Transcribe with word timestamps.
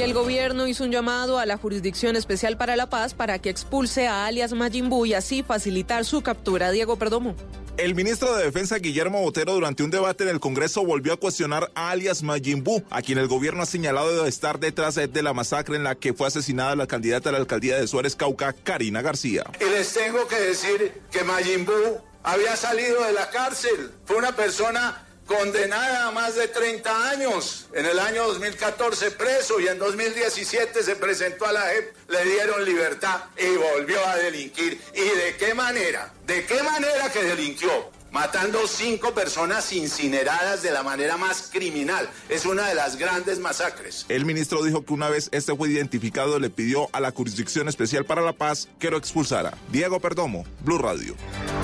Y 0.00 0.02
el 0.02 0.14
gobierno 0.14 0.66
hizo 0.66 0.84
un 0.84 0.90
llamado 0.90 1.38
a 1.38 1.44
la 1.44 1.58
Jurisdicción 1.58 2.16
Especial 2.16 2.56
para 2.56 2.74
la 2.74 2.88
Paz 2.88 3.12
para 3.12 3.38
que 3.38 3.50
expulse 3.50 4.06
a 4.06 4.24
alias 4.24 4.54
Majimbu 4.54 5.04
y 5.04 5.12
así 5.12 5.42
facilitar 5.42 6.06
su 6.06 6.22
captura. 6.22 6.70
Diego 6.70 6.96
Perdomo. 6.96 7.36
El 7.76 7.94
ministro 7.94 8.34
de 8.34 8.44
Defensa 8.44 8.78
Guillermo 8.78 9.20
Botero 9.20 9.52
durante 9.52 9.82
un 9.82 9.90
debate 9.90 10.24
en 10.24 10.30
el 10.30 10.40
Congreso 10.40 10.86
volvió 10.86 11.12
a 11.12 11.16
cuestionar 11.18 11.70
a 11.74 11.90
alias 11.90 12.22
Majimbu, 12.22 12.82
a 12.88 13.02
quien 13.02 13.18
el 13.18 13.28
gobierno 13.28 13.62
ha 13.62 13.66
señalado 13.66 14.22
de 14.22 14.28
estar 14.30 14.58
detrás 14.58 14.94
de 14.94 15.22
la 15.22 15.34
masacre 15.34 15.76
en 15.76 15.84
la 15.84 15.94
que 15.96 16.14
fue 16.14 16.28
asesinada 16.28 16.74
la 16.76 16.86
candidata 16.86 17.28
a 17.28 17.32
la 17.32 17.38
alcaldía 17.38 17.78
de 17.78 17.86
Suárez 17.86 18.16
Cauca, 18.16 18.54
Karina 18.54 19.02
García. 19.02 19.44
Y 19.60 19.68
les 19.68 19.92
tengo 19.92 20.26
que 20.26 20.36
decir 20.36 20.94
que 21.10 21.24
Majimbu 21.24 22.00
había 22.22 22.56
salido 22.56 23.04
de 23.04 23.12
la 23.12 23.28
cárcel. 23.28 23.90
Fue 24.06 24.16
una 24.16 24.34
persona 24.34 25.09
condenada 25.30 26.08
a 26.08 26.10
más 26.10 26.34
de 26.34 26.48
30 26.48 27.10
años. 27.10 27.68
En 27.72 27.86
el 27.86 28.00
año 28.00 28.26
2014 28.26 29.12
preso 29.12 29.60
y 29.60 29.68
en 29.68 29.78
2017 29.78 30.82
se 30.82 30.96
presentó 30.96 31.46
a 31.46 31.52
la 31.52 31.60
JEP, 31.60 31.94
le 32.08 32.24
dieron 32.24 32.64
libertad 32.64 33.20
y 33.38 33.56
volvió 33.56 34.04
a 34.04 34.16
delinquir. 34.16 34.80
¿Y 34.92 35.00
de 35.00 35.36
qué 35.38 35.54
manera? 35.54 36.12
¿De 36.26 36.44
qué 36.44 36.60
manera 36.64 37.12
que 37.12 37.22
delinquió? 37.22 37.70
Matando 38.12 38.66
cinco 38.66 39.12
personas 39.12 39.72
incineradas 39.72 40.62
de 40.62 40.70
la 40.70 40.82
manera 40.82 41.16
más 41.16 41.50
criminal. 41.52 42.08
Es 42.28 42.46
una 42.46 42.68
de 42.68 42.74
las 42.74 42.96
grandes 42.96 43.38
masacres. 43.38 44.06
El 44.08 44.24
ministro 44.24 44.62
dijo 44.62 44.84
que 44.84 44.92
una 44.92 45.08
vez 45.08 45.28
este 45.32 45.54
fue 45.54 45.70
identificado 45.70 46.38
le 46.38 46.50
pidió 46.50 46.88
a 46.92 47.00
la 47.00 47.12
Jurisdicción 47.12 47.68
Especial 47.68 48.04
para 48.04 48.22
la 48.22 48.32
Paz 48.32 48.68
que 48.78 48.90
lo 48.90 48.96
expulsara. 48.96 49.52
Diego 49.70 50.00
Perdomo, 50.00 50.44
Blue 50.64 50.78
Radio. 50.78 51.14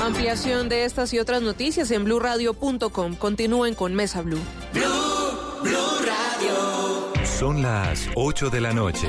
Ampliación 0.00 0.68
de 0.68 0.84
estas 0.84 1.12
y 1.12 1.18
otras 1.18 1.42
noticias 1.42 1.90
en 1.90 2.04
bluradio.com. 2.04 3.16
Continúen 3.16 3.74
con 3.74 3.94
Mesa 3.94 4.22
Blue. 4.22 4.40
Blue, 4.72 5.62
Blue 5.62 5.98
Radio. 6.04 7.26
Son 7.38 7.62
las 7.62 8.08
8 8.14 8.50
de 8.50 8.60
la 8.60 8.72
noche. 8.72 9.08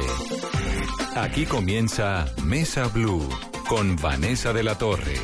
Aquí 1.16 1.46
comienza 1.46 2.26
Mesa 2.44 2.88
Blue 2.88 3.28
con 3.68 3.96
Vanessa 3.96 4.54
de 4.54 4.64
la 4.64 4.78
Torre. 4.78 5.16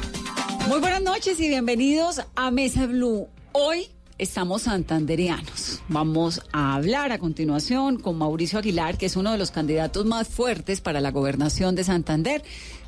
Muy 0.67 0.79
buenas 0.79 1.01
noches 1.01 1.39
y 1.41 1.49
bienvenidos 1.49 2.21
a 2.35 2.49
Mesa 2.49 2.85
Blue. 2.85 3.27
Hoy 3.51 3.89
estamos 4.17 4.63
santandereanos. 4.63 5.81
Vamos 5.89 6.41
a 6.53 6.75
hablar 6.75 7.11
a 7.11 7.17
continuación 7.17 7.97
con 7.97 8.17
Mauricio 8.17 8.59
Aguilar, 8.59 8.97
que 8.97 9.05
es 9.05 9.17
uno 9.17 9.33
de 9.33 9.37
los 9.37 9.51
candidatos 9.51 10.05
más 10.05 10.29
fuertes 10.29 10.79
para 10.79 11.01
la 11.01 11.11
gobernación 11.11 11.75
de 11.75 11.83
Santander. 11.83 12.43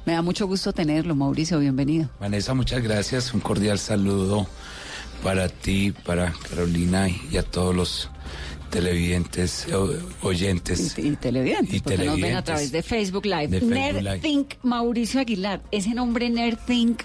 Me 0.05 0.13
da 0.13 0.21
mucho 0.21 0.47
gusto 0.47 0.71
tenerlo, 0.71 1.15
Mauricio, 1.15 1.59
bienvenido. 1.59 2.09
Vanessa, 2.19 2.53
muchas 2.53 2.81
gracias. 2.81 3.33
Un 3.33 3.41
cordial 3.41 3.77
saludo 3.77 4.47
para 5.21 5.49
ti, 5.49 5.91
para 5.91 6.33
Carolina 6.49 7.09
y 7.09 7.35
a 7.35 7.43
todos 7.43 7.75
los 7.75 8.09
televidentes, 8.69 9.67
oyentes. 10.21 10.97
Y, 10.97 11.15
televidentes, 11.17 11.81
porque 11.81 12.05
nos 12.05 12.21
ven 12.21 12.35
a 12.35 12.43
través 12.43 12.71
de 12.71 12.81
Facebook 12.83 13.25
Live. 13.25 13.61
Nerd 13.61 14.21
Think, 14.21 14.55
Mauricio 14.63 15.19
Aguilar. 15.19 15.61
Ese 15.71 15.93
nombre 15.93 16.29
Nerd 16.29 16.57
Think 16.65 17.01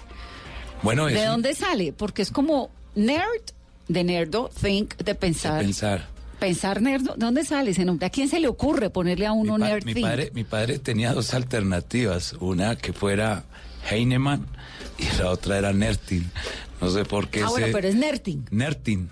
bueno, 0.83 1.05
¿De 1.05 1.25
dónde 1.25 1.53
sale? 1.55 1.93
Porque 1.93 2.21
es 2.21 2.31
como 2.31 2.69
nerd, 2.95 3.41
de 3.87 4.03
nerdo, 4.03 4.49
think, 4.61 4.95
de 4.97 5.15
pensar. 5.15 5.61
pensar. 5.61 6.07
Pensar 6.39 6.81
nerdo, 6.81 7.13
¿de 7.13 7.25
dónde 7.25 7.45
sale 7.45 7.71
ese 7.71 7.85
nombre? 7.85 8.07
¿A 8.07 8.09
quién 8.09 8.27
se 8.27 8.39
le 8.39 8.47
ocurre 8.47 8.89
ponerle 8.89 9.27
a 9.27 9.31
uno 9.31 9.59
nerd 9.59 9.85
mi 9.85 9.93
think? 9.93 10.07
Padre, 10.07 10.31
mi 10.33 10.43
padre 10.43 10.79
tenía 10.79 11.13
dos 11.13 11.35
alternativas, 11.35 12.33
una 12.39 12.75
que 12.75 12.93
fuera 12.93 13.43
Heinemann 13.89 14.47
y 14.97 15.17
la 15.17 15.29
otra 15.29 15.59
era 15.59 15.71
Nertin. 15.71 16.29
No 16.79 16.89
sé 16.89 17.05
por 17.05 17.29
qué. 17.29 17.43
Ah, 17.43 17.49
bueno, 17.49 17.67
pero 17.71 17.87
es 17.87 17.95
Nertin. 17.95 18.45
Nertin. 18.49 19.09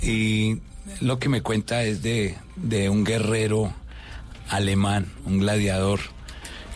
Y 0.00 0.58
lo 1.00 1.20
que 1.20 1.28
me 1.28 1.42
cuenta 1.42 1.84
es 1.84 2.02
de, 2.02 2.36
de 2.56 2.88
un 2.88 3.04
guerrero 3.04 3.72
alemán, 4.48 5.06
un 5.24 5.38
gladiador 5.38 6.00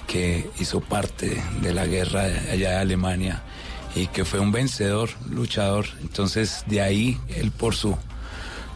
que 0.07 0.49
hizo 0.61 0.81
parte 0.81 1.43
de 1.63 1.75
la 1.75 1.87
guerra 1.87 2.23
allá 2.23 2.71
de 2.71 2.77
Alemania 2.77 3.43
y 3.97 4.07
que 4.09 4.25
fue 4.25 4.39
un 4.39 4.53
vencedor, 4.53 5.11
luchador. 5.29 5.87
Entonces, 6.03 6.65
de 6.69 6.83
ahí 6.83 7.19
él 7.35 7.51
por 7.51 7.75
su 7.75 7.97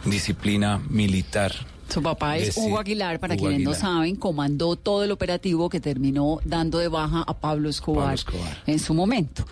disciplina 0.03 0.81
militar. 0.89 1.53
Su 1.89 2.01
papá 2.01 2.37
es 2.37 2.57
Hugo 2.57 2.79
Aguilar, 2.79 3.19
para 3.19 3.37
quienes 3.37 3.61
no 3.61 3.73
saben, 3.73 4.15
comandó 4.15 4.75
todo 4.75 5.03
el 5.03 5.11
operativo 5.11 5.69
que 5.69 5.79
terminó 5.79 6.39
dando 6.43 6.79
de 6.79 6.87
baja 6.87 7.23
a 7.27 7.33
Pablo 7.37 7.69
Escobar, 7.69 8.17
en 8.65 8.79
su 8.79 8.93
momento 8.93 9.45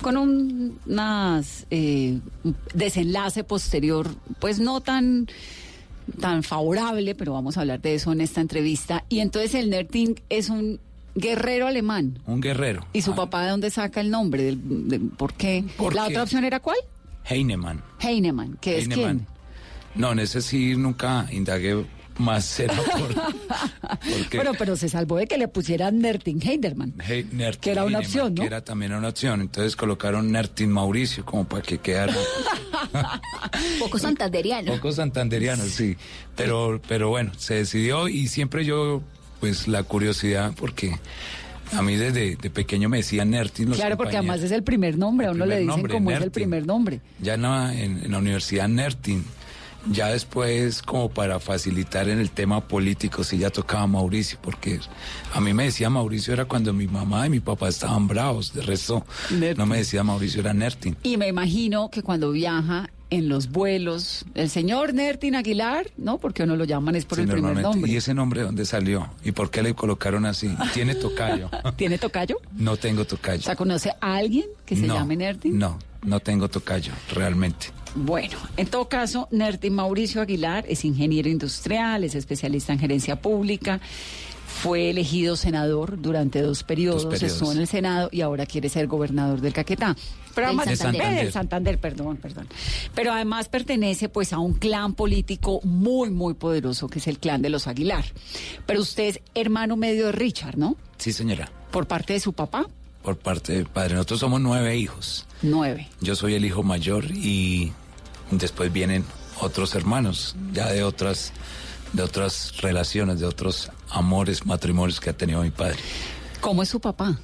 con 0.00 0.16
un 0.16 0.78
eh, 1.70 2.18
desenlace 2.74 3.44
posterior, 3.44 4.08
pues 4.40 4.58
no 4.58 4.80
tan 4.80 5.28
tan 6.18 6.42
favorable, 6.42 7.14
pero 7.14 7.32
vamos 7.34 7.56
a 7.56 7.60
hablar 7.60 7.80
de 7.80 7.94
eso 7.94 8.12
en 8.12 8.20
esta 8.20 8.40
entrevista. 8.40 9.04
Y 9.08 9.20
entonces 9.20 9.54
el 9.54 9.70
Nerting 9.70 10.16
es 10.30 10.48
un 10.48 10.80
Guerrero 11.14 11.66
alemán. 11.66 12.18
Un 12.26 12.40
guerrero. 12.40 12.86
¿Y 12.92 13.02
su 13.02 13.12
ah. 13.12 13.16
papá 13.16 13.44
de 13.44 13.50
dónde 13.50 13.70
saca 13.70 14.00
el 14.00 14.10
nombre? 14.10 14.42
Del, 14.44 15.10
¿Por 15.16 15.34
qué? 15.34 15.64
¿La 15.92 16.06
otra 16.06 16.22
opción 16.22 16.44
era 16.44 16.60
cuál? 16.60 16.78
Heinemann. 17.24 17.82
Heinemann, 18.00 18.58
¿qué 18.60 18.78
es 18.78 18.88
quién? 18.88 19.26
No, 19.94 20.12
en 20.12 20.20
ese 20.20 20.40
sí 20.40 20.74
nunca 20.74 21.26
indagué 21.30 21.84
más 22.18 22.44
cero 22.56 22.74
Bueno, 24.34 24.52
pero 24.58 24.76
se 24.76 24.88
salvó 24.88 25.16
de 25.16 25.26
que 25.26 25.38
le 25.38 25.48
pusieran 25.48 25.98
Nertin 25.98 26.40
Heiderman. 26.42 26.94
que 27.60 27.70
era 27.70 27.84
una 27.84 27.98
opción, 27.98 28.34
¿no? 28.34 28.42
Que 28.42 28.46
era 28.46 28.64
también 28.64 28.92
una 28.92 29.08
opción. 29.08 29.40
Entonces 29.40 29.76
colocaron 29.76 30.30
Nertin 30.32 30.70
Mauricio 30.70 31.24
como 31.24 31.44
para 31.44 31.62
que 31.62 31.78
quedara... 31.78 32.14
Poco 33.78 33.98
santanderiano. 33.98 34.72
Poco 34.72 34.92
santanderiano, 34.92 35.64
sí. 35.64 35.96
Pero, 36.36 36.80
pero 36.86 37.08
bueno, 37.10 37.32
se 37.36 37.54
decidió 37.54 38.08
y 38.08 38.28
siempre 38.28 38.64
yo 38.64 39.02
pues 39.42 39.66
la 39.66 39.82
curiosidad 39.82 40.52
porque 40.56 40.94
a 41.72 41.82
mí 41.82 41.96
desde 41.96 42.36
de 42.36 42.48
pequeño 42.48 42.88
me 42.88 42.98
decían 42.98 43.30
Nertin. 43.30 43.72
claro, 43.72 43.96
porque 43.96 44.16
además 44.16 44.40
es 44.40 44.52
el 44.52 44.62
primer 44.62 44.96
nombre, 44.96 45.26
a 45.26 45.32
uno 45.32 45.44
le 45.46 45.58
dicen 45.58 45.88
como 45.88 46.12
es 46.12 46.22
el 46.22 46.30
primer 46.30 46.64
nombre. 46.64 47.00
Ya 47.20 47.36
no, 47.36 47.68
en, 47.68 48.08
la 48.08 48.18
universidad 48.18 48.68
Nertin. 48.68 49.24
Ya 49.90 50.10
después, 50.10 50.80
como 50.80 51.10
para 51.10 51.40
facilitar 51.40 52.08
en 52.08 52.20
el 52.20 52.30
tema 52.30 52.60
político, 52.60 53.24
sí 53.24 53.38
ya 53.38 53.50
tocaba 53.50 53.84
Mauricio, 53.88 54.38
porque 54.40 54.78
a 55.34 55.40
mí 55.40 55.52
me 55.52 55.64
decía 55.64 55.90
Mauricio 55.90 56.34
era 56.34 56.44
cuando 56.44 56.72
mi 56.72 56.86
mamá 56.86 57.26
y 57.26 57.30
mi 57.30 57.40
papá 57.40 57.68
estaban 57.68 58.06
bravos, 58.06 58.54
de 58.54 58.62
resto 58.62 59.04
no 59.56 59.66
me 59.66 59.78
decía 59.78 60.04
Mauricio, 60.04 60.38
era 60.38 60.54
Nertin. 60.54 60.96
Y 61.02 61.16
me 61.16 61.26
imagino 61.26 61.90
que 61.90 62.04
cuando 62.04 62.30
viaja 62.30 62.90
en 63.12 63.28
los 63.28 63.50
vuelos. 63.50 64.24
El 64.34 64.48
señor 64.48 64.94
Nertin 64.94 65.34
Aguilar, 65.34 65.90
¿no? 65.98 66.16
Porque 66.16 66.46
no 66.46 66.56
lo 66.56 66.64
llaman 66.64 66.96
es 66.96 67.04
por 67.04 67.20
el 67.20 67.28
primer 67.28 67.60
nombre. 67.60 67.92
¿Y 67.92 67.96
ese 67.96 68.14
nombre 68.14 68.40
dónde 68.40 68.64
salió? 68.64 69.10
¿Y 69.22 69.32
por 69.32 69.50
qué 69.50 69.62
le 69.62 69.74
colocaron 69.74 70.24
así? 70.24 70.48
¿Tiene 70.72 70.94
tocayo? 70.94 71.50
¿Tiene 71.76 71.98
tocayo? 71.98 72.40
No 72.56 72.78
tengo 72.78 73.04
tocayo. 73.04 73.40
O 73.40 73.42
sea, 73.42 73.54
¿conoce 73.54 73.90
a 74.00 74.16
alguien 74.16 74.46
que 74.64 74.76
se 74.76 74.86
llame 74.86 75.16
Nertin? 75.16 75.58
No, 75.58 75.78
no 76.04 76.20
tengo 76.20 76.48
tocayo, 76.48 76.92
realmente. 77.14 77.66
Bueno, 77.94 78.38
en 78.56 78.66
todo 78.66 78.88
caso, 78.88 79.28
Nertin 79.30 79.74
Mauricio 79.74 80.22
Aguilar 80.22 80.64
es 80.66 80.82
ingeniero 80.86 81.28
industrial, 81.28 82.04
es 82.04 82.14
especialista 82.14 82.72
en 82.72 82.78
gerencia 82.78 83.20
pública 83.20 83.78
fue 84.52 84.90
elegido 84.90 85.36
senador 85.36 86.00
durante 86.00 86.42
dos 86.42 86.62
periodos, 86.62 87.22
estuvo 87.22 87.52
en 87.52 87.58
el 87.58 87.66
Senado 87.66 88.08
y 88.12 88.20
ahora 88.20 88.46
quiere 88.46 88.68
ser 88.68 88.86
gobernador 88.86 89.40
del 89.40 89.52
Caquetá. 89.52 89.96
Pero 90.34 90.46
además 90.48 90.78
Santander. 90.78 91.32
Santander, 91.32 91.78
perdón, 91.78 92.16
perdón. 92.16 92.48
Pero 92.94 93.12
además 93.12 93.48
pertenece 93.48 94.08
pues 94.08 94.32
a 94.32 94.38
un 94.38 94.54
clan 94.54 94.94
político 94.94 95.60
muy, 95.64 96.10
muy 96.10 96.34
poderoso 96.34 96.88
que 96.88 97.00
es 97.00 97.06
el 97.06 97.18
clan 97.18 97.42
de 97.42 97.50
los 97.50 97.66
Aguilar. 97.66 98.04
Pero 98.66 98.80
usted 98.80 99.08
es 99.08 99.20
hermano 99.34 99.76
medio 99.76 100.06
de 100.06 100.12
Richard, 100.12 100.56
¿no? 100.56 100.76
Sí, 100.98 101.12
señora. 101.12 101.50
¿Por 101.70 101.86
parte 101.86 102.12
de 102.12 102.20
su 102.20 102.32
papá? 102.32 102.66
Por 103.02 103.18
parte 103.18 103.54
del 103.54 103.66
padre. 103.66 103.94
Nosotros 103.94 104.20
somos 104.20 104.40
nueve 104.40 104.76
hijos. 104.76 105.26
Nueve. 105.42 105.88
Yo 106.00 106.14
soy 106.14 106.34
el 106.34 106.44
hijo 106.44 106.62
mayor 106.62 107.10
y 107.10 107.72
después 108.30 108.72
vienen 108.72 109.04
otros 109.40 109.74
hermanos, 109.74 110.36
ya 110.52 110.70
de 110.70 110.84
otras 110.84 111.32
de 111.92 112.02
otras 112.02 112.60
relaciones, 112.60 113.20
de 113.20 113.26
otros 113.26 113.70
amores, 113.90 114.46
matrimonios 114.46 115.00
que 115.00 115.10
ha 115.10 115.12
tenido 115.12 115.42
mi 115.42 115.50
padre. 115.50 115.78
¿Cómo 116.40 116.62
es 116.62 116.68
su 116.68 116.80
papá? 116.80 117.18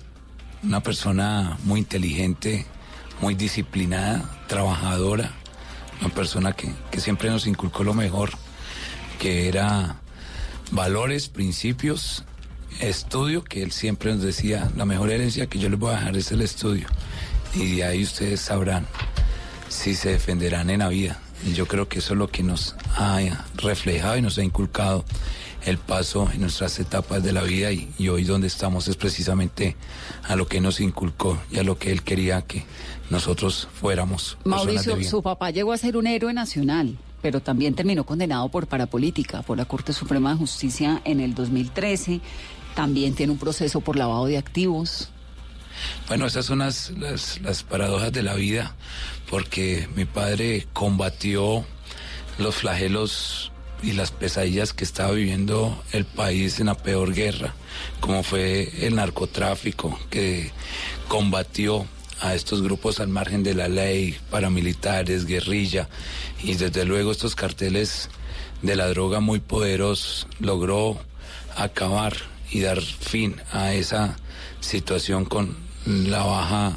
Una 0.63 0.83
persona 0.83 1.59
muy 1.65 1.81
inteligente, 1.81 2.67
muy 3.21 3.35
disciplinada, 3.35 4.29
trabajadora, 4.47 5.33
una 6.01 6.15
persona 6.15 6.53
que, 6.53 6.73
que 6.91 7.01
siempre 7.01 7.31
nos 7.31 7.47
inculcó 7.47 7.85
lo 7.85 7.95
mejor, 7.95 8.31
que 9.19 9.49
era 9.49 9.97
valores, 10.71 11.29
principios, 11.29 12.25
estudio, 12.81 13.43
que 13.43 13.63
él 13.63 13.73
siempre 13.73 14.13
nos 14.13 14.23
decía, 14.23 14.71
la 14.77 14.85
mejor 14.85 15.11
herencia 15.11 15.47
que 15.47 15.59
yo 15.59 15.69
les 15.69 15.79
voy 15.79 15.93
a 15.93 15.99
dejar 15.99 16.17
es 16.17 16.31
el 16.31 16.43
estudio. 16.43 16.87
Y 17.55 17.77
de 17.77 17.85
ahí 17.85 18.03
ustedes 18.03 18.41
sabrán 18.41 18.87
si 19.69 19.95
se 19.95 20.11
defenderán 20.11 20.71
en 20.71 20.81
la 20.81 20.89
vida. 20.89 21.19
Y 21.47 21.53
yo 21.53 21.67
creo 21.67 21.89
que 21.89 22.01
eso 22.01 22.15
es 22.15 22.19
lo 22.19 22.29
que 22.29 22.43
nos 22.43 22.75
ha 22.97 23.21
reflejado 23.57 24.17
y 24.17 24.23
nos 24.23 24.39
ha 24.39 24.43
inculcado 24.43 25.05
el 25.65 25.79
paso 25.79 26.29
en 26.33 26.41
nuestras 26.41 26.79
etapas 26.79 27.23
de 27.23 27.33
la 27.33 27.43
vida 27.43 27.71
y, 27.73 28.09
hoy 28.09 28.25
donde 28.25 28.47
estamos 28.47 28.89
es 28.89 28.97
precisamente 28.97 29.77
a 30.25 30.37
lo 30.37 30.47
que 30.47 30.61
nos 30.61 30.81
inculcó 30.81 31.39
y 31.51 31.59
a 31.59 31.63
lo 31.63 31.79
que 31.79 31.93
él 31.93 32.03
quería 32.03 32.43
que 32.43 32.65
nosotros 33.11 33.69
fuéramos. 33.73 34.39
Mauricio, 34.45 35.03
su 35.03 35.23
papá 35.23 35.51
llegó 35.51 35.73
a 35.73 35.77
ser 35.77 35.97
un 35.97 36.07
héroe 36.07 36.33
nacional. 36.33 36.97
pero 37.21 37.41
también 37.41 37.75
terminó 37.75 38.05
condenado 38.07 38.49
por 38.49 38.69
parapolítica 38.69 39.43
por 39.43 39.59
la 39.59 39.65
Corte 39.65 39.93
Suprema 39.93 40.31
de 40.31 40.37
Justicia 40.37 41.03
en 41.05 41.19
el 41.19 41.35
2013. 41.35 42.21
También 42.77 43.15
tiene 43.15 43.33
un 43.33 43.39
proceso 43.39 43.81
por 43.81 43.97
lavado 43.97 44.27
de 44.27 44.39
activos. 44.39 45.11
Bueno, 46.09 46.27
esas 46.27 46.47
son 46.47 46.61
las, 46.61 46.93
las, 46.99 47.63
paradojas 47.63 48.13
de 48.13 48.23
la 48.23 48.35
vida, 48.35 48.75
porque 49.29 49.89
mi 49.95 50.05
padre 50.05 50.67
combatió 50.73 51.65
los 52.39 52.57
flagelos 52.57 53.53
y 53.83 53.93
las 53.93 54.11
pesadillas 54.11 54.73
que 54.73 54.85
estaba 54.85 55.13
viviendo 55.13 55.83
el 55.93 56.05
país 56.05 56.61
en 56.61 56.67
la 56.67 56.75
peor 56.75 57.15
guerra, 57.15 57.55
como 58.01 58.23
fue 58.23 58.87
el 58.87 58.97
narcotráfico, 58.97 59.99
que 60.11 60.51
combatió 61.09 61.87
a 62.21 62.35
estos 62.35 62.63
grupos 62.63 63.01
al 63.01 63.09
margen 63.09 63.43
de 63.43 63.55
la 63.55 63.69
ley, 63.69 64.19
paramilitares, 64.31 65.27
guerrilla, 65.27 65.89
y 66.43 66.55
desde 66.55 66.85
luego 66.85 67.13
estos 67.13 67.35
carteles 67.35 68.09
de 68.63 68.77
la 68.77 68.89
droga 68.89 69.21
muy 69.21 69.41
poderosos 69.41 70.27
logró 70.41 70.99
acabar 71.57 72.17
y 72.51 72.61
dar 72.61 72.81
fin 72.81 73.37
a 73.53 73.75
esa 73.75 74.17
situación 74.61 75.25
con 75.25 75.68
la 75.89 76.23
baja 76.23 76.77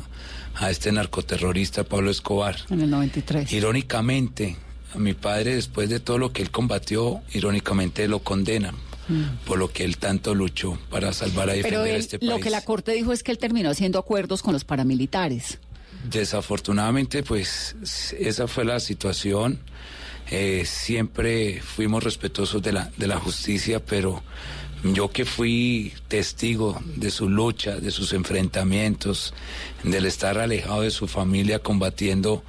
a 0.55 0.69
este 0.69 0.91
narcoterrorista 0.91 1.83
Pablo 1.83 2.11
Escobar. 2.11 2.55
En 2.69 2.81
el 2.81 2.89
93. 2.89 3.51
Irónicamente, 3.51 4.55
a 4.95 4.99
mi 4.99 5.13
padre, 5.13 5.55
después 5.55 5.89
de 5.89 5.99
todo 5.99 6.17
lo 6.17 6.31
que 6.31 6.41
él 6.41 6.51
combatió, 6.51 7.21
irónicamente 7.33 8.07
lo 8.07 8.19
condenan 8.19 8.75
mm. 9.07 9.45
por 9.45 9.57
lo 9.57 9.71
que 9.71 9.83
él 9.83 9.97
tanto 9.97 10.33
luchó 10.33 10.77
para 10.89 11.13
salvar 11.13 11.49
a 11.49 11.53
defender 11.53 11.81
Pero 11.81 11.85
este 11.85 12.19
país. 12.19 12.31
Lo 12.31 12.39
que 12.39 12.49
la 12.49 12.61
Corte 12.61 12.93
dijo 12.93 13.11
es 13.11 13.23
que 13.23 13.31
él 13.31 13.37
terminó 13.37 13.69
haciendo 13.69 13.99
acuerdos 13.99 14.41
con 14.41 14.53
los 14.53 14.63
paramilitares. 14.63 15.59
Desafortunadamente, 16.09 17.21
pues 17.21 17.75
esa 18.17 18.47
fue 18.47 18.65
la 18.65 18.79
situación. 18.79 19.59
Eh, 20.29 20.63
siempre 20.65 21.61
fuimos 21.61 22.03
respetuosos 22.03 22.61
de 22.61 22.71
la, 22.71 22.91
de 22.95 23.07
la 23.07 23.19
justicia, 23.19 23.83
pero 23.83 24.23
yo 24.83 25.09
que 25.11 25.25
fui 25.25 25.93
testigo 26.07 26.81
de 26.95 27.11
su 27.11 27.29
lucha, 27.29 27.79
de 27.79 27.91
sus 27.91 28.13
enfrentamientos, 28.13 29.33
del 29.83 30.05
estar 30.05 30.37
alejado 30.37 30.81
de 30.81 30.91
su 30.91 31.07
familia 31.07 31.59
combatiendo 31.59 32.43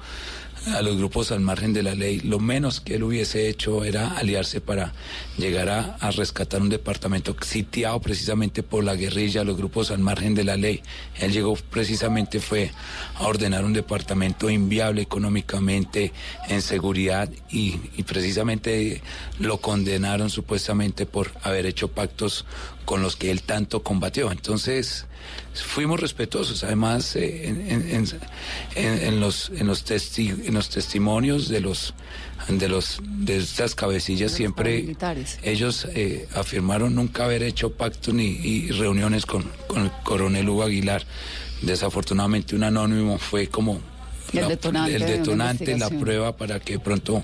a 0.67 0.81
los 0.81 0.97
grupos 0.97 1.31
al 1.31 1.41
margen 1.41 1.73
de 1.73 1.83
la 1.83 1.95
ley. 1.95 2.19
Lo 2.21 2.39
menos 2.39 2.79
que 2.79 2.95
él 2.95 3.03
hubiese 3.03 3.49
hecho 3.49 3.83
era 3.83 4.17
aliarse 4.17 4.61
para 4.61 4.93
llegar 5.37 5.69
a, 5.69 6.11
rescatar 6.11 6.61
un 6.61 6.69
departamento 6.69 7.35
sitiado 7.41 7.99
precisamente 7.99 8.63
por 8.63 8.83
la 8.83 8.95
guerrilla, 8.95 9.43
los 9.43 9.57
grupos 9.57 9.91
al 9.91 9.99
margen 9.99 10.35
de 10.35 10.43
la 10.43 10.57
ley. 10.57 10.81
Él 11.19 11.31
llegó 11.31 11.55
precisamente 11.55 12.39
fue 12.39 12.71
a 13.15 13.23
ordenar 13.27 13.65
un 13.65 13.73
departamento 13.73 14.49
inviable 14.49 15.01
económicamente, 15.01 16.13
en 16.47 16.61
seguridad 16.61 17.29
y, 17.49 17.79
y 17.97 18.03
precisamente 18.03 19.01
lo 19.39 19.57
condenaron 19.57 20.29
supuestamente 20.29 21.05
por 21.05 21.31
haber 21.41 21.65
hecho 21.65 21.89
pactos 21.89 22.45
con 22.85 23.01
los 23.01 23.15
que 23.15 23.31
él 23.31 23.43
tanto 23.43 23.83
combatió. 23.83 24.31
Entonces, 24.31 25.07
fuimos 25.53 25.99
respetuosos. 25.99 26.63
Además, 26.63 27.15
eh, 27.15 27.47
en, 28.75 29.19
los, 29.19 29.51
en, 29.55 29.67
los 29.67 29.83
en 30.19 30.53
los 30.53 30.69
testimonios 30.69 31.49
de 31.49 31.61
los 31.61 31.93
de 32.47 32.67
los 32.67 32.99
de 33.03 33.37
estas 33.37 33.73
cabecillas 33.73 34.33
siempre 34.33 34.97
ellos 35.43 35.87
eh, 35.93 36.27
afirmaron 36.35 36.93
nunca 36.95 37.23
haber 37.23 37.41
hecho 37.41 37.71
pactos 37.71 38.13
ni 38.13 38.69
reuniones 38.71 39.25
con, 39.25 39.49
con 39.67 39.83
el 39.83 39.91
coronel 40.03 40.49
Hugo 40.49 40.63
Aguilar. 40.63 41.05
Desafortunadamente 41.61 42.55
un 42.55 42.63
anónimo 42.63 43.17
fue 43.17 43.47
como 43.47 43.79
el 44.39 44.47
detonante, 44.47 44.95
el 44.95 45.05
detonante 45.05 45.77
la 45.77 45.89
prueba 45.89 46.35
para 46.35 46.59
que 46.59 46.79
pronto 46.79 47.23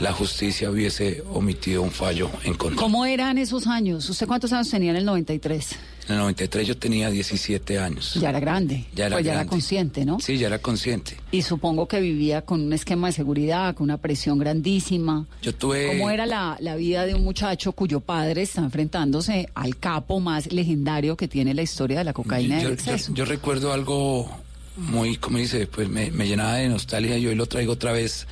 la 0.00 0.12
justicia 0.12 0.70
hubiese 0.70 1.22
omitido 1.32 1.82
un 1.82 1.90
fallo 1.90 2.30
en 2.44 2.54
contra. 2.54 2.80
¿Cómo 2.80 3.06
eran 3.06 3.38
esos 3.38 3.66
años? 3.66 4.08
¿Usted 4.08 4.26
cuántos 4.26 4.52
años 4.52 4.68
tenía 4.68 4.90
en 4.90 4.96
el 4.96 5.04
93? 5.04 5.76
En 6.08 6.14
el 6.14 6.20
93 6.20 6.68
yo 6.68 6.76
tenía 6.76 7.10
17 7.10 7.78
años. 7.78 8.14
Ya 8.14 8.28
era 8.28 8.38
grande. 8.38 8.84
Ya 8.94 9.06
era, 9.06 9.16
pues 9.16 9.26
ya 9.26 9.32
era 9.32 9.46
consciente, 9.46 10.04
¿no? 10.04 10.20
Sí, 10.20 10.38
ya 10.38 10.46
era 10.46 10.60
consciente. 10.60 11.16
Y 11.32 11.42
supongo 11.42 11.88
que 11.88 12.00
vivía 12.00 12.42
con 12.42 12.60
un 12.60 12.72
esquema 12.72 13.08
de 13.08 13.12
seguridad, 13.12 13.74
con 13.74 13.84
una 13.84 13.96
presión 13.96 14.38
grandísima. 14.38 15.26
Yo 15.42 15.52
tuve... 15.54 15.88
¿Cómo 15.88 16.10
era 16.10 16.26
la, 16.26 16.76
vida 16.76 17.06
de 17.06 17.14
un 17.14 17.24
muchacho 17.24 17.72
cuyo 17.72 18.00
padre 18.00 18.42
está 18.42 18.60
enfrentándose 18.60 19.48
al 19.54 19.76
capo 19.78 20.20
más 20.20 20.52
legendario 20.52 21.16
que 21.16 21.26
tiene 21.26 21.54
la 21.54 21.62
historia 21.62 21.98
de 21.98 22.04
la 22.04 22.12
cocaína 22.12 22.58
yo, 22.58 22.64
del 22.64 22.74
exceso? 22.74 23.12
yo 23.14 23.24
recuerdo 23.24 23.72
algo 23.72 24.30
muy, 24.76 25.16
como 25.16 25.38
dice, 25.38 25.66
pues 25.66 25.88
me, 25.88 26.10
llenaba 26.10 26.54
de 26.54 26.68
nostalgia. 26.68 27.18
Yo 27.18 27.30
hoy 27.30 27.34
lo 27.34 27.46
traigo 27.46 27.72
otra 27.72 27.92
vez, 27.92 28.26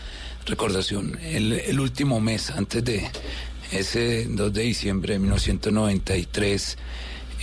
recordación. 0.47 1.19
El, 1.23 1.81
último 1.81 2.21
mes, 2.21 2.51
antes 2.51 2.85
de 2.85 3.09
ese 3.73 4.27
2 4.29 4.53
de 4.53 4.63
diciembre 4.63 5.15
de 5.15 5.19
1993, 5.21 6.79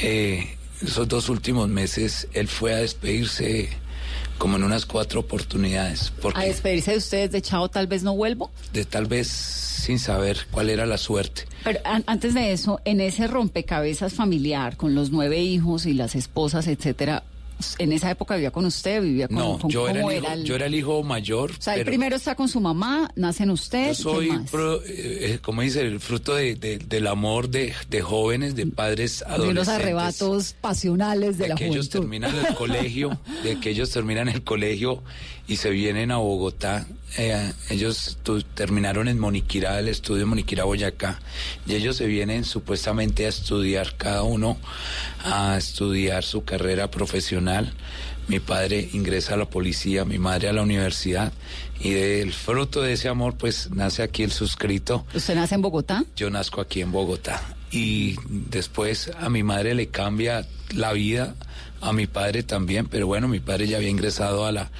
eh, 0.01 0.57
esos 0.81 1.07
dos 1.07 1.29
últimos 1.29 1.69
meses, 1.69 2.27
él 2.33 2.47
fue 2.47 2.73
a 2.73 2.77
despedirse 2.77 3.69
como 4.37 4.57
en 4.57 4.63
unas 4.63 4.85
cuatro 4.85 5.19
oportunidades. 5.19 6.11
¿A 6.33 6.43
despedirse 6.45 6.91
de 6.91 6.97
ustedes 6.97 7.31
de 7.31 7.41
Chao 7.41 7.69
tal 7.69 7.85
vez 7.85 8.01
no 8.01 8.15
vuelvo? 8.15 8.49
De 8.73 8.85
tal 8.85 9.05
vez 9.05 9.27
sin 9.27 9.99
saber 9.99 10.47
cuál 10.49 10.69
era 10.69 10.85
la 10.85 10.97
suerte. 10.97 11.43
Pero 11.63 11.79
antes 11.85 12.33
de 12.33 12.51
eso, 12.51 12.79
en 12.85 13.01
ese 13.01 13.27
rompecabezas 13.27 14.13
familiar, 14.13 14.77
con 14.77 14.95
los 14.95 15.11
nueve 15.11 15.39
hijos 15.39 15.85
y 15.85 15.93
las 15.93 16.15
esposas, 16.15 16.67
etcétera, 16.67 17.23
en 17.77 17.91
esa 17.91 18.11
época 18.11 18.35
vivía 18.35 18.51
con 18.51 18.65
usted, 18.65 19.01
vivía 19.01 19.27
con, 19.27 19.37
no, 19.37 19.67
yo 19.67 19.87
era, 19.87 20.01
el 20.01 20.17
hijo, 20.17 20.35
yo 20.43 20.55
era 20.55 20.65
el 20.65 20.75
hijo 20.75 21.03
mayor. 21.03 21.51
O 21.51 21.61
sea, 21.61 21.75
el 21.75 21.85
primero 21.85 22.15
está 22.15 22.35
con 22.35 22.47
su 22.47 22.59
mamá, 22.59 23.11
nacen 23.15 23.49
ustedes. 23.49 23.99
Yo 23.99 24.13
soy, 24.13 24.29
eh, 24.29 24.81
eh, 24.85 25.39
como 25.41 25.61
dice, 25.61 25.81
el 25.81 25.99
fruto 25.99 26.35
de, 26.35 26.55
del 26.55 27.07
amor 27.07 27.49
de, 27.49 27.73
jóvenes, 28.01 28.55
de 28.55 28.67
padres 28.67 29.21
adolescentes. 29.23 29.47
De 29.47 29.53
los 29.53 29.67
arrebatos 29.67 30.55
pasionales 30.59 31.37
de, 31.37 31.43
de 31.43 31.49
la 31.49 31.55
que 31.55 31.67
ellos 31.67 31.89
terminan 31.89 32.33
el 32.35 32.55
colegio, 32.55 33.19
de 33.43 33.59
que 33.59 33.69
ellos 33.69 33.89
terminan 33.91 34.27
el 34.29 34.43
colegio 34.43 35.03
y 35.47 35.57
se 35.57 35.69
vienen 35.69 36.11
a 36.11 36.17
Bogotá. 36.17 36.85
Eh, 37.17 37.51
ellos 37.69 38.17
terminaron 38.53 39.07
en 39.07 39.19
Moniquirá, 39.19 39.79
el 39.79 39.89
estudio 39.89 40.25
Moniquirá, 40.27 40.63
Boyacá, 40.63 41.19
y 41.65 41.75
ellos 41.75 41.97
se 41.97 42.05
vienen 42.05 42.45
supuestamente 42.45 43.25
a 43.25 43.29
estudiar, 43.29 43.95
cada 43.97 44.23
uno 44.23 44.57
a 45.23 45.57
estudiar 45.57 46.23
su 46.23 46.43
carrera 46.43 46.89
profesional. 46.89 47.73
Mi 48.27 48.39
padre 48.39 48.89
ingresa 48.93 49.33
a 49.33 49.37
la 49.37 49.49
policía, 49.49 50.05
mi 50.05 50.19
madre 50.19 50.47
a 50.47 50.53
la 50.53 50.61
universidad, 50.61 51.33
y 51.79 51.91
del 51.91 52.31
fruto 52.31 52.81
de 52.81 52.93
ese 52.93 53.09
amor, 53.09 53.35
pues 53.35 53.71
nace 53.71 54.03
aquí 54.03 54.23
el 54.23 54.31
suscrito. 54.31 55.05
¿Usted 55.13 55.35
nace 55.35 55.55
en 55.55 55.61
Bogotá? 55.61 56.05
Yo 56.15 56.29
nazco 56.29 56.61
aquí 56.61 56.81
en 56.81 56.91
Bogotá. 56.91 57.41
Y 57.71 58.15
después 58.27 59.11
a 59.19 59.29
mi 59.29 59.43
madre 59.43 59.73
le 59.73 59.87
cambia 59.87 60.45
la 60.75 60.93
vida, 60.93 61.35
a 61.81 61.93
mi 61.93 62.05
padre 62.05 62.43
también, 62.43 62.87
pero 62.87 63.07
bueno, 63.07 63.27
mi 63.27 63.39
padre 63.39 63.67
ya 63.67 63.77
había 63.77 63.89
ingresado 63.89 64.45
a 64.45 64.51
la 64.51 64.71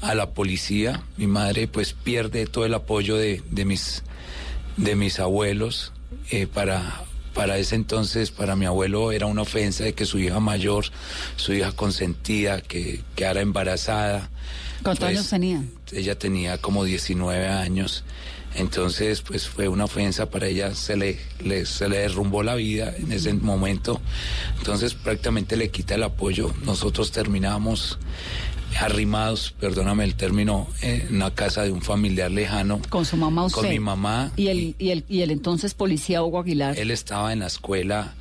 a 0.00 0.14
la 0.14 0.30
policía. 0.30 1.02
Mi 1.16 1.26
madre 1.26 1.68
pues 1.68 1.92
pierde 1.92 2.46
todo 2.46 2.64
el 2.64 2.74
apoyo 2.74 3.16
de, 3.16 3.42
de 3.50 3.64
mis, 3.64 4.02
de 4.76 4.96
mis 4.96 5.18
abuelos. 5.20 5.92
Eh, 6.30 6.46
para, 6.46 7.04
para 7.34 7.58
ese 7.58 7.74
entonces, 7.74 8.30
para 8.30 8.56
mi 8.56 8.66
abuelo 8.66 9.12
era 9.12 9.26
una 9.26 9.42
ofensa 9.42 9.84
de 9.84 9.94
que 9.94 10.04
su 10.04 10.18
hija 10.18 10.40
mayor, 10.40 10.86
su 11.36 11.52
hija 11.52 11.72
consentida, 11.72 12.60
que 12.60 13.02
quedara 13.14 13.40
embarazada. 13.40 14.30
¿Cuántos 14.82 15.04
pues, 15.04 15.16
años 15.16 15.30
tenía? 15.30 15.62
Ella 15.92 16.18
tenía 16.18 16.58
como 16.58 16.84
19 16.84 17.48
años. 17.48 18.04
Entonces, 18.54 19.20
pues 19.20 19.46
fue 19.46 19.68
una 19.68 19.84
ofensa 19.84 20.30
para 20.30 20.46
ella, 20.46 20.74
se 20.74 20.96
le, 20.96 21.18
le, 21.44 21.66
se 21.66 21.88
le 21.88 21.98
derrumbó 21.98 22.42
la 22.42 22.54
vida 22.54 22.94
en 22.96 23.12
ese 23.12 23.32
momento. 23.34 24.00
Entonces, 24.58 24.94
prácticamente 24.94 25.56
le 25.56 25.70
quita 25.70 25.94
el 25.94 26.02
apoyo. 26.02 26.52
Nosotros 26.64 27.12
terminamos 27.12 27.98
arrimados, 28.76 29.54
perdóname 29.58 30.04
el 30.04 30.14
término, 30.14 30.66
en 30.82 31.18
la 31.18 31.34
casa 31.34 31.62
de 31.62 31.72
un 31.72 31.82
familiar 31.82 32.30
lejano. 32.30 32.80
Con 32.88 33.04
su 33.04 33.16
mamá 33.16 33.44
usted. 33.44 33.62
Con 33.62 33.70
mi 33.70 33.80
mamá. 33.80 34.32
¿Y 34.36 34.48
el, 34.48 34.74
y 34.78 34.90
el, 34.90 35.04
y 35.08 35.22
el 35.22 35.30
entonces 35.30 35.74
policía 35.74 36.22
Hugo 36.22 36.40
Aguilar? 36.40 36.78
Él 36.78 36.90
estaba 36.90 37.32
en 37.32 37.40
la 37.40 37.46
escuela, 37.46 38.14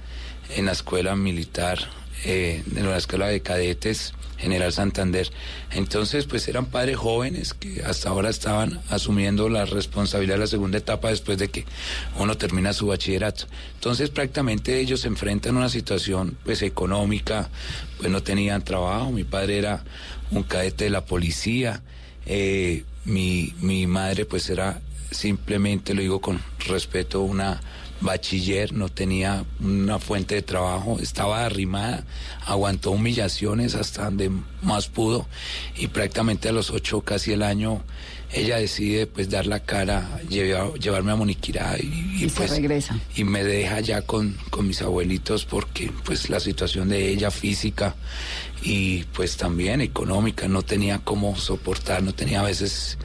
en 0.56 0.66
la 0.66 0.72
escuela 0.72 1.16
militar, 1.16 1.80
eh, 2.26 2.64
en 2.76 2.90
la 2.90 2.98
escuela 2.98 3.28
de 3.28 3.42
cadetes. 3.42 4.14
General 4.38 4.72
Santander. 4.72 5.30
Entonces, 5.72 6.26
pues 6.26 6.48
eran 6.48 6.68
padres 6.68 6.98
jóvenes 6.98 7.54
que 7.54 7.84
hasta 7.84 8.10
ahora 8.10 8.30
estaban 8.30 8.80
asumiendo 8.90 9.50
la 9.50 9.66
responsabilidad 9.66 10.36
de 10.36 10.42
la 10.42 10.48
segunda 10.48 10.78
etapa 10.78 11.10
después 11.10 11.38
de 11.38 11.50
que 11.50 11.66
uno 12.18 12.38
termina 12.38 12.74
su 12.74 12.88
bachillerato. 12.88 13.46
Entonces, 13.76 14.10
prácticamente 14.10 14.80
ellos 14.80 15.02
se 15.02 15.08
enfrentan 15.08 15.56
a 15.56 15.60
una 15.60 15.70
situación 15.70 16.38
pues 16.44 16.62
económica, 16.62 17.50
pues 17.98 18.10
no 18.12 18.22
tenían 18.24 18.64
trabajo, 18.64 19.12
mi 19.12 19.24
padre 19.24 19.58
era 19.58 19.84
un 20.32 20.44
cadete 20.44 20.86
de 20.86 20.90
la 20.90 21.06
policía. 21.06 21.82
Eh, 22.26 22.84
mi, 23.06 23.54
mi 23.62 23.88
madre 23.88 24.26
pues 24.26 24.50
era 24.50 24.82
simplemente, 25.12 25.94
lo 25.94 26.02
digo 26.02 26.20
con 26.20 26.42
respeto, 26.68 27.22
una 27.22 27.62
bachiller, 28.02 28.74
no 28.74 28.90
tenía 28.90 29.46
una 29.60 30.00
fuente 30.00 30.36
de 30.36 30.42
trabajo, 30.42 30.98
estaba 31.02 31.46
arrimada, 31.46 32.06
aguantó 32.46 32.92
humillaciones 32.92 33.76
hasta 33.76 34.06
donde 34.06 34.32
más 34.62 34.88
pudo 34.88 35.28
y 35.76 35.88
prácticamente 35.88 36.50
a 36.50 36.52
los 36.52 36.70
ocho, 36.72 37.02
casi 37.02 37.34
el 37.34 37.44
año, 37.44 37.82
ella 38.32 38.58
decide 38.58 39.08
pues 39.08 39.30
dar 39.30 39.46
la 39.46 39.62
cara, 39.62 40.20
llevarme 40.30 41.12
a 41.12 41.16
Moniquirá 41.16 41.78
y, 41.80 42.28
pues 42.36 42.52
regresa. 42.52 43.00
Y 43.16 43.24
me 43.24 43.44
deja 43.44 43.80
ya 43.80 44.02
con, 44.02 44.36
con 44.50 44.68
mis 44.68 44.82
abuelitos 44.82 45.46
porque 45.46 45.92
pues 46.04 46.30
la 46.30 46.40
situación 46.40 46.90
de 46.90 47.10
ella 47.10 47.32
física 47.32 47.96
y 48.62 49.04
pues 49.14 49.38
también 49.38 49.82
económica 49.82 50.48
no 50.48 50.62
tenía 50.62 51.00
cómo 51.00 51.38
soportar, 51.38 52.04
no 52.04 52.14
tenía 52.14 52.42
a 52.42 52.44
veces 52.44 52.98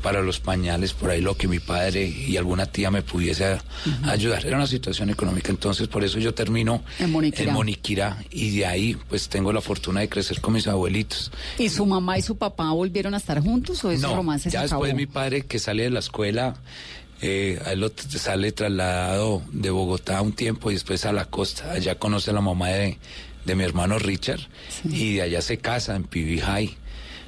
para 0.00 0.22
los 0.22 0.40
pañales, 0.40 0.92
por 0.92 1.10
ahí 1.10 1.20
lo 1.20 1.36
que 1.36 1.48
mi 1.48 1.58
padre 1.58 2.06
y 2.06 2.36
alguna 2.36 2.66
tía 2.66 2.90
me 2.90 3.02
pudiese 3.02 3.58
ayudar. 4.04 4.44
Era 4.46 4.56
una 4.56 4.66
situación 4.66 5.10
económica, 5.10 5.50
entonces 5.50 5.88
por 5.88 6.04
eso 6.04 6.18
yo 6.18 6.34
termino 6.34 6.82
en 6.98 7.10
Moniquirá. 7.52 8.18
y 8.30 8.58
de 8.58 8.66
ahí 8.66 8.96
pues 9.08 9.28
tengo 9.28 9.52
la 9.52 9.60
fortuna 9.60 10.00
de 10.00 10.08
crecer 10.08 10.40
con 10.40 10.54
mis 10.54 10.66
abuelitos. 10.66 11.30
¿Y 11.58 11.68
su 11.68 11.86
mamá 11.86 12.18
y 12.18 12.22
su 12.22 12.36
papá 12.36 12.70
volvieron 12.72 13.14
a 13.14 13.18
estar 13.18 13.40
juntos 13.40 13.84
o 13.84 13.90
ese 13.90 14.02
no, 14.02 14.16
romance 14.16 14.50
ya 14.50 14.62
después 14.62 14.94
mi 14.94 15.06
padre 15.06 15.42
que 15.42 15.58
sale 15.58 15.84
de 15.84 15.90
la 15.90 16.00
escuela... 16.00 16.56
Eh, 17.22 17.60
él 17.66 17.92
sale 18.16 18.50
trasladado 18.50 19.42
de 19.52 19.68
Bogotá 19.68 20.22
un 20.22 20.32
tiempo 20.32 20.70
y 20.70 20.74
después 20.74 21.04
a 21.04 21.12
la 21.12 21.26
costa. 21.26 21.70
Allá 21.72 21.98
conoce 21.98 22.30
a 22.30 22.32
la 22.32 22.40
mamá 22.40 22.68
de, 22.68 22.96
de 23.44 23.54
mi 23.54 23.64
hermano 23.64 23.98
Richard 23.98 24.40
y 24.84 25.16
de 25.16 25.22
allá 25.22 25.42
se 25.42 25.58
casa 25.58 25.96
en 25.96 26.04
Pibijay. 26.04 26.78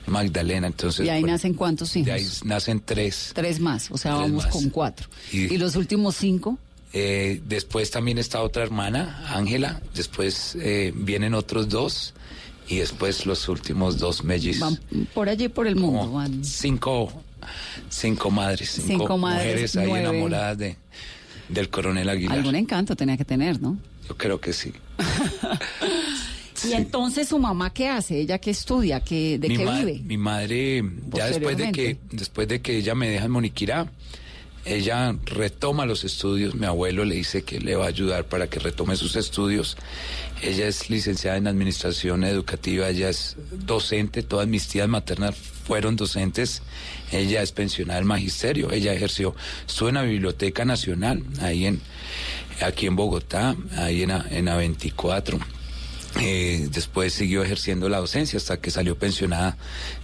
Magdalena. 0.07 0.67
Entonces, 0.67 1.07
¿Y 1.07 1.09
ahí 1.09 1.23
nacen 1.23 1.55
cuántos 1.55 1.95
hijos? 1.97 2.07
De 2.07 2.13
ahí 2.13 2.27
nacen 2.45 2.83
tres. 2.85 3.33
Tres 3.35 3.61
más, 3.61 3.91
o 3.91 3.99
sea, 3.99 4.15
vamos 4.15 4.47
con 4.47 4.71
cuatro. 4.71 5.09
Y, 5.33 5.57
los 5.57 5.77
últimos 5.77 6.17
cinco? 6.17 6.59
Eh, 6.93 7.41
después 7.47 7.91
también 7.91 8.19
está 8.19 8.43
otra 8.43 8.63
hermana, 8.63 9.25
Ángela. 9.29 9.81
Después 9.95 10.57
eh, 10.61 10.93
vienen 10.95 11.35
otros 11.35 11.69
dos. 11.69 12.15
Y 12.69 12.77
después 12.77 13.27
los 13.27 13.49
últimos 13.49 13.99
dos 13.99 14.25
mellizos. 14.25 14.79
Van 14.91 15.07
por 15.13 15.29
allí, 15.29 15.49
por 15.49 15.67
el 15.67 15.77
mundo. 15.77 16.13
Van. 16.13 16.45
Cinco, 16.45 17.13
cinco 17.91 18.31
madres, 18.31 18.81
cinco, 18.87 19.19
mujeres 19.19 19.77
ahí 19.77 19.91
enamoradas 19.91 20.59
de, 20.59 20.77
del 21.49 21.69
coronel 21.69 22.09
Aguilar. 22.09 22.39
Algún 22.39 22.55
encanto 22.55 22.95
tenía 22.95 23.17
que 23.17 23.25
tener, 23.25 23.61
¿no? 23.61 23.77
Yo 24.09 24.17
creo 24.17 24.41
que 24.41 24.53
sí. 24.53 24.73
Y 26.65 26.73
entonces 26.75 27.29
su 27.29 27.39
mamá 27.39 27.73
qué 27.73 27.89
hace, 27.89 28.21
ella 28.21 28.39
qué 28.39 28.51
estudia, 28.51 29.01
¿Qué, 29.01 29.39
de 29.39 29.49
qué 29.49 29.67
vive. 29.67 30.01
Mi 30.05 30.17
madre 30.17 30.85
ya 31.13 31.27
después 31.27 31.57
de 31.57 31.73
que 31.73 31.99
después 32.11 32.49
de 32.49 32.61
que 32.61 32.77
ella 32.77 32.95
me 32.95 33.09
deja 33.09 33.25
en 33.25 33.31
Moniquirá, 33.31 33.91
ella 34.65 35.17
retoma 35.25 35.87
los 35.87 36.05
estudios, 36.05 36.55
mi 36.55 36.67
abuelo 36.67 37.05
le 37.05 37.17
dice 37.17 37.43
que 37.43 37.61
le 37.61 37.75
va 37.75 37.87
a 37.87 37.89
ayudar 37.89 38.25
para 38.25 38.49
que 38.49 38.61
retome 38.61 38.95
sus 38.95 39.17
estudios. 39.17 39.77
Ella 40.41 40.69
es 40.69 40.89
licenciada 40.89 41.37
en 41.37 41.49
administración 41.49 42.23
educativa, 42.23 42.89
ella 42.89 43.09
es 43.09 43.37
docente, 43.51 44.23
todas 44.23 44.47
mis 44.47 44.69
tías 44.69 44.89
maternas 44.89 45.35
fueron 45.37 45.97
docentes, 45.97 46.63
ella 47.11 47.43
es 47.43 47.51
pensionada 47.53 47.99
del 47.99 48.07
magisterio, 48.07 48.71
ella 48.73 48.93
ejerció, 48.93 49.35
estuvo 49.67 49.89
en 49.89 49.97
la 49.97 50.03
Biblioteca 50.03 50.65
Nacional, 50.65 51.25
ahí 51.41 51.67
en, 51.67 51.81
aquí 52.61 52.87
en 52.87 52.95
Bogotá, 52.95 53.57
ahí 53.77 54.03
en, 54.03 54.11
en 54.11 54.47
A24 54.47 55.41
eh, 56.21 56.69
después 56.71 57.15
siguió 57.15 57.43
ejerciendo 57.43 57.89
la 57.89 57.99
docencia 57.99 58.37
hasta 58.37 58.61
que 58.61 58.71
salió 58.71 58.99
pensionada 58.99 59.57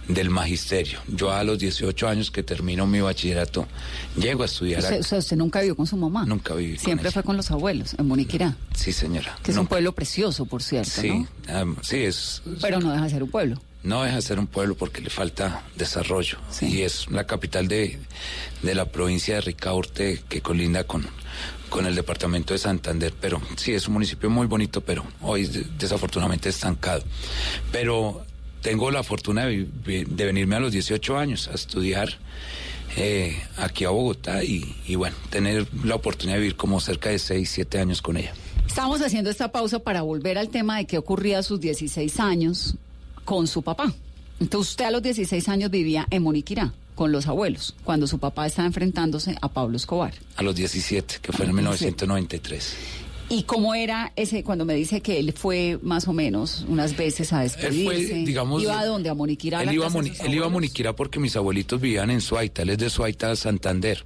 del 0.07 0.29
magisterio. 0.29 0.99
Yo 1.07 1.31
a 1.31 1.43
los 1.43 1.59
18 1.59 2.07
años 2.07 2.31
que 2.31 2.41
termino 2.41 2.87
mi 2.87 2.99
bachillerato, 2.99 3.67
llego 4.17 4.43
a 4.43 4.45
estudiar. 4.45 4.83
O 4.83 5.03
sea, 5.03 5.19
usted 5.19 5.37
nunca 5.37 5.59
vivió 5.59 5.75
con 5.75 5.85
su 5.85 5.97
mamá. 5.97 6.25
Nunca 6.25 6.55
viví. 6.55 6.77
Siempre 6.77 7.11
fue 7.11 7.23
con 7.23 7.37
los 7.37 7.51
abuelos, 7.51 7.95
en 7.97 8.07
Moniquirá. 8.07 8.55
Sí, 8.75 8.91
señora. 8.91 9.37
Que 9.43 9.51
es 9.51 9.57
un 9.57 9.67
pueblo 9.67 9.93
precioso, 9.93 10.45
por 10.45 10.63
cierto. 10.63 10.89
Sí, 10.89 11.25
sí, 11.81 11.97
es. 11.97 12.41
Pero 12.61 12.79
no 12.79 12.91
deja 12.91 13.03
de 13.03 13.09
ser 13.09 13.23
un 13.23 13.29
pueblo. 13.29 13.61
No 13.81 14.03
deja 14.03 14.17
de 14.17 14.21
ser 14.21 14.39
un 14.39 14.47
pueblo 14.47 14.75
porque 14.75 15.01
le 15.01 15.09
falta 15.09 15.63
desarrollo. 15.75 16.37
Y 16.61 16.81
es 16.81 17.09
la 17.09 17.25
capital 17.25 17.67
de, 17.67 17.97
de 18.61 18.75
la 18.75 18.85
provincia 18.85 19.35
de 19.35 19.41
Ricaurte 19.41 20.21
que 20.27 20.41
colinda 20.41 20.83
con, 20.83 21.07
con 21.69 21.85
el 21.85 21.95
departamento 21.95 22.53
de 22.53 22.57
Santander, 22.59 23.13
pero 23.19 23.41
sí, 23.55 23.73
es 23.73 23.87
un 23.87 23.93
municipio 23.93 24.29
muy 24.29 24.47
bonito, 24.47 24.81
pero 24.81 25.05
hoy 25.21 25.45
desafortunadamente 25.77 26.49
estancado. 26.49 27.03
Pero 27.71 28.25
tengo 28.61 28.91
la 28.91 29.03
fortuna 29.03 29.45
de, 29.45 29.67
venirme 30.05 30.57
a 30.57 30.59
los 30.59 30.73
18 30.73 31.17
años 31.17 31.47
a 31.47 31.53
estudiar 31.53 32.09
eh, 32.97 33.41
aquí 33.57 33.85
a 33.85 33.89
Bogotá 33.91 34.43
y, 34.43 34.75
y, 34.87 34.95
bueno, 34.95 35.15
tener 35.29 35.67
la 35.85 35.95
oportunidad 35.95 36.35
de 36.35 36.41
vivir 36.41 36.57
como 36.57 36.81
cerca 36.81 37.09
de 37.09 37.19
6, 37.19 37.49
7 37.49 37.79
años 37.79 38.01
con 38.01 38.17
ella. 38.17 38.33
Estamos 38.67 39.01
haciendo 39.01 39.29
esta 39.29 39.51
pausa 39.51 39.79
para 39.79 40.01
volver 40.01 40.37
al 40.37 40.49
tema 40.49 40.77
de 40.77 40.85
qué 40.85 40.97
ocurría 40.97 41.39
a 41.39 41.43
sus 41.43 41.59
16 41.59 42.19
años 42.19 42.75
con 43.29 43.45
su 43.45 43.61
papá. 43.61 43.93
Entonces 44.39 44.71
usted 44.71 44.85
a 44.85 44.91
los 44.91 45.03
16 45.03 45.49
años 45.49 45.69
vivía 45.69 46.07
en 46.09 46.23
Moniquirá 46.23 46.73
con 46.95 47.11
los 47.11 47.27
abuelos, 47.27 47.75
cuando 47.83 48.07
su 48.07 48.17
papá 48.17 48.47
estaba 48.47 48.65
enfrentándose 48.65 49.35
a 49.39 49.49
Pablo 49.49 49.77
Escobar. 49.77 50.15
A 50.35 50.41
los 50.41 50.55
17, 50.55 51.17
que 51.21 51.31
fue 51.31 51.45
en 51.45 51.53
1993. 51.53 52.75
¿Y 53.29 53.43
cómo 53.43 53.75
era 53.75 54.13
ese, 54.15 54.43
cuando 54.43 54.65
me 54.65 54.73
dice 54.73 55.01
que 55.01 55.19
él 55.19 55.33
fue 55.33 55.77
más 55.83 56.07
o 56.07 56.13
menos 56.13 56.65
unas 56.67 56.97
veces 56.97 57.31
a 57.31 57.41
despedirse? 57.41 58.15
digamos, 58.25 58.63
¿Iba 58.63 58.79
a 58.79 58.85
dónde? 58.87 59.09
¿A 59.09 59.13
Moniquirá? 59.13 59.61
Él, 59.61 59.73
iba, 59.73 59.85
a 59.85 60.25
él 60.25 60.33
iba 60.33 60.47
a 60.47 60.49
Moniquirá 60.49 60.95
porque 60.95 61.19
mis 61.19 61.35
abuelitos 61.35 61.79
vivían 61.79 62.09
en 62.09 62.21
Suaita, 62.21 62.63
él 62.63 62.71
es 62.71 62.79
de 62.79 62.89
Suaita, 62.89 63.35
Santander. 63.35 64.03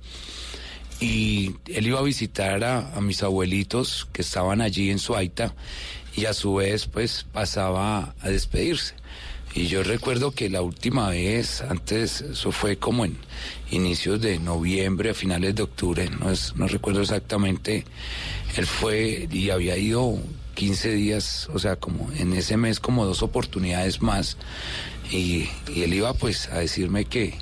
Y 0.99 1.53
él 1.67 1.87
iba 1.87 1.99
a 1.99 2.03
visitar 2.03 2.61
a, 2.65 2.93
a 2.93 2.99
mis 2.99 3.23
abuelitos 3.23 4.05
que 4.11 4.21
estaban 4.21 4.59
allí 4.59 4.89
en 4.89 4.99
Suaita 4.99 5.55
y 6.13 6.25
a 6.25 6.33
su 6.33 6.55
vez 6.55 6.87
pues 6.87 7.25
pasaba 7.31 8.15
a 8.19 8.29
despedirse. 8.29 8.95
Y 9.55 9.67
yo 9.67 9.83
recuerdo 9.83 10.31
que 10.31 10.50
la 10.50 10.62
última 10.62 11.10
vez, 11.10 11.62
antes, 11.62 12.22
eso 12.22 12.51
fue 12.51 12.77
como 12.77 13.05
en 13.05 13.17
inicios 13.69 14.19
de 14.19 14.39
noviembre, 14.39 15.12
a 15.12 15.13
finales 15.13 15.53
de 15.55 15.63
octubre, 15.63 16.10
no, 16.10 16.31
es, 16.31 16.55
no 16.55 16.67
recuerdo 16.67 17.01
exactamente, 17.01 17.86
él 18.55 18.65
fue 18.65 19.27
y 19.31 19.51
había 19.51 19.77
ido 19.77 20.17
15 20.55 20.93
días, 20.93 21.50
o 21.53 21.60
sea, 21.60 21.75
como 21.75 22.12
en 22.13 22.33
ese 22.33 22.57
mes 22.57 22.79
como 22.79 23.05
dos 23.05 23.22
oportunidades 23.22 24.01
más, 24.01 24.38
y, 25.12 25.48
y 25.74 25.83
él 25.83 25.93
iba 25.93 26.13
pues 26.13 26.50
a 26.50 26.57
decirme 26.60 27.05
que, 27.05 27.36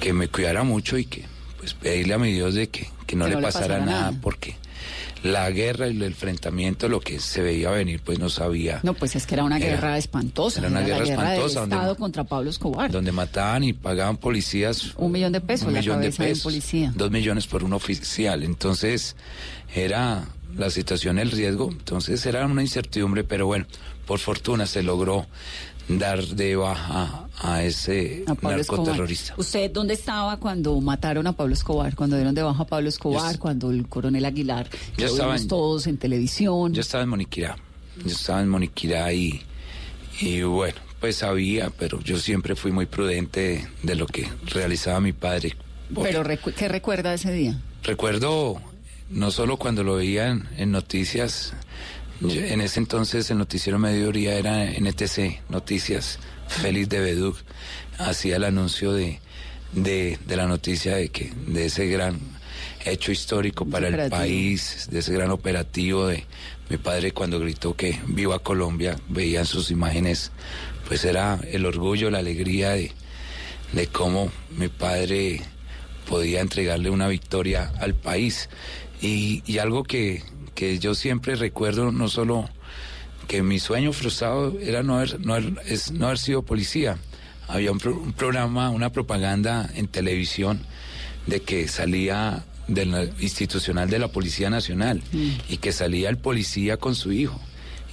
que 0.00 0.12
me 0.12 0.28
cuidara 0.28 0.64
mucho 0.64 0.98
y 0.98 1.04
que 1.04 1.24
pues 1.58 1.74
pedirle 1.74 2.14
a 2.14 2.18
mi 2.18 2.32
Dios 2.32 2.54
de 2.54 2.68
que, 2.68 2.88
que 3.06 3.14
no, 3.14 3.28
le, 3.28 3.36
pasara, 3.38 3.80
nada, 3.80 4.12
porque 4.20 4.56
la 5.22 5.50
guerra 5.50 5.88
y 5.88 5.90
el 5.90 6.02
enfrentamiento, 6.02 6.88
lo 6.88 7.00
que 7.00 7.18
se 7.20 7.42
veía 7.42 7.70
venir, 7.70 8.00
pues 8.04 8.18
no 8.18 8.28
sabía. 8.28 8.80
No, 8.82 8.94
pues 8.94 9.16
es 9.16 9.26
que 9.26 9.34
era 9.34 9.44
una 9.44 9.58
guerra 9.58 9.98
espantosa. 9.98 10.60
Era 10.60 10.68
una 10.68 10.80
guerra, 10.80 11.04
espantosa. 11.04 11.64
Estado 11.64 11.96
contra 11.96 12.24
Pablo 12.24 12.50
Escobar. 12.50 12.90
Donde 12.90 13.12
mataban 13.12 13.64
y 13.64 13.72
pagaban 13.72 14.16
policías. 14.16 14.94
Un 14.96 15.12
millón 15.12 15.32
de 15.32 15.40
pesos. 15.40 15.68
Un 15.68 15.74
millón 15.74 16.00
de 16.00 16.12
pesos. 16.12 16.44
policía. 16.44 16.92
Dos 16.94 17.10
millones 17.10 17.46
por 17.46 17.64
un 17.64 17.72
oficial. 17.72 18.42
Entonces, 18.42 19.16
era 19.74 20.28
la 20.56 20.70
situación, 20.70 21.18
el 21.18 21.30
riesgo. 21.30 21.70
Entonces, 21.70 22.24
era 22.26 22.46
una 22.46 22.62
incertidumbre, 22.62 23.24
pero 23.24 23.46
bueno, 23.46 23.66
por 24.06 24.18
fortuna 24.18 24.66
se 24.66 24.82
logró 24.82 25.26
dar 25.88 26.24
de 26.24 26.56
baja 26.56 27.26
a 27.38 27.62
ese 27.62 28.24
narcoterrorista. 28.42 29.34
¿Usted 29.36 29.70
dónde 29.70 29.94
estaba 29.94 30.36
cuando 30.38 30.78
mataron 30.80 31.26
a 31.26 31.32
Pablo 31.32 31.54
Escobar? 31.54 31.94
Cuando 31.94 32.16
dieron 32.16 32.34
de 32.34 32.42
baja 32.42 32.62
a 32.62 32.66
Pablo 32.66 32.88
Escobar, 32.88 33.38
cuando 33.38 33.70
el 33.70 33.88
coronel 33.88 34.24
Aguilar, 34.24 34.68
ya 34.96 35.06
estaban 35.06 35.46
todos 35.48 35.86
en 35.86 35.96
televisión. 35.96 36.74
Yo 36.74 36.80
estaba 36.80 37.04
en 37.04 37.10
Moniquirá, 37.10 37.56
yo 38.04 38.10
estaba 38.10 38.40
en 38.42 38.48
Moniquirá 38.48 39.12
y, 39.12 39.42
y 40.20 40.42
bueno, 40.42 40.78
pues 41.00 41.16
sabía, 41.16 41.70
pero 41.70 42.00
yo 42.00 42.18
siempre 42.18 42.56
fui 42.56 42.72
muy 42.72 42.86
prudente 42.86 43.68
de, 43.82 43.94
lo 43.94 44.06
que 44.06 44.28
realizaba 44.46 45.00
mi 45.00 45.12
padre. 45.12 45.56
¿Pero 46.02 46.22
qué 46.56 46.68
recuerda 46.68 47.14
ese 47.14 47.32
día? 47.32 47.58
Recuerdo 47.82 48.60
no 49.10 49.30
solo 49.30 49.56
cuando 49.56 49.84
lo 49.84 49.96
veía 49.96 50.38
en 50.56 50.70
noticias, 50.70 51.54
en 52.20 52.60
ese 52.60 52.80
entonces 52.80 53.30
el 53.30 53.38
noticiero 53.38 53.78
mediodía 53.78 54.34
era 54.34 54.64
NTC, 54.64 55.48
Noticias, 55.48 56.18
Félix 56.48 56.88
de 56.88 57.00
Beduc 57.00 57.36
hacía 57.98 58.36
el 58.36 58.44
anuncio 58.44 58.92
de, 58.92 59.20
de, 59.72 60.18
la 60.28 60.46
noticia 60.46 60.96
de 60.96 61.10
que 61.10 61.32
de 61.46 61.66
ese 61.66 61.86
gran 61.86 62.18
hecho 62.84 63.12
histórico 63.12 63.66
para 63.66 63.88
el 63.88 64.10
país, 64.10 64.88
de 64.90 65.00
ese 65.00 65.12
gran 65.12 65.30
operativo 65.30 66.06
de 66.06 66.24
mi 66.70 66.76
padre 66.76 67.12
cuando 67.12 67.38
gritó 67.38 67.74
que 67.74 68.00
viva 68.06 68.38
Colombia, 68.38 68.98
veían 69.08 69.46
sus 69.46 69.70
imágenes, 69.70 70.32
pues 70.86 71.04
era 71.04 71.38
el 71.50 71.66
orgullo, 71.66 72.10
la 72.10 72.18
alegría 72.18 72.70
de, 72.70 72.92
de 73.72 73.86
cómo 73.86 74.30
mi 74.56 74.68
padre 74.68 75.40
podía 76.08 76.40
entregarle 76.40 76.90
una 76.90 77.08
victoria 77.08 77.72
al 77.78 77.94
país. 77.94 78.48
Y, 79.00 79.42
y 79.46 79.58
algo 79.58 79.84
que, 79.84 80.22
que 80.58 80.80
yo 80.80 80.96
siempre 80.96 81.36
recuerdo 81.36 81.92
no 81.92 82.08
solo 82.08 82.50
que 83.28 83.44
mi 83.44 83.60
sueño 83.60 83.92
frustrado 83.92 84.58
era 84.58 84.82
no 84.82 84.96
haber, 84.96 85.24
no 85.24 85.36
es, 85.36 85.92
no 85.92 86.06
haber 86.06 86.18
sido 86.18 86.42
policía. 86.42 86.98
Había 87.46 87.70
un, 87.70 87.78
programa, 87.78 88.70
una 88.70 88.90
propaganda 88.90 89.70
en 89.76 89.86
televisión 89.86 90.58
de 91.28 91.42
que 91.42 91.68
salía 91.68 92.44
institucional 93.20 93.88
de 93.88 94.00
la 94.00 94.08
Policía 94.08 94.50
Nacional 94.50 95.00
mm. 95.12 95.28
y 95.48 95.58
que 95.58 95.70
salía 95.70 96.10
el 96.10 96.18
policía 96.18 96.76
con 96.76 96.96
su 96.96 97.12
hijo 97.12 97.40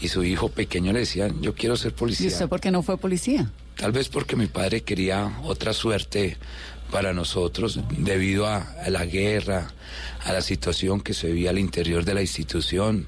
y 0.01 0.07
su 0.07 0.23
hijo 0.23 0.49
pequeño 0.49 0.91
le 0.91 1.01
decía, 1.01 1.31
yo 1.41 1.53
quiero 1.53 1.77
ser 1.77 1.93
policía. 1.93 2.25
¿Y 2.25 2.33
usted 2.33 2.49
por 2.49 2.61
qué 2.61 2.71
no 2.71 2.81
fue 2.81 2.97
policía? 2.97 3.51
Tal 3.77 3.91
vez 3.91 4.09
porque 4.09 4.35
mi 4.35 4.47
padre 4.47 4.81
quería 4.81 5.37
otra 5.43 5.71
suerte 5.71 6.35
para 6.91 7.13
nosotros 7.13 7.79
debido 7.97 8.47
a, 8.47 8.67
la 8.87 9.05
guerra, 9.05 9.67
a 10.23 10.33
la 10.33 10.41
situación 10.41 11.01
que 11.01 11.13
se 11.13 11.27
vivía 11.27 11.49
al 11.49 11.59
interior 11.59 12.05
de 12.05 12.13
la 12.13 12.21
institución, 12.21 13.07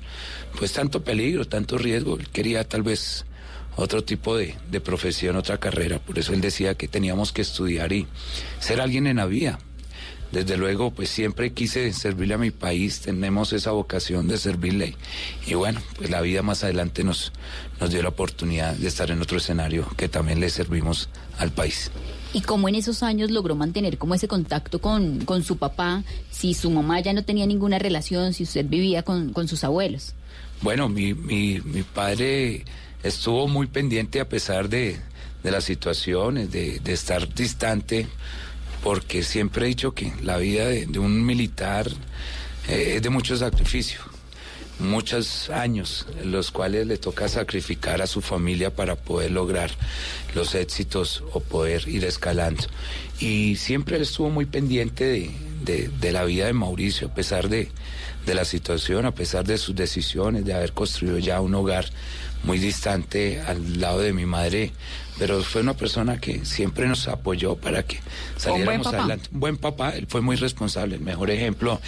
pues 0.58 0.74
tanto 0.74 1.04
peligro, 1.04 1.46
tanto 1.46 1.78
riesgo, 1.78 2.18
él 2.18 2.28
quería 2.30 2.68
tal 2.68 2.84
vez 2.84 3.26
otro 3.76 4.04
tipo 4.04 4.36
de, 4.36 4.56
de 4.72 4.82
profesión, 4.82 5.36
otra 5.36 5.60
carrera, 5.60 6.00
por 6.00 6.18
eso 6.18 6.34
él 6.34 6.42
decía 6.42 6.76
que 6.76 6.88
teníamos 6.88 7.32
que 7.32 7.42
estudiar 7.42 7.92
y 7.94 8.08
ser 8.60 8.82
alguien 8.82 9.08
en 9.08 9.18
la 9.18 9.26
vida, 9.26 9.60
desde 10.32 10.58
luego, 10.58 10.92
pues 10.92 11.10
siempre 11.10 11.54
quise 11.54 11.94
servirle 11.94 12.34
a 12.34 12.38
mi 12.38 12.52
país, 12.52 13.00
tenemos 13.00 13.54
esa 13.54 13.72
vocación 13.72 14.28
de 14.28 14.38
servirle. 14.38 14.96
Y 15.46 15.54
bueno, 15.54 15.82
pues 15.96 16.10
la 16.10 16.22
vida 16.22 16.42
más 16.42 16.66
adelante 16.66 17.04
nos, 17.06 17.32
nos 17.80 17.92
dio 17.92 18.02
la 18.04 18.10
oportunidad 18.10 18.76
de 18.76 18.88
estar 18.88 19.10
en 19.10 19.22
otro 19.22 19.38
escenario 19.38 19.88
que 19.96 20.10
también 20.10 20.42
le 20.42 20.50
servimos 20.50 21.10
al 21.38 21.52
país. 21.52 21.92
¿Y 22.38 22.42
cómo 22.42 22.70
en 22.70 22.76
esos 22.76 23.02
años 23.02 23.32
logró 23.32 23.56
mantener 23.56 23.98
como 23.98 24.14
ese 24.14 24.28
contacto 24.28 24.80
con, 24.80 25.26
con 25.26 25.44
su 25.44 25.58
papá, 25.58 26.04
si 26.30 26.54
su 26.54 26.70
mamá 26.70 27.00
ya 27.00 27.12
no 27.12 27.24
tenía 27.24 27.48
ninguna 27.48 27.80
relación, 27.80 28.32
si 28.32 28.44
usted 28.44 28.64
vivía 28.64 29.02
con, 29.02 29.34
con 29.34 29.48
sus 29.48 29.64
abuelos? 29.64 30.14
Bueno, 30.62 30.88
mi, 30.88 31.16
mi, 31.16 31.60
mi 31.62 31.82
padre 31.82 32.64
estuvo 33.02 33.48
muy 33.48 33.66
pendiente 33.66 34.20
a 34.20 34.30
pesar 34.30 34.70
de, 34.70 34.98
de 35.42 35.50
las 35.50 35.64
situaciones, 35.64 36.52
de, 36.52 36.80
de 36.80 36.94
estar 36.94 37.34
distante 37.34 38.06
porque 38.84 39.24
siempre 39.24 39.66
he 39.66 39.70
dicho 39.70 39.96
que 39.96 40.14
la 40.22 40.38
vida 40.38 40.68
de, 40.68 41.00
un 41.00 41.26
militar 41.26 41.90
eh, 42.68 42.94
es 42.98 43.02
de 43.02 43.10
mucho 43.10 43.36
sacrificio, 43.36 44.02
muchos 44.80 45.50
años 45.50 46.06
los 46.24 46.52
cuales 46.52 46.88
le 46.88 46.98
toca 46.98 47.28
sacrificar 47.28 48.02
a 48.02 48.08
su 48.08 48.22
familia 48.22 48.76
para 48.76 48.96
poder 48.96 49.32
lograr 49.32 49.72
los 50.36 50.56
éxitos 50.56 51.24
o 51.34 51.40
poder 51.40 51.88
ir 51.88 52.06
escalando. 52.06 52.64
Y 53.20 53.56
siempre 53.56 53.96
él 53.96 54.04
estuvo 54.04 54.30
muy 54.30 54.46
pendiente 54.46 55.32
de, 55.64 56.12
la 56.12 56.24
vida 56.24 56.46
de 56.46 56.54
Mauricio, 56.54 57.08
a 57.08 57.14
pesar 57.14 57.50
de, 57.50 57.70
de 58.26 58.36
la 58.36 58.46
situación, 58.46 59.06
a 59.06 59.14
pesar 59.14 59.46
de 59.46 59.58
sus 59.58 59.76
decisiones, 59.76 60.46
de 60.46 60.54
haber 60.54 60.74
construido 60.74 61.18
ya 61.18 61.42
un 61.42 61.56
hogar 61.56 61.86
muy 62.44 62.60
distante 62.60 63.42
al 63.42 63.82
lado 63.82 64.00
de 64.00 64.14
mi 64.14 64.26
madre, 64.26 64.72
pero 65.18 65.42
fue 65.44 65.62
una 65.62 65.74
persona 65.74 66.20
que 66.20 66.46
siempre 66.46 66.88
nos 66.88 67.08
apoyó 67.08 67.56
para 67.56 67.84
que 67.84 68.00
saliéramos 68.38 68.88
adelante. 68.88 69.30
Un 69.34 69.40
buen 69.40 69.58
papá, 69.58 69.92
él 69.92 70.08
fue 70.08 70.22
muy 70.22 70.36
responsable, 70.36 70.96
el 70.96 71.02
mejor 71.02 71.32
ejemplo 71.32 71.80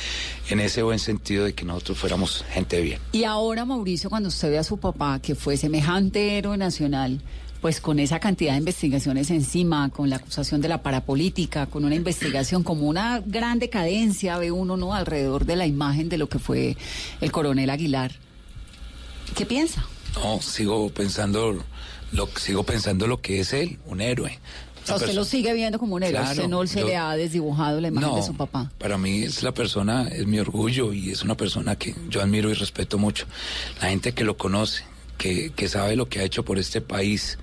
en 0.49 0.59
ese 0.59 0.81
buen 0.81 0.99
sentido 0.99 1.45
de 1.45 1.53
que 1.53 1.65
nosotros 1.65 1.97
fuéramos 1.97 2.45
gente 2.49 2.81
bien. 2.81 2.99
Y 3.11 3.23
ahora, 3.23 3.65
Mauricio, 3.65 4.09
cuando 4.09 4.29
usted 4.29 4.49
ve 4.49 4.57
a 4.57 4.63
su 4.63 4.77
papá, 4.77 5.19
que 5.19 5.35
fue 5.35 5.57
semejante 5.57 6.37
héroe 6.37 6.57
nacional, 6.57 7.21
pues 7.61 7.81
con 7.81 7.99
esa 7.99 8.19
cantidad 8.19 8.53
de 8.53 8.59
investigaciones 8.59 9.29
encima, 9.31 9.89
con 9.89 10.09
la 10.09 10.15
acusación 10.15 10.61
de 10.61 10.69
la 10.69 10.81
parapolítica, 10.81 11.65
con 11.65 11.83
una 11.83 11.95
investigación 11.95 12.63
como 12.63 12.87
una 12.87 13.21
gran 13.25 13.59
decadencia, 13.59 14.37
ve 14.37 14.51
uno, 14.51 14.77
¿no?, 14.77 14.93
alrededor 14.93 15.45
de 15.45 15.57
la 15.57 15.67
imagen 15.67 16.07
de 16.09 16.17
lo 16.17 16.29
que 16.29 16.39
fue 16.39 16.77
el 17.19 17.31
coronel 17.31 17.69
Aguilar. 17.69 18.13
¿Qué 19.35 19.45
piensa? 19.45 19.85
No, 20.15 20.41
sigo 20.41 20.89
pensando 20.89 21.63
lo 22.11 22.27
sigo 22.37 22.63
pensando 22.63 23.07
lo 23.07 23.21
que 23.21 23.39
es 23.39 23.53
él, 23.53 23.79
un 23.85 24.01
héroe. 24.01 24.39
O 24.83 24.85
sea, 24.85 24.95
usted 24.95 25.13
lo 25.13 25.25
sigue 25.25 25.53
viendo 25.53 25.77
como 25.77 25.95
un 25.95 26.03
héroe, 26.03 26.21
usted 26.21 26.47
no 26.47 26.65
se 26.65 26.83
le 26.83 26.95
ha 26.97 27.15
desdibujado 27.15 27.79
la 27.79 27.89
imagen 27.89 28.15
de 28.15 28.23
su 28.23 28.35
papá. 28.35 28.71
Para 28.79 28.97
mí 28.97 29.23
es 29.23 29.43
la 29.43 29.53
persona, 29.53 30.07
es 30.07 30.25
mi 30.25 30.39
orgullo 30.39 30.93
y 30.93 31.11
es 31.11 31.21
una 31.21 31.35
persona 31.35 31.75
que 31.75 31.95
yo 32.09 32.21
admiro 32.21 32.49
y 32.49 32.53
respeto 32.53 32.97
mucho. 32.97 33.25
La 33.81 33.89
gente 33.89 34.13
que 34.13 34.23
lo 34.23 34.37
conoce, 34.37 34.83
que, 35.17 35.51
que 35.51 35.67
sabe 35.67 35.95
lo 35.95 36.09
que 36.09 36.19
ha 36.19 36.23
hecho 36.23 36.43
por 36.43 36.57
este 36.57 36.81
país, 36.81 37.37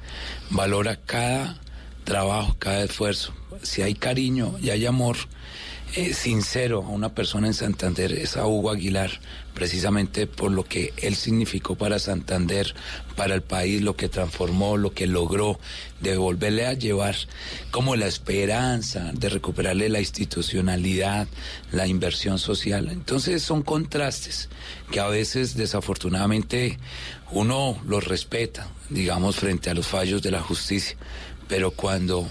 valora 0.51 0.97
cada 0.97 1.61
trabajo, 2.05 2.57
cada 2.59 2.85
esfuerzo. 2.85 3.33
Si 3.63 3.83
hay 3.83 3.95
cariño 3.95 4.57
y 4.61 4.71
hay 4.71 4.87
amor, 4.87 5.17
sincero 6.13 6.85
a 6.85 6.91
una 6.91 7.15
persona 7.15 7.47
en 7.47 7.55
Santander 7.55 8.13
es 8.13 8.37
a 8.37 8.47
Hugo 8.47 8.71
Aguilar, 8.71 9.11
precisamente 9.55 10.27
por 10.27 10.53
lo 10.53 10.65
que 10.65 10.93
él 10.99 11.17
significó 11.17 11.75
para 11.75 11.99
Santander, 11.99 12.75
para 13.17 13.35
el 13.35 13.43
país, 13.43 13.81
lo 13.81 13.97
que 13.97 14.11
transformó, 14.11 14.77
lo 14.77 14.93
que 14.93 15.07
logró, 15.07 15.59
de 16.01 16.19
volverle 16.19 16.67
a 16.67 16.75
llevar 16.75 17.17
como 17.71 17.97
la 17.97 18.07
esperanza 18.07 19.11
de 19.15 19.31
recuperarle 19.31 19.89
la 19.89 20.01
institucionalidad, 20.01 21.29
la 21.73 21.87
inversión 21.87 22.39
social. 22.39 22.89
Entonces 22.91 23.43
son 23.43 23.63
contrastes 23.63 24.51
que 24.91 25.01
a 25.01 25.09
veces 25.09 25.57
desafortunadamente 25.57 26.79
uno 27.31 27.79
los 27.87 28.05
respeta, 28.05 28.69
digamos, 28.91 29.37
frente 29.37 29.71
a 29.71 29.75
los 29.75 29.87
fallos 29.87 30.21
de 30.21 30.31
la 30.31 30.43
justicia, 30.43 30.97
pero 31.49 31.71
cuando 31.71 32.29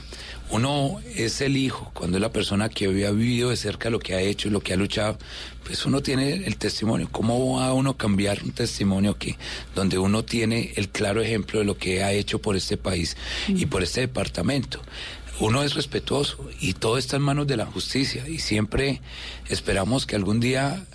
uno 0.52 1.00
es 1.16 1.42
el 1.42 1.58
hijo, 1.58 1.92
cuando 1.94 2.18
es 2.18 2.22
la 2.22 2.32
persona 2.32 2.70
que 2.70 2.86
había 2.86 3.12
vivido 3.12 3.50
de 3.50 3.58
cerca 3.58 3.90
lo 3.90 4.00
que 4.00 4.14
ha 4.14 4.22
hecho 4.22 4.48
y 4.48 4.52
lo 4.52 4.62
que 4.62 4.74
ha 4.74 4.78
luchado, 4.78 5.18
pues 5.64 5.86
uno 5.86 6.02
tiene 6.02 6.46
el 6.46 6.58
testimonio. 6.58 7.10
¿Cómo 7.12 7.58
va 7.58 7.68
a 7.68 7.74
uno 7.74 7.98
cambiar 7.98 8.44
un 8.44 8.52
testimonio 8.52 9.18
que 9.18 9.38
donde 9.74 9.98
uno 9.98 10.24
tiene 10.24 10.74
el 10.76 10.90
claro 10.90 11.22
ejemplo 11.22 11.60
de 11.60 11.66
lo 11.66 11.78
que 11.78 12.04
ha 12.04 12.14
hecho 12.14 12.40
por 12.40 12.56
este 12.56 12.78
país 12.78 13.18
y 13.48 13.66
por 13.66 13.82
este 13.84 14.02
departamento? 14.02 14.82
Uno 15.40 15.64
es 15.64 15.74
respetuoso 15.74 16.50
y 16.62 16.74
todo 16.74 16.98
está 16.98 17.18
en 17.18 17.24
manos 17.24 17.48
de 17.48 17.58
la 17.58 17.66
justicia 17.66 18.28
y 18.28 18.40
siempre 18.40 19.02
esperamos 19.50 20.06
que 20.06 20.16
algún 20.16 20.40
día 20.40 20.86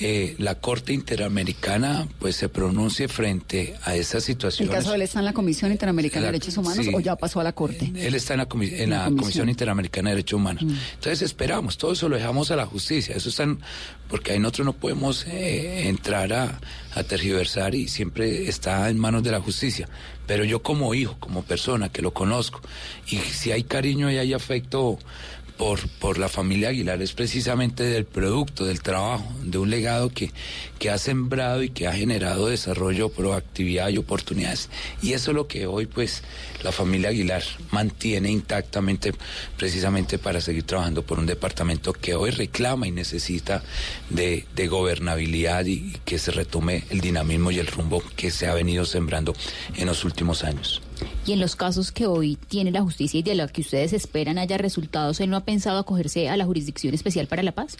eh, 0.00 0.34
la 0.38 0.56
Corte 0.56 0.92
Interamericana 0.92 2.06
pues 2.18 2.36
se 2.36 2.48
pronuncie 2.48 3.08
frente 3.08 3.76
a 3.84 3.94
esa 3.94 4.20
situación. 4.20 4.68
¿El 4.68 4.74
caso 4.74 4.90
de 4.90 4.96
él 4.96 5.02
está 5.02 5.20
en 5.20 5.24
la 5.24 5.32
Comisión 5.32 5.72
Interamericana 5.72 6.26
de 6.26 6.32
Derechos 6.32 6.56
Humanos 6.56 6.86
o 6.92 7.00
ya 7.00 7.16
pasó 7.16 7.40
a 7.40 7.44
la 7.44 7.52
Corte? 7.52 7.92
Él 7.94 8.14
está 8.14 8.34
en 8.34 8.38
la, 8.38 8.48
en 8.52 8.90
la, 8.90 9.04
Comisión. 9.06 9.48
Interamericana 9.48 10.10
de 10.10 10.16
Derechos 10.16 10.38
Humanos. 10.38 10.64
Mm. 10.64 10.74
Entonces 10.94 11.22
esperamos, 11.22 11.78
todo 11.78 11.92
eso 11.92 12.08
lo 12.08 12.16
dejamos 12.16 12.50
a 12.50 12.56
la 12.56 12.66
justicia. 12.66 13.16
Eso 13.16 13.28
están, 13.30 13.60
porque 14.08 14.32
ahí 14.32 14.38
nosotros 14.38 14.66
no 14.66 14.72
podemos 14.74 15.26
eh, 15.26 15.88
entrar 15.88 16.32
a, 16.32 16.60
a 16.94 17.02
tergiversar 17.02 17.74
y 17.74 17.88
siempre 17.88 18.48
está 18.48 18.88
en 18.90 18.98
manos 18.98 19.22
de 19.22 19.30
la 19.30 19.40
justicia. 19.40 19.88
Pero 20.26 20.44
yo 20.44 20.62
como 20.62 20.92
hijo, 20.94 21.16
como 21.20 21.42
persona 21.42 21.88
que 21.88 22.02
lo 22.02 22.12
conozco, 22.12 22.60
y 23.08 23.18
si 23.18 23.52
hay 23.52 23.62
cariño 23.62 24.10
y 24.10 24.18
hay 24.18 24.34
afecto 24.34 24.98
por, 25.56 25.88
por 25.88 26.18
la 26.18 26.28
familia 26.28 26.68
Aguilar 26.68 27.00
es 27.02 27.12
precisamente 27.12 27.84
del 27.84 28.04
producto, 28.04 28.64
del 28.64 28.82
trabajo, 28.82 29.26
de 29.42 29.58
un 29.58 29.70
legado 29.70 30.10
que, 30.10 30.30
que 30.78 30.90
ha 30.90 30.98
sembrado 30.98 31.62
y 31.62 31.70
que 31.70 31.86
ha 31.86 31.92
generado 31.92 32.48
desarrollo, 32.48 33.08
proactividad 33.08 33.88
y 33.88 33.98
oportunidades. 33.98 34.68
Y 35.02 35.12
eso 35.12 35.30
es 35.30 35.34
lo 35.34 35.46
que 35.46 35.66
hoy 35.66 35.86
pues 35.86 36.22
la 36.62 36.72
familia 36.72 37.10
Aguilar 37.10 37.42
mantiene 37.70 38.30
intactamente 38.30 39.12
precisamente 39.56 40.18
para 40.18 40.40
seguir 40.40 40.64
trabajando 40.64 41.02
por 41.02 41.18
un 41.18 41.26
departamento 41.26 41.92
que 41.92 42.14
hoy 42.14 42.30
reclama 42.30 42.86
y 42.86 42.90
necesita 42.90 43.62
de, 44.10 44.44
de 44.54 44.68
gobernabilidad 44.68 45.64
y 45.66 45.96
que 46.04 46.18
se 46.18 46.30
retome 46.30 46.84
el 46.90 47.00
dinamismo 47.00 47.50
y 47.50 47.58
el 47.58 47.66
rumbo 47.66 48.02
que 48.16 48.30
se 48.30 48.46
ha 48.46 48.54
venido 48.54 48.84
sembrando 48.84 49.34
en 49.76 49.86
los 49.86 50.04
últimos 50.04 50.44
años. 50.44 50.82
Y 51.26 51.32
en 51.32 51.40
los 51.40 51.56
casos 51.56 51.92
que 51.92 52.06
hoy 52.06 52.36
tiene 52.48 52.70
la 52.70 52.82
justicia 52.82 53.20
y 53.20 53.22
de 53.22 53.34
los 53.34 53.50
que 53.50 53.60
ustedes 53.60 53.92
esperan 53.92 54.38
haya 54.38 54.58
resultados, 54.58 55.20
¿él 55.20 55.30
no 55.30 55.36
ha 55.36 55.44
pensado 55.44 55.78
acogerse 55.78 56.28
a 56.28 56.36
la 56.36 56.44
Jurisdicción 56.44 56.94
Especial 56.94 57.26
para 57.26 57.42
la 57.42 57.52
Paz? 57.52 57.76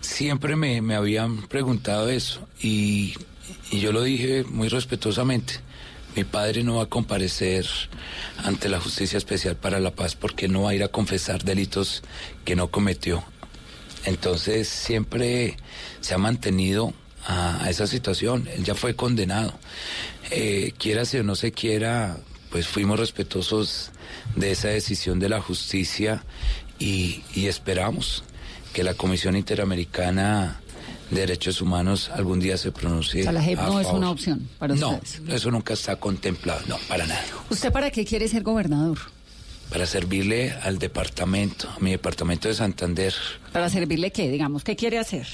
Siempre 0.00 0.56
me, 0.56 0.94
habían 0.94 1.42
preguntado 1.48 2.08
eso 2.08 2.46
y, 2.60 3.14
y 3.70 3.80
yo 3.80 3.92
lo 3.92 4.02
dije 4.02 4.44
muy 4.44 4.68
respetuosamente. 4.68 5.54
Mi 6.14 6.24
padre 6.24 6.62
no 6.62 6.76
va 6.76 6.84
a 6.84 6.86
comparecer 6.86 7.66
ante 8.44 8.68
la 8.68 8.80
Justicia 8.80 9.16
Especial 9.16 9.56
para 9.56 9.80
la 9.80 9.92
Paz 9.92 10.14
porque 10.14 10.48
no 10.48 10.62
va 10.62 10.70
a 10.70 10.74
ir 10.74 10.82
a 10.82 10.88
confesar 10.88 11.42
delitos 11.42 12.02
que 12.44 12.54
no 12.54 12.68
cometió. 12.68 13.24
Entonces 14.04 14.68
siempre 14.68 15.56
se 16.00 16.14
ha 16.14 16.18
mantenido 16.18 16.92
a, 17.26 17.66
esa 17.70 17.86
situación. 17.86 18.48
Él 18.54 18.64
ya 18.64 18.74
fue 18.74 18.94
condenado. 18.94 19.54
Eh, 20.30 20.72
quiera 20.78 21.02
o 21.02 21.22
no 21.22 21.34
se 21.34 21.52
quiera, 21.52 22.18
pues 22.52 22.68
fuimos 22.68 23.00
respetuosos 23.00 23.90
de 24.36 24.52
esa 24.52 24.68
decisión 24.68 25.18
de 25.18 25.30
la 25.30 25.40
justicia 25.40 26.22
y, 26.78 27.22
esperamos 27.34 28.24
que 28.74 28.84
la 28.84 28.94
Comisión 28.94 29.36
Interamericana 29.36 30.60
de 31.10 31.20
Derechos 31.20 31.60
Humanos 31.62 32.10
algún 32.10 32.40
día 32.40 32.56
se 32.58 32.70
pronuncie. 32.70 33.26
O 33.26 33.32
la 33.32 33.42
JEP 33.42 33.58
no 33.58 33.80
es 33.80 33.86
una 33.88 34.10
opción 34.10 34.48
para 34.58 34.74
ustedes. 34.74 35.20
No, 35.20 35.34
eso 35.34 35.50
nunca 35.50 35.74
está 35.74 35.96
contemplado, 35.96 36.60
no, 36.68 36.76
para 36.88 37.06
nada. 37.06 37.24
¿Usted 37.50 37.72
para 37.72 37.90
qué 37.90 38.04
quiere 38.04 38.28
ser 38.28 38.42
gobernador? 38.42 38.98
Para 39.70 39.86
servirle 39.86 40.52
al 40.52 40.78
departamento, 40.78 41.70
a 41.70 41.78
mi 41.80 41.92
departamento 41.92 42.48
de 42.48 42.54
Santander. 42.54 43.14
¿Para 43.52 43.70
servirle 43.70 44.10
qué? 44.10 44.30
Digamos, 44.30 44.64
¿qué 44.64 44.76
quiere 44.76 44.98
hacer? 44.98 45.26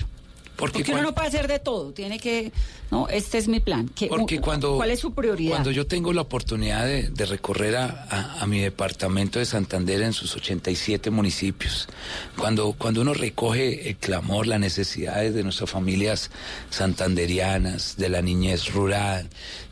Porque, 0.59 0.83
uno 0.91 1.03
no 1.03 1.15
puede 1.15 1.29
hacer 1.29 1.47
de 1.47 1.61
todo, 1.61 1.93
tiene 1.93 2.19
que, 2.19 2.51
no, 2.91 3.07
este 3.07 3.39
es 3.39 3.47
mi 3.47 3.61
plan. 3.61 3.89
porque 4.09 4.41
cuando, 4.41 4.75
¿Cuál 4.75 4.91
es 4.91 4.99
su 4.99 5.15
prioridad? 5.15 5.53
Cuando 5.53 5.71
yo 5.71 5.87
tengo 5.87 6.13
la 6.13 6.23
oportunidad 6.23 6.85
de, 6.85 7.27
recorrer 7.27 7.77
a, 7.77 8.45
mi 8.49 8.59
departamento 8.59 9.39
de 9.39 9.47
Santander 9.47 10.03
en 10.03 10.13
sus 10.13 10.35
87 10.35 11.11
municipios, 11.11 11.89
cuando, 12.37 12.73
cuando 12.73 13.03
uno 13.03 13.15
recoge 13.15 13.89
el 13.89 13.97
clamor, 13.99 14.49
las 14.49 14.59
necesidades 14.59 15.33
de 15.33 15.45
nuestras 15.45 15.71
familias 15.71 16.33
santanderianas, 16.71 17.97
de 17.97 18.09
la 18.09 18.21
niñez 18.21 18.73
rural, 18.73 19.29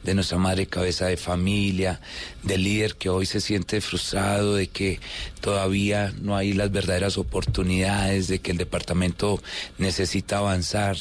de 0.06 0.14
nuestra 0.14 0.38
madre 0.38 0.66
cabeza 0.66 1.06
de 1.06 1.16
familia, 1.16 2.00
del 2.44 2.62
líder 2.62 2.94
que 2.94 3.08
hoy 3.08 3.26
se 3.26 3.40
siente 3.40 3.80
frustrado, 3.80 4.54
de 4.54 4.68
que 4.68 5.00
todavía 5.40 6.14
no 6.22 6.36
hay 6.36 6.52
las 6.52 6.70
verdaderas 6.70 7.18
oportunidades, 7.18 8.28
de 8.28 8.38
que 8.38 8.52
el 8.52 8.56
departamento 8.56 9.42
necesita 9.78 10.38
avanzar, 10.38 10.96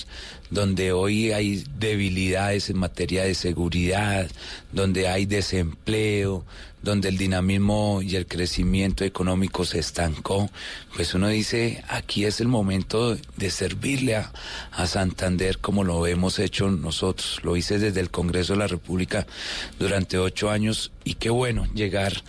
donde 0.50 0.92
hoy 0.92 1.32
hay 1.32 1.64
debilidades 1.78 2.72
en 2.72 2.78
materia 2.78 3.24
de 3.24 3.36
seguridad, 3.36 4.28
donde 4.72 5.08
hay 5.08 5.28
desempleo, 5.28 6.44
donde 6.86 7.10
el 7.10 7.18
dinamismo 7.18 8.04
y 8.04 8.16
el 8.16 8.28
crecimiento 8.28 9.04
económico 9.04 9.66
se 9.66 9.80
estancó, 9.80 10.52
pues 10.96 11.16
uno 11.16 11.28
dice, 11.28 11.84
aquí 11.90 12.26
es 12.26 12.40
el 12.40 12.48
momento 12.48 13.18
de 13.36 13.50
servirle 13.50 14.16
a, 14.16 14.32
Santander 14.86 15.58
como 15.58 15.84
lo 15.84 16.06
hemos 16.06 16.38
hecho 16.38 16.70
nosotros. 16.70 17.40
Lo 17.44 17.58
hice 17.58 17.80
desde 17.80 18.02
el 18.02 18.12
Congreso 18.12 18.54
de 18.54 18.60
la 18.60 18.68
República 18.68 19.26
durante 19.80 20.20
ocho 20.20 20.52
años 20.52 20.92
y 21.04 21.16
qué 21.16 21.32
bueno 21.32 21.66
llegar 21.74 22.24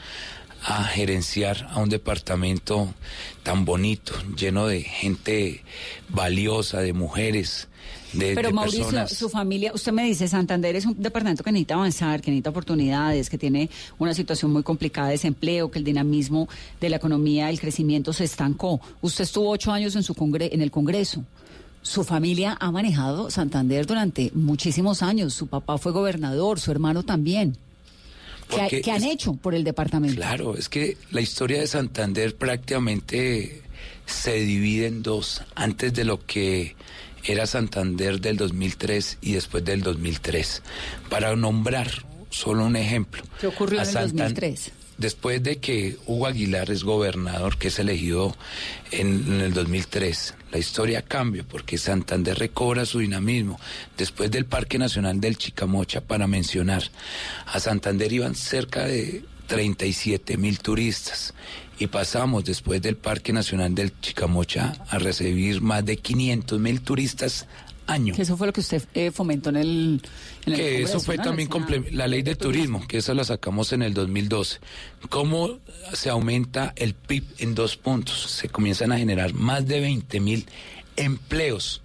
a 0.62 0.84
gerenciar 0.84 1.68
a 1.70 1.78
un 1.80 1.90
departamento 1.90 2.94
tan 3.42 3.66
bonito, 3.66 4.14
lleno 4.36 4.66
de 4.66 4.80
gente 4.80 5.62
valiosa, 6.08 6.80
de 6.80 6.94
mujeres, 6.94 7.68
pero 8.18 8.52
Mauricio, 8.52 9.08
su 9.08 9.28
familia, 9.28 9.72
usted 9.74 9.92
me 9.92 10.04
dice, 10.04 10.28
Santander 10.28 10.76
es 10.76 10.86
un 10.86 11.00
departamento 11.00 11.42
que 11.42 11.52
necesita 11.52 11.74
avanzar, 11.74 12.20
que 12.20 12.30
necesita 12.30 12.50
oportunidades, 12.50 13.30
que 13.30 13.38
tiene 13.38 13.70
una 13.98 14.14
situación 14.14 14.52
muy 14.52 14.62
complicada 14.62 15.08
de 15.08 15.12
desempleo, 15.14 15.70
que 15.70 15.78
el 15.78 15.84
dinamismo 15.84 16.48
de 16.80 16.90
la 16.90 16.96
economía, 16.96 17.50
el 17.50 17.60
crecimiento 17.60 18.12
se 18.12 18.24
estancó. 18.24 18.80
Usted 19.00 19.24
estuvo 19.24 19.50
ocho 19.50 19.72
años 19.72 19.96
en, 19.96 20.02
su 20.02 20.14
en 20.40 20.62
el 20.62 20.70
Congreso. 20.70 21.24
Su 21.82 22.02
familia 22.02 22.56
ha 22.60 22.72
manejado 22.72 23.30
Santander 23.30 23.86
durante 23.86 24.32
muchísimos 24.34 25.02
años. 25.02 25.34
Su 25.34 25.46
papá 25.46 25.78
fue 25.78 25.92
gobernador, 25.92 26.58
su 26.58 26.72
hermano 26.72 27.04
también. 27.04 27.56
¿Qué, 28.48 28.90
han 28.90 29.04
hecho 29.04 29.34
por 29.34 29.54
el 29.54 29.64
departamento? 29.64 30.16
Claro, 30.16 30.56
es 30.56 30.68
que 30.68 30.96
la 31.10 31.20
historia 31.20 31.60
de 31.60 31.66
Santander 31.66 32.34
prácticamente 32.36 33.62
se 34.06 34.34
divide 34.34 34.86
en 34.86 35.02
dos. 35.02 35.42
Antes 35.54 35.92
de 35.94 36.04
lo 36.04 36.24
que 36.24 36.76
era 37.26 37.46
Santander 37.46 38.20
del 38.20 38.36
2003 38.36 39.18
y 39.20 39.32
después 39.32 39.64
del 39.64 39.82
2003. 39.82 40.62
Para 41.08 41.34
nombrar 41.36 41.90
solo 42.30 42.64
un 42.66 42.76
ejemplo. 42.76 43.22
¿Qué 43.40 43.46
ocurrió 43.46 43.82
en 43.82 43.88
el 43.88 43.94
2003? 43.94 44.72
Después 44.98 45.42
de 45.42 45.58
que 45.58 45.98
Hugo 46.06 46.26
Aguilar 46.26 46.70
es 46.70 46.82
gobernador, 46.82 47.58
que 47.58 47.68
es 47.68 47.78
elegido 47.78 48.34
en, 48.90 49.40
el 49.42 49.52
2003, 49.52 50.34
la 50.52 50.58
historia 50.58 51.02
cambia 51.02 51.44
porque 51.46 51.76
Santander 51.76 52.38
recobra 52.38 52.86
su 52.86 53.00
dinamismo. 53.00 53.60
Después 53.98 54.30
del 54.30 54.46
Parque 54.46 54.78
Nacional 54.78 55.20
del 55.20 55.36
Chicamocha, 55.36 56.00
para 56.00 56.26
mencionar, 56.26 56.82
a 57.46 57.60
Santander 57.60 58.10
iban 58.10 58.34
cerca 58.34 58.86
de 58.86 59.22
37 59.48 60.38
mil 60.38 60.58
turistas 60.60 61.34
y 61.78 61.86
pasamos 61.88 62.44
después 62.44 62.80
del 62.82 62.96
Parque 62.96 63.32
Nacional 63.32 63.74
del 63.74 63.92
Chicamocha 64.00 64.74
a 64.88 64.98
recibir 64.98 65.60
más 65.60 65.84
de 65.84 65.96
500 65.96 66.58
mil 66.60 66.80
turistas 66.80 67.46
año. 67.86 68.14
Que 68.14 68.22
eso 68.22 68.36
fue 68.36 68.46
lo 68.48 68.52
que 68.52 68.60
usted 68.60 68.82
eh, 68.94 69.10
fomentó 69.10 69.50
en 69.50 69.56
el... 69.56 70.02
que 70.44 70.82
eso 70.82 71.00
fue 71.00 71.18
también 71.18 71.48
la 71.92 72.06
ley 72.06 72.22
de 72.22 72.34
turismo, 72.34 72.86
que 72.86 72.98
esa 72.98 73.14
la 73.14 73.24
sacamos 73.24 73.72
en 73.72 73.82
el 73.82 73.94
2012. 73.94 74.58
¿Cómo 75.08 75.58
se 75.92 76.10
aumenta 76.10 76.72
el 76.76 76.94
PIB 76.94 77.24
en 77.38 77.54
dos 77.54 77.76
puntos? 77.76 78.30
Se 78.30 78.48
comienzan 78.48 78.92
a 78.92 78.98
generar 78.98 79.34
más 79.34 79.66
de 79.66 79.80
20 79.80 80.20
mil 80.20 80.46
empleos 80.96 81.82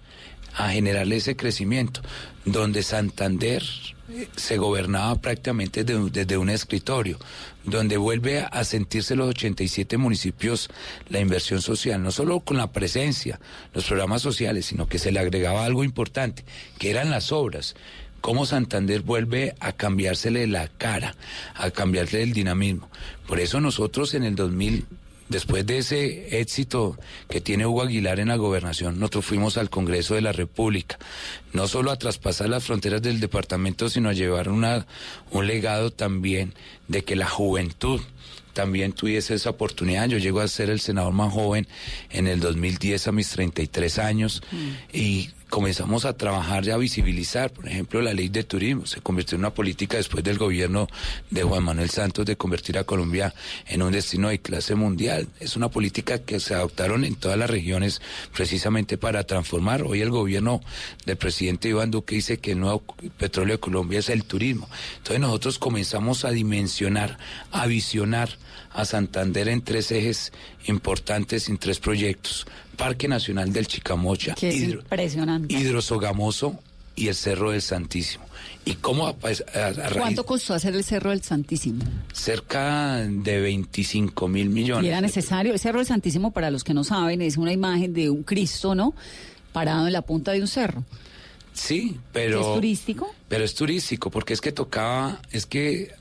a 0.56 0.70
generarle 0.70 1.16
ese 1.16 1.36
crecimiento, 1.36 2.00
donde 2.44 2.82
Santander 2.82 3.62
eh, 4.10 4.28
se 4.36 4.58
gobernaba 4.58 5.14
prácticamente 5.16 5.84
desde 5.84 6.36
un 6.36 6.50
escritorio, 6.50 7.18
donde 7.64 7.96
vuelve 7.96 8.46
a 8.50 8.64
sentirse 8.64 9.16
los 9.16 9.28
87 9.28 9.96
municipios 9.96 10.68
la 11.08 11.20
inversión 11.20 11.62
social, 11.62 12.02
no 12.02 12.10
solo 12.10 12.40
con 12.40 12.56
la 12.56 12.72
presencia, 12.72 13.40
los 13.72 13.84
programas 13.84 14.22
sociales, 14.22 14.66
sino 14.66 14.88
que 14.88 14.98
se 14.98 15.12
le 15.12 15.20
agregaba 15.20 15.64
algo 15.64 15.84
importante, 15.84 16.44
que 16.78 16.90
eran 16.90 17.10
las 17.10 17.32
obras. 17.32 17.74
Cómo 18.20 18.46
Santander 18.46 19.02
vuelve 19.02 19.54
a 19.58 19.72
cambiársele 19.72 20.46
la 20.46 20.68
cara, 20.68 21.16
a 21.54 21.70
cambiarle 21.70 22.22
el 22.22 22.32
dinamismo. 22.32 22.88
Por 23.26 23.40
eso 23.40 23.60
nosotros 23.60 24.14
en 24.14 24.22
el 24.22 24.36
2000 24.36 24.86
Después 25.32 25.64
de 25.64 25.78
ese 25.78 26.40
éxito 26.40 26.98
que 27.30 27.40
tiene 27.40 27.66
Hugo 27.66 27.80
Aguilar 27.80 28.20
en 28.20 28.28
la 28.28 28.36
gobernación, 28.36 29.00
nosotros 29.00 29.24
fuimos 29.24 29.56
al 29.56 29.70
Congreso 29.70 30.14
de 30.14 30.20
la 30.20 30.32
República, 30.32 30.98
no 31.54 31.68
solo 31.68 31.90
a 31.90 31.98
traspasar 31.98 32.50
las 32.50 32.64
fronteras 32.64 33.00
del 33.00 33.18
departamento, 33.18 33.88
sino 33.88 34.10
a 34.10 34.12
llevar 34.12 34.50
una, 34.50 34.86
un 35.30 35.46
legado 35.46 35.90
también 35.90 36.52
de 36.86 37.02
que 37.02 37.16
la 37.16 37.26
juventud 37.26 38.02
también 38.52 38.92
tuviese 38.92 39.32
esa 39.32 39.48
oportunidad. 39.48 40.06
Yo 40.06 40.18
llego 40.18 40.40
a 40.40 40.48
ser 40.48 40.68
el 40.68 40.80
senador 40.80 41.14
más 41.14 41.32
joven 41.32 41.66
en 42.10 42.26
el 42.26 42.40
2010 42.40 43.08
a 43.08 43.12
mis 43.12 43.30
33 43.30 43.98
años 44.00 44.42
mm. 44.52 44.68
y 44.92 45.30
comenzamos 45.52 46.06
a 46.06 46.14
trabajar 46.14 46.64
y 46.64 46.70
a 46.70 46.78
visibilizar, 46.78 47.50
por 47.52 47.68
ejemplo, 47.68 48.00
la 48.00 48.14
ley 48.14 48.30
de 48.30 48.42
turismo. 48.42 48.86
Se 48.86 49.02
convirtió 49.02 49.36
en 49.36 49.42
una 49.42 49.52
política 49.52 49.98
después 49.98 50.24
del 50.24 50.38
gobierno 50.38 50.88
de 51.28 51.42
Juan 51.42 51.62
Manuel 51.62 51.90
Santos 51.90 52.24
de 52.24 52.36
convertir 52.36 52.78
a 52.78 52.84
Colombia 52.84 53.34
en 53.66 53.82
un 53.82 53.92
destino 53.92 54.30
de 54.30 54.38
clase 54.38 54.74
mundial. 54.74 55.28
Es 55.40 55.54
una 55.54 55.68
política 55.68 56.20
que 56.20 56.40
se 56.40 56.54
adoptaron 56.54 57.04
en 57.04 57.16
todas 57.16 57.36
las 57.36 57.50
regiones 57.50 58.00
precisamente 58.34 58.96
para 58.96 59.24
transformar. 59.24 59.82
Hoy 59.82 60.00
el 60.00 60.08
gobierno 60.08 60.62
del 61.04 61.18
presidente 61.18 61.68
Iván 61.68 61.90
Duque 61.90 62.14
dice 62.14 62.38
que 62.38 62.52
el 62.52 62.60
nuevo 62.60 62.82
petróleo 63.18 63.56
de 63.56 63.60
Colombia 63.60 63.98
es 63.98 64.08
el 64.08 64.24
turismo. 64.24 64.70
Entonces 64.96 65.20
nosotros 65.20 65.58
comenzamos 65.58 66.24
a 66.24 66.30
dimensionar, 66.30 67.18
a 67.50 67.66
visionar 67.66 68.30
a 68.70 68.86
Santander 68.86 69.48
en 69.48 69.60
tres 69.60 69.92
ejes 69.92 70.32
importantes, 70.64 71.50
en 71.50 71.58
tres 71.58 71.78
proyectos. 71.78 72.46
Parque 72.76 73.08
Nacional 73.08 73.52
del 73.52 73.66
Chicamocha, 73.66 74.34
Hidrosogamoso 74.40 76.58
y 76.94 77.08
el 77.08 77.14
Cerro 77.14 77.50
del 77.50 77.62
Santísimo. 77.62 78.24
¿Y 78.64 78.74
cómo 78.74 79.14
pues, 79.16 79.44
¿Cuánto 79.96 80.24
costó 80.24 80.54
hacer 80.54 80.74
el 80.74 80.84
Cerro 80.84 81.10
del 81.10 81.22
Santísimo? 81.22 81.84
Cerca 82.12 82.98
de 82.98 83.40
25 83.40 84.28
mil 84.28 84.50
millones. 84.50 84.84
Y 84.84 84.88
era 84.88 85.00
necesario. 85.00 85.52
El 85.52 85.58
Cerro 85.58 85.78
del 85.78 85.86
Santísimo, 85.86 86.30
para 86.30 86.50
los 86.50 86.62
que 86.62 86.74
no 86.74 86.84
saben, 86.84 87.22
es 87.22 87.36
una 87.36 87.52
imagen 87.52 87.92
de 87.92 88.10
un 88.10 88.22
Cristo, 88.22 88.74
¿no? 88.74 88.94
Parado 89.52 89.86
en 89.86 89.92
la 89.92 90.02
punta 90.02 90.32
de 90.32 90.40
un 90.40 90.48
cerro. 90.48 90.84
Sí, 91.52 91.98
pero... 92.12 92.40
¿Es 92.40 92.54
turístico? 92.54 93.14
Pero 93.28 93.44
es 93.44 93.54
turístico, 93.54 94.10
porque 94.10 94.32
es 94.32 94.40
que 94.40 94.52
tocaba, 94.52 95.20
es 95.32 95.44
que 95.44 95.92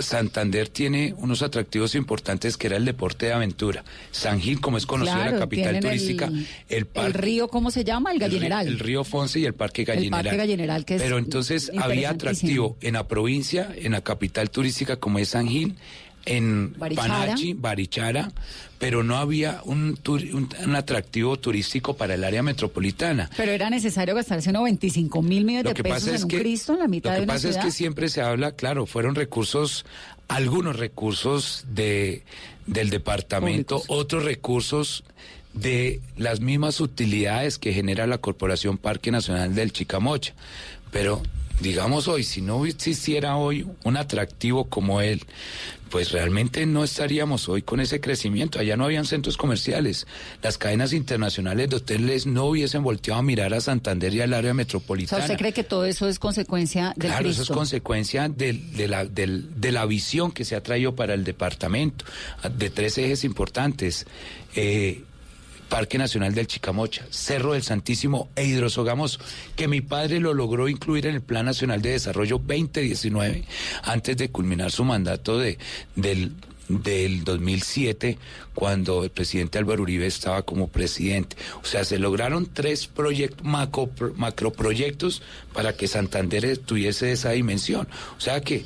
Santander 0.00 0.68
tiene 0.68 1.14
unos 1.16 1.42
atractivos 1.42 1.94
importantes 1.94 2.56
que 2.56 2.66
era 2.66 2.76
el 2.76 2.84
deporte 2.84 3.26
de 3.26 3.32
aventura. 3.32 3.84
San 4.10 4.40
Gil, 4.40 4.60
como 4.60 4.76
es 4.76 4.86
conocida 4.86 5.30
la 5.30 5.38
capital 5.38 5.80
turística, 5.80 6.30
el, 6.68 6.86
el, 6.94 7.12
río, 7.14 7.48
¿cómo 7.48 7.70
se 7.70 7.84
llama? 7.84 8.12
El 8.12 8.18
Gallineral. 8.18 8.66
El, 8.66 8.78
río 8.78 9.04
Fonse 9.04 9.40
y 9.40 9.46
el 9.46 9.54
Parque 9.54 9.84
Gallineral. 9.84 10.20
El 10.20 10.24
Parque 10.24 10.36
Gallineral 10.36 10.84
que 10.84 10.96
es 10.96 11.02
Pero 11.02 11.18
entonces 11.18 11.72
había 11.78 12.10
atractivo 12.10 12.76
en 12.80 12.94
la 12.94 13.08
provincia, 13.08 13.70
en 13.76 13.92
la 13.92 14.02
capital 14.02 14.50
turística 14.50 14.96
como 14.96 15.18
es 15.18 15.30
San 15.30 15.48
Gil, 15.48 15.76
en 16.24 16.74
Panachi, 16.74 17.54
Barichara, 17.54 18.30
pero 18.78 19.02
no 19.02 19.16
había 19.16 19.60
un, 19.64 19.98
un, 20.06 20.76
atractivo 20.76 21.38
turístico 21.38 21.94
para 21.96 22.14
el 22.14 22.24
área 22.24 22.42
metropolitana. 22.42 23.30
Pero 23.36 23.52
era 23.52 23.70
necesario 23.70 24.14
gastarse 24.14 24.50
unos 24.50 24.64
25 24.64 25.22
mil 25.22 25.44
millones 25.44 25.74
de 25.74 25.82
pesos 25.82 26.08
en 26.08 26.22
un 26.24 26.28
Cristo 26.28 26.72
en 26.74 26.78
la 26.80 26.88
mitad 26.88 27.10
de 27.10 27.22
una 27.22 27.34
Lo 27.34 27.40
que 27.40 27.48
pasa 27.48 27.48
es 27.48 27.64
que 27.64 27.70
siempre 27.70 28.08
se 28.08 28.22
habla, 28.22 28.52
claro, 28.52 28.86
fueron 28.86 29.14
recursos, 29.14 29.84
algunos 30.28 30.76
recursos 30.76 31.64
de 31.68 32.22
del 32.66 32.90
departamento, 32.90 33.82
otros 33.88 34.24
recursos 34.24 35.02
de 35.52 36.00
las 36.16 36.40
mismas 36.40 36.80
utilidades 36.80 37.58
que 37.58 37.72
genera 37.72 38.06
la 38.06 38.18
Corporación 38.18 38.78
Parque 38.78 39.10
Nacional 39.10 39.54
del 39.54 39.72
Chicamocha. 39.72 40.34
Pero 40.92 41.22
digamos 41.60 42.08
hoy, 42.08 42.24
si 42.24 42.40
no 42.40 42.64
existiera 42.66 43.36
hoy 43.36 43.66
un 43.84 43.96
atractivo 43.96 44.64
como 44.68 45.00
él, 45.00 45.22
pues 45.90 46.12
realmente 46.12 46.64
no 46.66 46.84
estaríamos 46.84 47.48
hoy 47.48 47.62
con 47.62 47.80
ese 47.80 48.00
crecimiento. 48.00 48.58
Allá 48.58 48.76
no 48.76 48.84
habían 48.84 49.04
centros 49.04 49.36
comerciales. 49.36 50.06
Las 50.40 50.56
cadenas 50.56 50.92
internacionales 50.92 51.68
de 51.68 51.76
hoteles 51.76 52.26
no 52.26 52.46
hubiesen 52.46 52.82
volteado 52.82 53.18
a 53.18 53.22
mirar 53.22 53.52
a 53.52 53.60
Santander 53.60 54.14
y 54.14 54.20
al 54.20 54.32
área 54.32 54.54
metropolitana. 54.54 55.24
¿Usted 55.24 55.36
cree 55.36 55.52
que 55.52 55.64
todo 55.64 55.84
eso 55.84 56.08
es 56.08 56.18
consecuencia 56.18 56.94
del 56.96 57.10
Claro, 57.10 57.28
eso 57.28 57.42
es 57.42 57.48
consecuencia 57.48 58.28
de, 58.28 58.88
la, 58.88 59.04
de 59.04 59.72
la 59.72 59.84
visión 59.84 60.30
que 60.30 60.44
se 60.44 60.54
ha 60.54 60.62
traído 60.62 60.94
para 60.94 61.14
el 61.14 61.24
departamento, 61.24 62.04
de 62.56 62.70
tres 62.70 62.96
ejes 62.98 63.24
importantes. 63.24 64.06
Eh, 64.54 65.04
Parque 65.70 65.96
Nacional 65.96 66.34
del 66.34 66.48
Chicamocha, 66.48 67.06
Cerro 67.08 67.54
del 67.54 67.62
Santísimo 67.62 68.28
e 68.36 68.44
Hidrosogamoso, 68.44 69.20
que 69.56 69.68
mi 69.68 69.80
padre 69.80 70.20
lo 70.20 70.34
logró 70.34 70.68
incluir 70.68 71.06
en 71.06 71.14
el 71.14 71.22
Plan 71.22 71.46
Nacional 71.46 71.80
de 71.80 71.92
Desarrollo 71.92 72.38
2019 72.38 73.44
antes 73.84 74.16
de 74.18 74.30
culminar 74.30 74.72
su 74.72 74.84
mandato 74.84 75.38
de, 75.38 75.56
del 75.94 76.32
del 76.70 77.24
2007 77.24 78.16
cuando 78.54 79.02
el 79.02 79.10
presidente 79.10 79.58
Álvaro 79.58 79.82
Uribe 79.82 80.06
estaba 80.06 80.42
como 80.42 80.68
presidente. 80.68 81.36
O 81.62 81.66
sea, 81.66 81.84
se 81.84 81.98
lograron 81.98 82.46
tres 82.46 82.86
proyectos, 82.86 83.44
macro, 83.44 83.90
macroproyectos 84.16 85.22
para 85.52 85.72
que 85.74 85.88
Santander 85.88 86.58
tuviese 86.58 87.10
esa 87.10 87.30
dimensión. 87.30 87.88
O 88.16 88.20
sea 88.20 88.40
que 88.40 88.64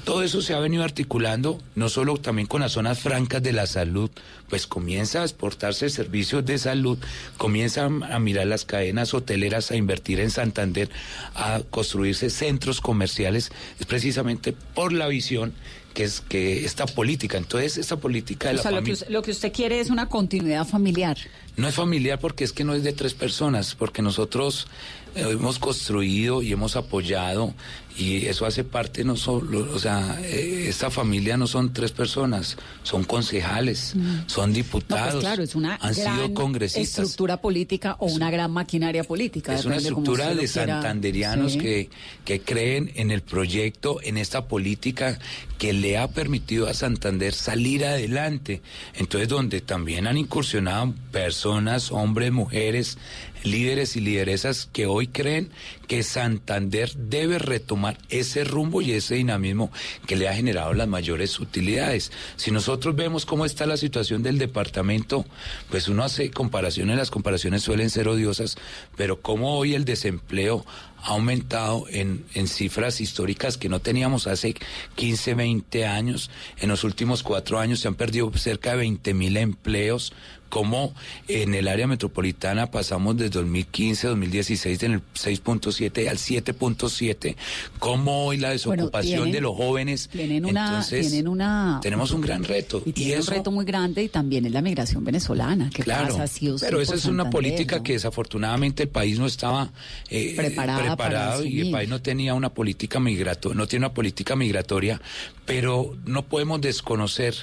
todo 0.00 0.22
eso 0.22 0.42
se 0.42 0.54
ha 0.54 0.58
venido 0.58 0.84
articulando, 0.84 1.60
no 1.74 1.88
solo 1.88 2.16
también 2.16 2.46
con 2.46 2.60
las 2.60 2.72
zonas 2.72 3.00
francas 3.00 3.42
de 3.42 3.52
la 3.52 3.66
salud, 3.66 4.10
pues 4.48 4.66
comienza 4.66 5.22
a 5.22 5.24
exportarse 5.24 5.88
servicios 5.90 6.44
de 6.44 6.58
salud, 6.58 6.98
comienza 7.36 7.84
a 7.86 8.18
mirar 8.18 8.46
las 8.46 8.64
cadenas 8.64 9.14
hoteleras, 9.14 9.70
a 9.70 9.76
invertir 9.76 10.20
en 10.20 10.30
Santander, 10.30 10.90
a 11.34 11.60
construirse 11.70 12.30
centros 12.30 12.80
comerciales, 12.80 13.52
es 13.78 13.86
precisamente 13.86 14.52
por 14.52 14.92
la 14.92 15.08
visión 15.08 15.52
que 15.94 16.04
es 16.04 16.20
que 16.20 16.64
esta 16.64 16.86
política, 16.86 17.36
entonces 17.36 17.76
esta 17.76 17.96
política 17.96 18.48
de 18.48 18.54
o 18.54 18.56
la 18.58 18.62
sea, 18.62 18.70
lo 18.70 18.82
que, 18.82 18.96
lo 19.08 19.22
que 19.22 19.30
usted 19.32 19.52
quiere 19.52 19.80
es 19.80 19.90
una 19.90 20.06
continuidad 20.06 20.66
familiar. 20.66 21.16
No 21.56 21.68
es 21.68 21.74
familiar 21.74 22.18
porque 22.18 22.44
es 22.44 22.52
que 22.52 22.64
no 22.64 22.74
es 22.74 22.82
de 22.82 22.92
tres 22.92 23.14
personas, 23.14 23.74
porque 23.74 24.02
nosotros 24.02 24.66
eh, 25.14 25.26
hemos 25.30 25.58
construido 25.58 26.42
y 26.42 26.52
hemos 26.52 26.76
apoyado 26.76 27.54
y 27.96 28.26
eso 28.26 28.46
hace 28.46 28.64
parte 28.64 29.04
no 29.04 29.16
solo, 29.16 29.68
o 29.74 29.78
sea, 29.78 30.18
eh, 30.22 30.66
esta 30.68 30.90
familia 30.90 31.36
no 31.36 31.46
son 31.46 31.72
tres 31.72 31.92
personas, 31.92 32.56
son 32.82 33.04
concejales, 33.04 33.94
mm. 33.96 34.20
son 34.26 34.52
diputados, 34.52 35.06
no, 35.06 35.20
pues 35.20 35.24
claro, 35.24 35.42
es 35.42 35.54
una 35.54 35.74
han 35.74 35.94
gran 35.94 36.16
sido 36.16 36.34
congresistas. 36.34 36.86
estructura 36.86 37.40
política 37.40 37.96
o 37.98 38.06
una 38.06 38.30
gran 38.30 38.52
maquinaria 38.52 39.04
política. 39.04 39.54
Es 39.54 39.64
una 39.64 39.76
estructura 39.76 40.34
de 40.34 40.46
santanderianos 40.46 41.52
sí. 41.52 41.58
que, 41.58 41.90
que 42.24 42.40
creen 42.40 42.92
en 42.94 43.10
el 43.10 43.22
proyecto, 43.22 44.00
en 44.02 44.16
esta 44.16 44.46
política 44.46 45.18
que 45.58 45.74
le 45.74 45.98
ha 45.98 46.08
permitido 46.08 46.68
a 46.68 46.74
Santander 46.74 47.34
salir 47.34 47.84
adelante. 47.84 48.62
Entonces, 48.94 49.28
donde 49.28 49.60
también 49.60 50.06
han 50.06 50.16
incursionado 50.16 50.94
personas, 51.12 51.39
hombres, 51.46 52.32
mujeres, 52.32 52.98
líderes 53.42 53.96
y 53.96 54.00
lideresas 54.00 54.68
que 54.72 54.86
hoy 54.86 55.08
creen 55.08 55.50
que 55.86 56.02
Santander 56.02 56.92
debe 56.94 57.38
retomar 57.38 57.98
ese 58.08 58.44
rumbo 58.44 58.82
y 58.82 58.92
ese 58.92 59.16
dinamismo 59.16 59.72
que 60.06 60.16
le 60.16 60.28
ha 60.28 60.34
generado 60.34 60.72
las 60.72 60.88
mayores 60.88 61.40
utilidades. 61.40 62.12
Si 62.36 62.50
nosotros 62.50 62.94
vemos 62.94 63.26
cómo 63.26 63.44
está 63.44 63.66
la 63.66 63.76
situación 63.76 64.22
del 64.22 64.38
departamento, 64.38 65.24
pues 65.68 65.88
uno 65.88 66.04
hace 66.04 66.30
comparaciones, 66.30 66.96
las 66.96 67.10
comparaciones 67.10 67.62
suelen 67.62 67.90
ser 67.90 68.08
odiosas, 68.08 68.56
pero 68.96 69.20
cómo 69.20 69.56
hoy 69.56 69.74
el 69.74 69.84
desempleo 69.84 70.64
ha 71.02 71.12
aumentado 71.12 71.86
en, 71.88 72.24
en, 72.34 72.46
cifras 72.46 73.00
históricas 73.00 73.56
que 73.56 73.70
no 73.70 73.80
teníamos 73.80 74.26
hace 74.26 74.54
15, 74.96 75.34
20 75.34 75.86
años. 75.86 76.30
En 76.58 76.68
los 76.68 76.84
últimos 76.84 77.22
cuatro 77.22 77.58
años 77.58 77.80
se 77.80 77.88
han 77.88 77.94
perdido 77.94 78.30
cerca 78.34 78.72
de 78.72 78.76
20 78.78 79.14
mil 79.14 79.36
empleos. 79.38 80.12
Como 80.50 80.92
en 81.28 81.54
el 81.54 81.68
área 81.68 81.86
metropolitana 81.86 82.70
pasamos 82.70 83.16
desde 83.16 83.30
2015, 83.30 84.08
2016 84.08 84.82
en 84.82 84.92
el 84.92 85.00
6.7 85.14 86.08
al 86.08 86.18
7.7. 86.18 87.36
Como 87.78 88.26
hoy 88.26 88.36
la 88.36 88.50
desocupación 88.50 88.90
bueno, 88.90 89.24
tienen, 89.24 89.32
de 89.32 89.40
los 89.40 89.56
jóvenes. 89.56 90.08
Tienen 90.12 90.44
una, 90.44 90.66
Entonces, 90.66 91.08
tienen 91.08 91.28
una, 91.28 91.78
tenemos 91.82 92.10
un 92.10 92.20
gran 92.20 92.44
reto. 92.44 92.82
Y, 92.84 92.92
tienen 92.92 93.20
eso, 93.20 93.30
un 93.30 93.36
reto 93.38 93.50
muy 93.50 93.64
grande 93.64 94.02
y 94.02 94.08
también 94.08 94.44
es 94.44 94.52
la 94.52 94.60
migración 94.60 95.04
venezolana. 95.04 95.70
Que 95.70 95.82
claro, 95.82 96.08
pasa 96.08 96.26
sí 96.26 96.48
o 96.48 96.58
sí 96.58 96.66
pero 96.66 96.80
esa 96.80 96.94
es 96.94 97.06
una 97.06 97.30
política 97.30 97.76
¿no? 97.76 97.82
que 97.82 97.94
desafortunadamente 97.94 98.82
el 98.82 98.88
país 98.88 99.18
no 99.18 99.26
estaba 99.26 99.72
eh, 100.08 100.34
para 100.54 100.78
preparado 100.78 101.44
y 101.44 101.60
el 101.60 101.70
país 101.70 101.88
no 101.88 102.02
tenía 102.02 102.34
una 102.34 102.50
política 102.50 103.00
migratoria, 103.00 103.56
no 103.56 103.66
tiene 103.66 103.86
una 103.86 103.94
política 103.94 104.36
migratoria, 104.36 105.00
pero 105.46 105.96
no 106.06 106.26
podemos 106.26 106.60
desconocer 106.60 107.34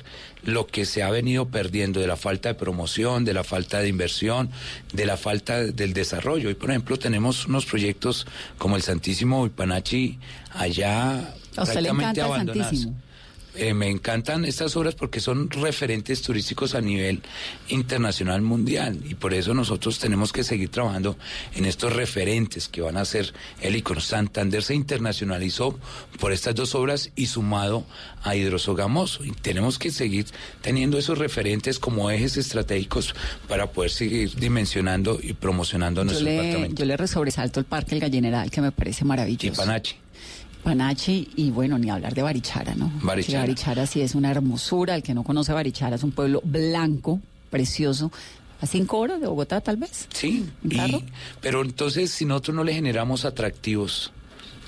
lo 0.44 0.68
que 0.68 0.86
se 0.86 1.04
ha 1.04 1.10
venido 1.10 1.50
perdiendo 1.50 2.00
de 2.00 2.08
la 2.08 2.16
falta 2.16 2.50
de 2.50 2.56
promoción, 2.56 2.97
de 2.98 3.34
la 3.34 3.44
falta 3.44 3.80
de 3.80 3.90
inversión, 3.90 4.50
de 4.92 5.06
la 5.06 5.18
falta 5.18 5.64
del 5.64 5.94
desarrollo. 5.94 6.50
Y 6.50 6.56
por 6.56 6.72
ejemplo 6.72 6.98
tenemos 6.98 7.46
unos 7.46 7.66
proyectos 7.66 8.26
como 8.58 8.76
el 8.76 8.82
Santísimo 8.82 9.46
Ipanachi 9.46 10.18
allá 10.54 11.36
prácticamente 11.54 12.22
abandonados. 12.22 12.88
Eh, 13.58 13.74
me 13.74 13.90
encantan 13.90 14.46
estas 14.46 14.76
obras 14.76 14.94
porque 14.94 15.20
son 15.20 15.50
referentes 15.50 16.22
turísticos 16.22 16.76
a 16.76 16.82
nivel 16.82 17.24
internacional 17.70 18.42
mundial 18.42 19.00
y 19.04 19.16
por 19.16 19.34
eso 19.34 19.54
nosotros 19.56 19.98
tenemos 19.98 20.32
que 20.32 20.44
seguir 20.44 20.70
trabajando 20.70 21.18
en 21.56 21.66
estos 21.66 21.94
referentes 21.94 22.68
que 22.68 22.82
van 22.82 22.98
a 22.98 23.06
ser 23.06 23.34
el 23.62 23.76
icono. 23.76 24.00
Santander 24.00 24.62
se 24.62 24.76
internacionalizó 24.76 25.78
por 26.20 26.34
estas 26.34 26.54
dos 26.54 26.76
obras 26.76 27.12
y 27.16 27.26
sumado 27.26 27.84
a 28.24 28.36
Hidrosogamoso 28.36 29.26
y 29.26 29.32
tenemos 29.32 29.80
que 29.80 29.90
seguir 29.90 30.28
teniendo 30.62 30.98
esos 31.00 31.18
referentes 31.18 31.80
como 31.80 32.12
ejes 32.12 32.38
estratégicos 32.38 33.16
para 33.48 33.72
poder 33.72 33.90
seguir 33.90 34.36
dimensionando 34.36 35.20
y 35.22 35.34
promocionando 35.34 36.02
Yo 36.02 36.06
nuestro 36.06 36.26
le, 36.26 36.32
departamento. 36.34 36.76
yo 36.76 36.86
le 36.86 36.98
resobresalto 36.98 37.60
el 37.60 37.66
Parque 37.66 37.96
El 37.96 38.02
Gallineral, 38.02 38.52
que 38.52 38.62
me 38.62 38.72
parece 38.72 39.04
Y 39.04 39.08
maravilloso. 39.08 39.64
Panachi 40.68 41.30
y 41.38 41.50
bueno, 41.50 41.78
ni 41.80 41.90
hablar 41.90 42.14
de 42.14 42.22
Barichara, 42.22 42.76
¿no? 42.76 42.92
Barichara. 43.02 43.38
Sí, 43.40 43.48
Barichara 43.48 43.88
sí 43.88 44.02
es 44.02 44.16
una 44.16 44.32
hermosura. 44.32 44.96
El 44.96 45.02
que 45.02 45.14
no 45.14 45.24
conoce 45.24 45.54
Barichara 45.54 45.96
es 45.96 46.04
un 46.04 46.12
pueblo 46.12 46.42
blanco, 46.44 47.22
precioso. 47.50 48.12
A 48.60 48.66
cinco 48.66 48.98
horas 49.00 49.22
de 49.22 49.28
Bogotá, 49.28 49.62
tal 49.62 49.78
vez. 49.78 50.10
Sí, 50.14 50.46
¿En 50.70 50.72
y- 50.96 51.06
pero 51.40 51.62
entonces 51.62 52.12
si 52.12 52.26
nosotros 52.26 52.54
no 52.58 52.66
le 52.66 52.74
generamos 52.74 53.24
atractivos, 53.24 54.12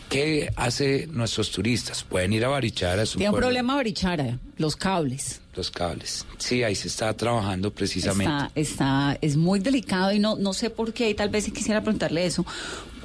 ¿qué 0.10 0.50
hace 0.56 1.08
nuestros 1.08 1.52
turistas? 1.52 2.04
Pueden 2.06 2.32
ir 2.32 2.46
a 2.46 2.48
Barichara, 2.48 3.04
es 3.04 3.16
un 3.16 3.20
Tiene 3.20 3.34
un 3.34 3.40
problema 3.42 3.76
Barichara, 3.76 4.40
los 4.58 4.78
cables. 4.78 5.42
los 5.56 5.70
cables. 5.70 6.26
Sí, 6.38 6.64
ahí 6.64 6.76
se 6.76 6.88
está 6.88 7.14
trabajando 7.14 7.74
precisamente. 7.74 8.32
Está, 8.32 8.52
está, 8.56 9.18
es 9.22 9.36
muy 9.36 9.60
delicado 9.60 10.14
y 10.14 10.20
no, 10.20 10.38
no 10.38 10.54
sé 10.54 10.70
por 10.70 10.94
qué, 10.94 11.10
y 11.10 11.14
tal 11.14 11.28
vez 11.30 11.44
si 11.44 11.52
quisiera 11.52 11.82
preguntarle 11.82 12.26
eso. 12.26 12.46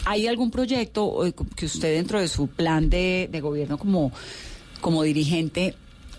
¿Hay 0.04 0.26
algún 0.26 0.50
proyecto 0.50 1.26
eh, 1.26 1.34
que 1.56 1.66
usted 1.66 1.96
dentro 1.96 2.20
de 2.20 2.28
su 2.28 2.48
plan 2.48 2.90
de, 2.90 3.28
de 3.30 3.40
gobierno 3.40 3.78
como, 3.78 4.12
como 4.80 5.02
dirigente 5.02 5.74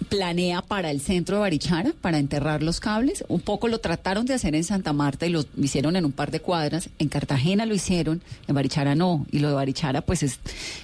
planea 0.10 0.62
para 0.62 0.92
el 0.92 1.02
centro 1.02 1.38
de 1.38 1.42
Barichara, 1.42 1.94
para 2.02 2.18
enterrar 2.18 2.64
los 2.64 2.80
cables? 2.80 3.24
Un 3.28 3.42
poco 3.42 3.68
lo 3.68 3.80
trataron 3.80 4.26
de 4.26 4.34
hacer 4.34 4.56
en 4.56 4.64
Santa 4.64 4.92
Marta 4.94 5.26
y 5.26 5.30
lo 5.30 5.44
hicieron 5.58 5.96
en 5.96 6.06
un 6.06 6.12
par 6.12 6.32
de 6.32 6.40
cuadras. 6.40 6.90
En 7.00 7.10
Cartagena 7.10 7.66
lo 7.66 7.76
hicieron, 7.76 8.22
en 8.48 8.56
Barichara 8.56 8.96
no. 8.96 9.26
Y 9.32 9.40
lo 9.40 9.50
de 9.50 9.56
Barichara, 9.56 10.02
pues 10.02 10.24
es, 10.24 10.40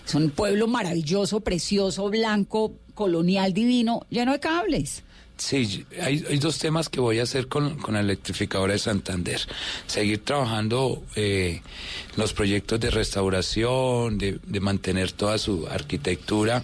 es 0.05 0.15
un 0.15 0.29
pueblo 0.29 0.67
maravilloso, 0.67 1.39
precioso, 1.41 2.09
blanco, 2.09 2.73
colonial, 2.93 3.53
divino, 3.53 4.05
lleno 4.09 4.31
de 4.31 4.39
cables. 4.39 5.03
Sí, 5.41 5.85
hay, 5.99 6.23
hay 6.29 6.37
dos 6.37 6.59
temas 6.59 6.87
que 6.87 6.99
voy 6.99 7.17
a 7.17 7.23
hacer 7.23 7.47
con, 7.47 7.79
con 7.79 7.95
la 7.95 8.01
electrificadora 8.01 8.73
de 8.73 8.79
Santander. 8.79 9.41
Seguir 9.87 10.23
trabajando 10.23 11.03
eh, 11.15 11.61
los 12.15 12.31
proyectos 12.33 12.79
de 12.79 12.91
restauración, 12.91 14.19
de, 14.19 14.39
de 14.45 14.59
mantener 14.59 15.11
toda 15.13 15.39
su 15.39 15.67
arquitectura, 15.67 16.63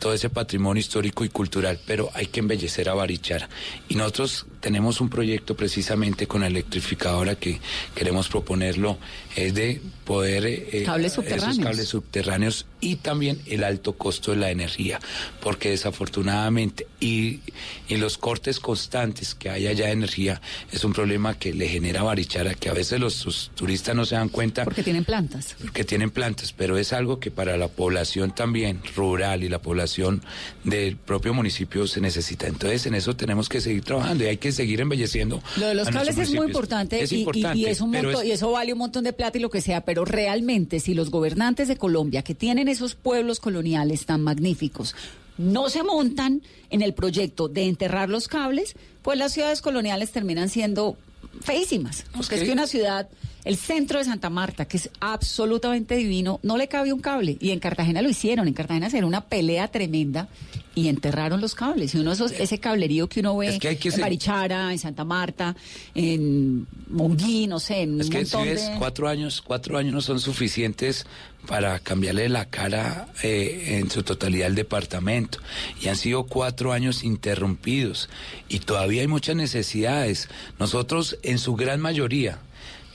todo 0.00 0.12
ese 0.12 0.28
patrimonio 0.28 0.80
histórico 0.80 1.24
y 1.24 1.28
cultural, 1.28 1.78
pero 1.86 2.10
hay 2.12 2.26
que 2.26 2.40
embellecer 2.40 2.88
a 2.88 2.94
Barichara. 2.94 3.48
Y 3.88 3.94
nosotros 3.94 4.46
tenemos 4.58 5.00
un 5.00 5.08
proyecto 5.08 5.54
precisamente 5.54 6.26
con 6.26 6.40
la 6.40 6.48
electrificadora 6.48 7.36
que 7.36 7.60
queremos 7.94 8.28
proponerlo, 8.28 8.98
es 9.36 9.54
de 9.54 9.80
poder... 10.04 10.46
eh, 10.46 10.82
Cables 10.84 11.12
esos 11.12 11.24
subterráneos. 11.24 11.58
cables 11.64 11.88
subterráneos 11.88 12.66
y 12.80 12.96
también 12.96 13.40
el 13.46 13.62
alto 13.62 13.92
costo 13.92 14.32
de 14.32 14.38
la 14.38 14.50
energía, 14.50 14.98
porque 15.40 15.70
desafortunadamente 15.70 16.88
y, 17.00 17.40
y 17.88 17.96
los 17.96 18.18
cortes 18.18 18.60
constantes 18.60 19.34
que 19.34 19.48
hay 19.50 19.66
allá 19.66 19.86
de 19.86 19.92
energía 19.92 20.40
es 20.70 20.84
un 20.84 20.92
problema 20.92 21.38
que 21.38 21.52
le 21.54 21.66
genera 21.68 22.00
a 22.00 22.04
Barichara, 22.04 22.54
que 22.54 22.68
a 22.68 22.74
veces 22.74 23.00
los, 23.00 23.14
sus 23.14 23.50
turistas 23.54 23.96
no 23.96 24.04
se 24.04 24.14
dan 24.16 24.28
cuenta 24.28 24.64
Porque 24.64 24.82
tienen 24.82 25.04
plantas. 25.04 25.56
que 25.72 25.84
tienen 25.84 26.10
plantas, 26.10 26.52
pero 26.52 26.76
es 26.76 26.92
algo 26.92 27.18
que 27.18 27.30
para 27.30 27.56
la 27.56 27.68
población 27.68 28.34
también 28.34 28.80
rural 28.94 29.42
y 29.44 29.48
la 29.48 29.60
población 29.60 30.22
del 30.64 30.96
propio 30.96 31.32
municipio 31.34 31.86
se 31.86 32.00
necesita. 32.00 32.46
Entonces 32.46 32.84
en 32.86 32.94
eso 32.94 33.16
tenemos 33.16 33.48
que 33.48 33.60
seguir 33.60 33.82
trabajando 33.82 34.24
y 34.24 34.26
hay 34.28 34.36
que 34.36 34.52
seguir 34.52 34.80
embelleciendo. 34.80 35.42
Lo 35.56 35.66
de 35.68 35.74
los 35.74 35.88
a 35.88 35.92
cables 35.92 36.18
es 36.18 36.30
muy 36.34 36.46
importante, 36.46 37.02
Es 37.02 37.12
y- 37.12 37.16
y- 37.16 37.18
importante, 37.20 37.58
y, 37.58 37.66
es 37.66 37.80
un 37.80 37.94
es- 37.94 38.24
y 38.24 38.30
eso 38.32 38.50
vale 38.52 38.72
un 38.72 38.78
montón 38.78 39.04
de 39.04 39.12
plata 39.12 39.38
y 39.38 39.40
lo 39.40 39.48
que 39.50 39.60
sea, 39.62 39.84
pero 39.84 40.04
realmente 40.04 40.80
si 40.80 40.94
los 40.94 41.10
gobernantes 41.10 41.68
de 41.68 41.76
Colombia 41.76 42.22
que 42.22 42.34
tienen 42.34 42.68
esos 42.68 42.94
pueblos 42.94 43.40
coloniales 43.40 44.04
tan 44.06 44.20
magníficos 44.22 44.94
no 45.40 45.70
se 45.70 45.82
montan 45.82 46.42
en 46.68 46.82
el 46.82 46.94
proyecto 46.94 47.48
de 47.48 47.64
enterrar 47.66 48.08
los 48.08 48.28
cables, 48.28 48.76
pues 49.02 49.18
las 49.18 49.32
ciudades 49.32 49.62
coloniales 49.62 50.12
terminan 50.12 50.48
siendo 50.48 50.96
feísimas. 51.40 52.04
Porque 52.14 52.36
es 52.36 52.42
que 52.44 52.52
una 52.52 52.66
ciudad, 52.66 53.08
el 53.44 53.56
centro 53.56 53.98
de 53.98 54.04
Santa 54.04 54.30
Marta, 54.30 54.66
que 54.66 54.76
es 54.76 54.90
absolutamente 55.00 55.96
divino, 55.96 56.40
no 56.42 56.56
le 56.56 56.68
cabe 56.68 56.92
un 56.92 57.00
cable. 57.00 57.36
Y 57.40 57.50
en 57.50 57.60
Cartagena 57.60 58.02
lo 58.02 58.10
hicieron. 58.10 58.48
En 58.48 58.54
Cartagena 58.54 58.90
se 58.90 58.98
era 58.98 59.06
una 59.06 59.22
pelea 59.22 59.68
tremenda 59.68 60.28
y 60.74 60.88
enterraron 60.88 61.40
los 61.40 61.54
cables. 61.54 61.94
Y 61.94 61.98
uno 61.98 62.12
esos, 62.12 62.32
ese 62.32 62.58
cablerío 62.58 63.08
que 63.08 63.20
uno 63.20 63.36
ve 63.36 63.58
en 63.62 64.00
Barichara, 64.00 64.72
en 64.72 64.78
Santa 64.78 65.04
Marta, 65.04 65.56
en 65.94 66.66
Monguí, 66.88 67.46
no 67.46 67.58
sé, 67.60 67.82
en 67.82 68.00
es 68.00 68.10
que 68.10 68.24
si 68.24 68.36
ves, 68.36 68.70
cuatro 68.78 69.08
años, 69.08 69.42
cuatro 69.42 69.78
años 69.78 69.94
no 69.94 70.00
son 70.00 70.20
suficientes 70.20 71.06
para 71.46 71.78
cambiarle 71.78 72.28
la 72.28 72.46
cara 72.48 73.08
eh, 73.22 73.78
en 73.80 73.90
su 73.90 74.02
totalidad 74.02 74.46
al 74.46 74.54
departamento. 74.54 75.38
Y 75.80 75.88
han 75.88 75.96
sido 75.96 76.24
cuatro 76.24 76.72
años 76.72 77.02
interrumpidos. 77.02 78.08
Y 78.48 78.60
todavía 78.60 79.02
hay 79.02 79.08
muchas 79.08 79.36
necesidades. 79.36 80.28
Nosotros, 80.58 81.18
en 81.22 81.38
su 81.38 81.56
gran 81.56 81.80
mayoría, 81.80 82.38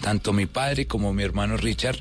tanto 0.02 0.34
mi 0.34 0.46
padre 0.46 0.88
como 0.88 1.14
mi 1.14 1.24
hermano 1.24 1.58
Richard, 1.58 2.00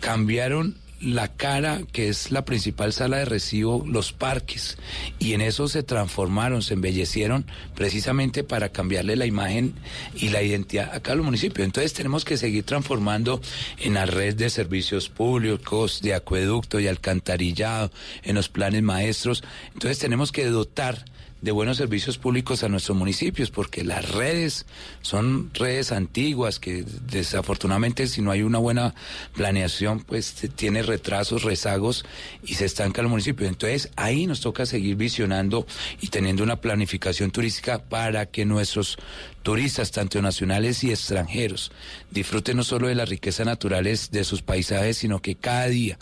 cambiaron 0.00 0.76
la 1.00 1.28
cara, 1.28 1.80
que 1.92 2.08
es 2.08 2.30
la 2.30 2.44
principal 2.44 2.92
sala 2.92 3.18
de 3.18 3.24
recibo, 3.24 3.84
los 3.86 4.12
parques, 4.12 4.76
y 5.18 5.32
en 5.32 5.40
eso 5.40 5.66
se 5.68 5.82
transformaron, 5.82 6.62
se 6.62 6.74
embellecieron 6.74 7.46
precisamente 7.74 8.44
para 8.44 8.68
cambiarle 8.68 9.16
la 9.16 9.26
imagen 9.26 9.74
y 10.14 10.28
la 10.28 10.42
identidad 10.42 10.94
a 10.94 11.00
cada 11.00 11.22
municipio. 11.22 11.64
Entonces 11.64 11.94
tenemos 11.94 12.24
que 12.24 12.36
seguir 12.36 12.64
transformando 12.64 13.40
en 13.78 13.94
la 13.94 14.06
red 14.06 14.34
de 14.34 14.50
servicios 14.50 15.08
públicos, 15.08 16.00
de 16.02 16.14
acueducto 16.14 16.80
y 16.80 16.86
alcantarillado, 16.86 17.90
en 18.22 18.34
los 18.34 18.48
planes 18.48 18.82
maestros. 18.82 19.42
Entonces 19.72 19.98
tenemos 19.98 20.32
que 20.32 20.44
dotar 20.46 21.04
de 21.42 21.52
buenos 21.52 21.78
servicios 21.78 22.18
públicos 22.18 22.62
a 22.62 22.68
nuestros 22.68 22.96
municipios, 22.96 23.50
porque 23.50 23.84
las 23.84 24.10
redes 24.10 24.66
son 25.02 25.50
redes 25.54 25.92
antiguas 25.92 26.58
que 26.58 26.84
desafortunadamente 27.06 28.06
si 28.06 28.20
no 28.22 28.30
hay 28.30 28.42
una 28.42 28.58
buena 28.58 28.94
planeación, 29.34 30.00
pues 30.00 30.34
tiene 30.54 30.82
retrasos, 30.82 31.42
rezagos 31.42 32.04
y 32.44 32.54
se 32.54 32.66
estanca 32.66 33.00
el 33.00 33.08
municipio. 33.08 33.46
Entonces 33.46 33.90
ahí 33.96 34.26
nos 34.26 34.40
toca 34.40 34.66
seguir 34.66 34.96
visionando 34.96 35.66
y 36.00 36.08
teniendo 36.08 36.42
una 36.42 36.60
planificación 36.60 37.30
turística 37.30 37.82
para 37.82 38.26
que 38.26 38.44
nuestros 38.44 38.98
turistas, 39.42 39.90
tanto 39.90 40.20
nacionales 40.20 40.84
y 40.84 40.90
extranjeros, 40.90 41.72
disfruten 42.10 42.58
no 42.58 42.64
solo 42.64 42.88
de 42.88 42.94
las 42.94 43.08
riquezas 43.08 43.46
naturales 43.46 44.10
de 44.10 44.24
sus 44.24 44.42
paisajes, 44.42 44.98
sino 44.98 45.22
que 45.22 45.36
cada 45.36 45.66
día 45.68 45.98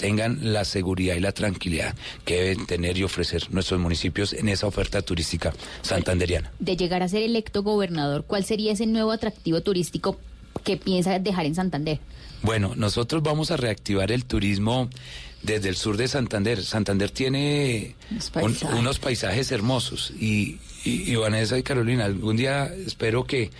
tengan 0.00 0.38
la 0.54 0.64
seguridad 0.64 1.14
y 1.14 1.20
la 1.20 1.32
tranquilidad 1.32 1.94
que 2.24 2.40
deben 2.42 2.66
tener 2.66 2.96
y 2.96 3.04
ofrecer 3.04 3.42
nuestros 3.50 3.78
municipios 3.78 4.32
en 4.32 4.48
esa 4.48 4.66
oferta 4.66 5.02
turística 5.02 5.52
santanderiana. 5.82 6.50
De 6.58 6.74
llegar 6.74 7.02
a 7.02 7.08
ser 7.08 7.22
electo 7.22 7.62
gobernador, 7.62 8.24
¿cuál 8.26 8.44
sería 8.44 8.72
ese 8.72 8.86
nuevo 8.86 9.12
atractivo 9.12 9.60
turístico 9.60 10.18
que 10.64 10.78
piensa 10.78 11.18
dejar 11.18 11.44
en 11.44 11.54
Santander? 11.54 12.00
Bueno, 12.42 12.72
nosotros 12.76 13.22
vamos 13.22 13.50
a 13.50 13.58
reactivar 13.58 14.10
el 14.10 14.24
turismo 14.24 14.88
desde 15.42 15.68
el 15.68 15.76
sur 15.76 15.98
de 15.98 16.08
Santander. 16.08 16.64
Santander 16.64 17.10
tiene 17.10 17.94
unos 18.78 18.98
paisajes 18.98 19.52
hermosos 19.52 20.12
y, 20.18 20.58
y, 20.82 21.14
Vanessa 21.16 21.58
y 21.58 21.62
Carolina, 21.62 22.06
algún 22.06 22.38
día 22.38 22.72
espero 22.86 23.24
que 23.24 23.50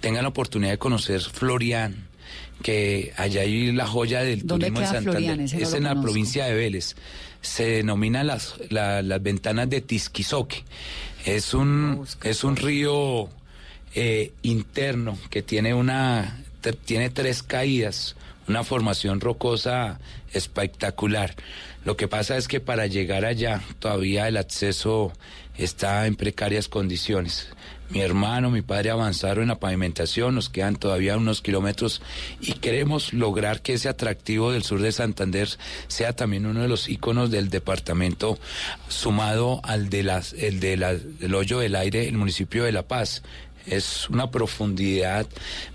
tengan 0.00 0.24
la 0.24 0.30
oportunidad 0.30 0.72
de 0.72 0.78
conocer 0.78 1.20
Florian, 1.20 2.08
que 2.62 3.12
allá 3.16 3.42
hay 3.42 3.72
la 3.72 3.86
joya 3.86 4.22
del 4.22 4.44
turismo 4.44 4.80
en 4.80 4.86
Santander. 4.86 5.40
es 5.40 5.72
en 5.74 5.84
la 5.84 6.00
provincia 6.00 6.46
de 6.46 6.54
Vélez. 6.54 6.96
Se 7.40 7.66
denomina 7.66 8.24
las, 8.24 8.54
las 8.70 9.22
ventanas 9.22 9.68
de 9.68 9.80
Tisquizoque. 9.80 10.64
Es 11.24 11.54
un, 11.54 12.06
es 12.22 12.44
un 12.44 12.56
río 12.56 13.28
eh, 13.94 14.32
interno 14.42 15.18
que 15.30 15.42
tiene 15.42 15.74
una 15.74 16.40
tiene 16.72 17.10
tres 17.10 17.42
caídas, 17.42 18.16
una 18.48 18.64
formación 18.64 19.20
rocosa 19.20 20.00
espectacular. 20.32 21.34
Lo 21.84 21.96
que 21.96 22.08
pasa 22.08 22.36
es 22.38 22.48
que 22.48 22.60
para 22.60 22.86
llegar 22.86 23.24
allá 23.24 23.60
todavía 23.78 24.26
el 24.26 24.38
acceso 24.38 25.12
está 25.56 26.06
en 26.06 26.16
precarias 26.16 26.68
condiciones. 26.68 27.48
Mi 27.90 28.00
hermano, 28.00 28.50
mi 28.50 28.62
padre 28.62 28.90
avanzaron 28.90 29.42
en 29.42 29.48
la 29.50 29.60
pavimentación, 29.60 30.34
nos 30.34 30.48
quedan 30.48 30.76
todavía 30.76 31.16
unos 31.16 31.42
kilómetros 31.42 32.00
y 32.40 32.54
queremos 32.54 33.12
lograr 33.12 33.60
que 33.60 33.74
ese 33.74 33.88
atractivo 33.88 34.52
del 34.52 34.64
sur 34.64 34.80
de 34.80 34.90
Santander 34.90 35.48
sea 35.86 36.14
también 36.14 36.46
uno 36.46 36.62
de 36.62 36.68
los 36.68 36.88
iconos 36.88 37.30
del 37.30 37.50
departamento, 37.50 38.38
sumado 38.88 39.60
al 39.64 39.90
de 39.90 40.02
las, 40.02 40.32
el 40.32 40.60
de 40.60 40.76
del 40.76 41.34
hoyo 41.34 41.58
del 41.58 41.76
aire, 41.76 42.08
el 42.08 42.16
municipio 42.16 42.64
de 42.64 42.72
La 42.72 42.82
Paz. 42.82 43.22
Es 43.66 44.10
una 44.10 44.30
profundidad 44.30 45.26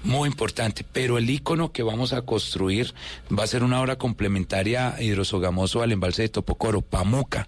muy 0.04 0.30
importante, 0.30 0.86
pero 0.92 1.18
el 1.18 1.28
icono 1.30 1.72
que 1.72 1.82
vamos 1.82 2.14
a 2.14 2.22
construir 2.22 2.94
va 3.36 3.44
a 3.44 3.48
ser 3.48 3.64
una 3.64 3.82
obra 3.82 3.98
complementaria 3.98 4.96
Hidrosogamoso 5.00 5.82
al 5.82 5.92
embalse 5.92 6.24
de 6.24 6.30
Topocoro, 6.30 6.82
Pamuca, 6.82 7.48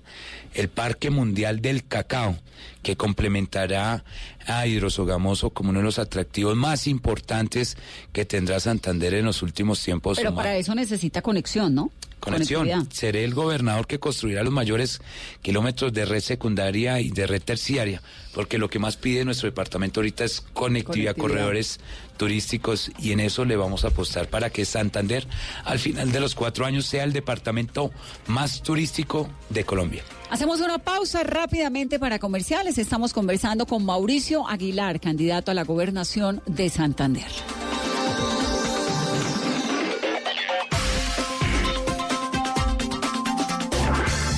el 0.54 0.70
Parque 0.70 1.10
Mundial 1.10 1.62
del 1.62 1.86
Cacao, 1.86 2.38
que 2.84 2.96
complementará 2.96 4.04
a 4.48 4.68
Hidrosogamoso 4.68 5.52
como 5.52 5.70
uno 5.70 5.80
de 5.80 5.86
los 5.86 6.00
atractivos 6.00 6.56
más 6.56 6.88
importantes 6.88 7.78
que 8.12 8.26
tendrá 8.26 8.60
Santander 8.60 9.14
en 9.14 9.26
los 9.26 9.42
últimos 9.42 9.82
tiempos. 9.84 10.18
Pero 10.18 10.36
para 10.36 10.56
eso 10.58 10.76
necesita 10.76 11.22
conexión, 11.22 11.76
¿no? 11.76 11.92
conexión. 12.22 12.88
Seré 12.92 13.26
el 13.26 13.34
gobernador 13.34 13.88
que 13.88 14.00
construirá 14.00 14.44
los 14.44 14.54
mayores 14.54 15.02
kilómetros 15.42 15.92
de 15.92 16.06
red 16.06 16.22
secundaria 16.22 17.02
y 17.02 17.10
de 17.10 17.28
red 17.28 17.42
terciaria, 17.42 18.02
porque 18.34 18.58
lo 18.58 18.70
que 18.70 18.80
más 18.80 18.96
pide 18.96 19.26
nuestro 19.26 19.50
departamento 19.50 20.00
ahorita 20.00 20.24
es 20.24 20.42
conectividad, 20.54 21.18
corredores 21.18 21.80
turísticos 22.16 22.92
y 23.00 23.12
en 23.12 23.20
eso 23.20 23.44
le 23.44 23.58
vamos 23.58 23.84
a 23.84 23.90
apostar 23.90 24.30
para 24.30 24.50
que 24.50 24.64
Santander 24.64 25.28
al 25.66 25.80
final 25.80 26.12
de 26.12 26.20
los 26.20 26.36
cuatro 26.36 26.66
años 26.66 26.86
sea 26.86 27.04
el 27.04 27.12
departamento 27.12 27.92
más 28.28 28.62
turístico 28.62 29.30
de 29.50 29.66
Colombia. 29.66 30.04
Hacemos 30.32 30.62
una 30.62 30.78
pausa 30.78 31.24
rápidamente 31.24 32.00
para 32.00 32.17
comerciales. 32.17 32.78
Estamos 32.78 33.12
conversando 33.12 33.65
con 33.65 33.84
Mauricio 33.84 34.48
Aguilar, 34.48 35.02
candidato 35.02 35.52
a 35.52 35.54
la 35.54 35.65
gobernación 35.65 36.41
de 36.46 36.70
Santander. 36.70 37.28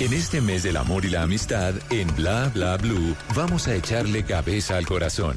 En 0.00 0.12
este 0.12 0.40
mes 0.40 0.62
del 0.62 0.76
amor 0.76 1.04
y 1.04 1.10
la 1.10 1.22
amistad, 1.22 1.74
en 1.90 2.06
Bla 2.14 2.52
Bla 2.54 2.76
Blue, 2.76 3.16
vamos 3.34 3.66
a 3.66 3.74
echarle 3.74 4.22
cabeza 4.22 4.76
al 4.76 4.86
corazón. 4.86 5.34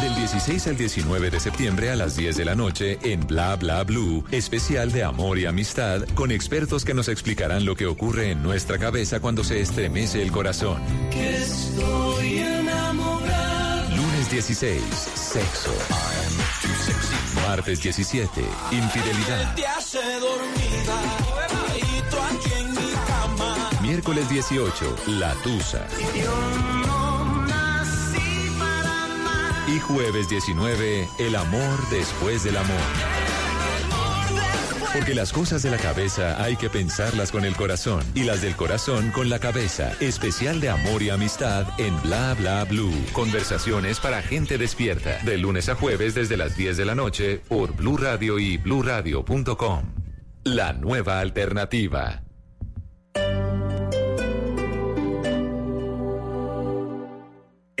Del 0.00 0.14
16 0.14 0.68
al 0.68 0.76
19 0.76 1.30
de 1.30 1.40
septiembre 1.40 1.90
a 1.90 1.96
las 1.96 2.14
10 2.14 2.36
de 2.36 2.44
la 2.44 2.54
noche 2.54 3.00
en 3.02 3.26
Bla 3.26 3.56
Bla 3.56 3.82
Blue, 3.82 4.24
especial 4.30 4.92
de 4.92 5.02
amor 5.02 5.36
y 5.40 5.46
amistad 5.46 6.02
con 6.14 6.30
expertos 6.30 6.84
que 6.84 6.94
nos 6.94 7.08
explicarán 7.08 7.64
lo 7.64 7.74
que 7.74 7.86
ocurre 7.86 8.30
en 8.30 8.44
nuestra 8.44 8.78
cabeza 8.78 9.18
cuando 9.18 9.42
se 9.42 9.60
estremece 9.60 10.22
el 10.22 10.30
corazón. 10.30 10.80
Lunes 13.96 14.30
16, 14.30 14.80
sexo. 15.16 16.21
Martes 17.46 17.82
17, 17.82 18.40
infidelidad. 18.70 19.56
Miércoles 23.82 24.28
18, 24.28 24.96
la 25.08 25.34
tusa. 25.42 25.86
Y 29.68 29.78
jueves 29.80 30.28
19, 30.28 31.08
el 31.18 31.36
amor 31.36 31.88
después 31.90 32.44
del 32.44 32.56
amor. 32.56 33.21
Porque 34.92 35.14
las 35.14 35.32
cosas 35.32 35.62
de 35.62 35.70
la 35.70 35.78
cabeza 35.78 36.42
hay 36.42 36.56
que 36.56 36.68
pensarlas 36.68 37.32
con 37.32 37.44
el 37.44 37.56
corazón 37.56 38.04
y 38.14 38.24
las 38.24 38.42
del 38.42 38.54
corazón 38.56 39.10
con 39.10 39.30
la 39.30 39.38
cabeza. 39.38 39.92
Especial 40.00 40.60
de 40.60 40.68
amor 40.68 41.02
y 41.02 41.08
amistad 41.08 41.66
en 41.78 42.00
Bla 42.02 42.34
Bla 42.34 42.64
Blue. 42.64 42.92
Conversaciones 43.12 44.00
para 44.00 44.20
gente 44.20 44.58
despierta. 44.58 45.18
De 45.24 45.38
lunes 45.38 45.70
a 45.70 45.76
jueves 45.76 46.14
desde 46.14 46.36
las 46.36 46.56
10 46.56 46.76
de 46.76 46.84
la 46.84 46.94
noche 46.94 47.40
por 47.48 47.74
Blue 47.74 47.96
Radio 47.96 48.38
y 48.38 48.58
bluradio.com. 48.58 49.82
La 50.44 50.74
nueva 50.74 51.20
alternativa. 51.20 52.22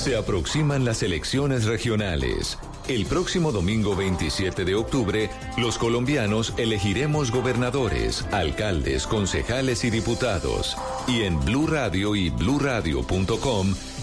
Se 0.00 0.16
aproximan 0.16 0.86
las 0.86 1.02
elecciones 1.02 1.66
regionales. 1.66 2.56
El 2.88 3.04
próximo 3.04 3.52
domingo 3.52 3.94
27 3.94 4.64
de 4.64 4.74
octubre, 4.74 5.28
los 5.58 5.76
colombianos 5.76 6.54
elegiremos 6.56 7.30
gobernadores, 7.30 8.24
alcaldes, 8.32 9.06
concejales 9.06 9.84
y 9.84 9.90
diputados. 9.90 10.74
Y 11.06 11.24
en 11.24 11.38
Blue 11.44 11.66
Radio 11.66 12.16
y 12.16 12.30
bluradio.com 12.30 13.74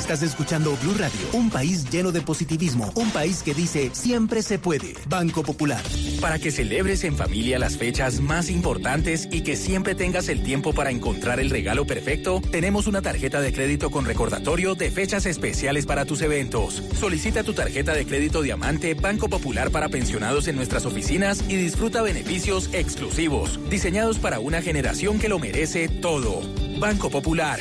Estás 0.00 0.22
escuchando 0.22 0.76
Blue 0.82 0.94
Radio, 0.94 1.20
un 1.34 1.50
país 1.50 1.84
lleno 1.90 2.10
de 2.10 2.22
positivismo, 2.22 2.90
un 2.94 3.10
país 3.10 3.42
que 3.42 3.52
dice 3.52 3.90
siempre 3.92 4.42
se 4.42 4.58
puede. 4.58 4.94
Banco 5.06 5.42
Popular. 5.42 5.82
Para 6.22 6.38
que 6.38 6.50
celebres 6.50 7.04
en 7.04 7.18
familia 7.18 7.58
las 7.58 7.76
fechas 7.76 8.18
más 8.18 8.48
importantes 8.48 9.28
y 9.30 9.42
que 9.42 9.56
siempre 9.56 9.94
tengas 9.94 10.30
el 10.30 10.42
tiempo 10.42 10.72
para 10.72 10.90
encontrar 10.90 11.38
el 11.38 11.50
regalo 11.50 11.84
perfecto, 11.84 12.40
tenemos 12.50 12.86
una 12.86 13.02
tarjeta 13.02 13.42
de 13.42 13.52
crédito 13.52 13.90
con 13.90 14.06
recordatorio 14.06 14.74
de 14.74 14.90
fechas 14.90 15.26
especiales 15.26 15.84
para 15.84 16.06
tus 16.06 16.22
eventos. 16.22 16.82
Solicita 16.98 17.44
tu 17.44 17.52
tarjeta 17.52 17.92
de 17.92 18.06
crédito 18.06 18.40
Diamante 18.40 18.94
Banco 18.94 19.28
Popular 19.28 19.70
para 19.70 19.90
pensionados 19.90 20.48
en 20.48 20.56
nuestras 20.56 20.86
oficinas 20.86 21.44
y 21.46 21.56
disfruta 21.56 22.00
beneficios 22.00 22.70
exclusivos, 22.72 23.60
diseñados 23.68 24.18
para 24.18 24.40
una 24.40 24.62
generación 24.62 25.18
que 25.18 25.28
lo 25.28 25.38
merece 25.38 25.88
todo. 25.88 26.40
Banco 26.80 27.10
Popular. 27.10 27.60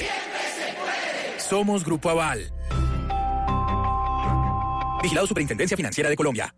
Somos 1.50 1.84
Grupo 1.84 2.12
Aval. 2.12 2.52
Vigilado 5.02 5.26
Superintendencia 5.26 5.76
Financiera 5.76 6.08
de 6.08 6.16
Colombia. 6.16 6.54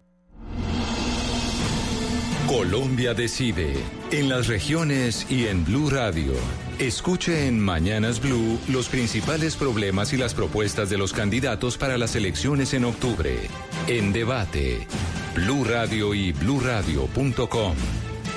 Colombia 2.46 3.14
decide. 3.14 3.74
En 4.12 4.28
las 4.28 4.48
regiones 4.48 5.26
y 5.30 5.48
en 5.48 5.64
Blue 5.64 5.89
Radio. 5.89 6.34
Escuche 6.78 7.48
en 7.48 7.58
Mañanas 7.58 8.20
Blue 8.20 8.60
los 8.68 8.89
principales 8.89 9.56
problemas 9.56 10.12
y 10.12 10.18
las 10.18 10.34
propuestas 10.34 10.89
de 10.89 10.98
los 10.98 11.14
candidatos 11.14 11.78
para 11.78 11.98
las 11.98 12.18
elecciones 12.18 12.74
en 12.74 12.84
octubre. 12.84 13.48
En 13.88 14.12
debate. 14.12 14.88
Blue 15.36 15.64
Radio 15.64 16.14
y 16.14 16.34
bluradio.com. 16.34 17.76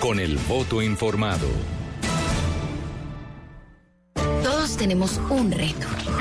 Con 0.01 0.21
el 0.21 0.37
voto 0.47 0.83
informado. 0.83 1.49
Todos 4.45 4.77
tenemos 4.77 5.21
un 5.31 5.51
reto, 5.51 5.89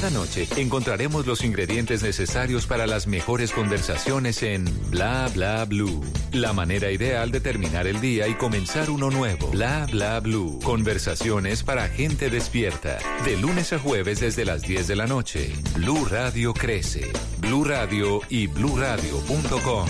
Cada 0.00 0.10
noche 0.10 0.46
encontraremos 0.56 1.26
los 1.26 1.42
ingredientes 1.42 2.04
necesarios 2.04 2.68
para 2.68 2.86
las 2.86 3.08
mejores 3.08 3.50
conversaciones 3.50 4.44
en 4.44 4.64
Bla 4.90 5.28
Bla 5.34 5.64
Blue. 5.64 6.04
La 6.30 6.52
manera 6.52 6.92
ideal 6.92 7.32
de 7.32 7.40
terminar 7.40 7.88
el 7.88 8.00
día 8.00 8.28
y 8.28 8.34
comenzar 8.34 8.90
uno 8.90 9.10
nuevo. 9.10 9.48
Bla 9.48 9.88
Bla 9.90 10.20
Blue. 10.20 10.60
Conversaciones 10.62 11.64
para 11.64 11.88
gente 11.88 12.30
despierta. 12.30 13.00
De 13.24 13.36
lunes 13.38 13.72
a 13.72 13.80
jueves 13.80 14.20
desde 14.20 14.44
las 14.44 14.62
10 14.62 14.86
de 14.86 14.94
la 14.94 15.08
noche. 15.08 15.52
Blue 15.74 16.04
Radio 16.04 16.54
crece. 16.54 17.10
Blue 17.40 17.64
Radio 17.64 18.20
y 18.28 18.46
bluradio.com. 18.46 19.88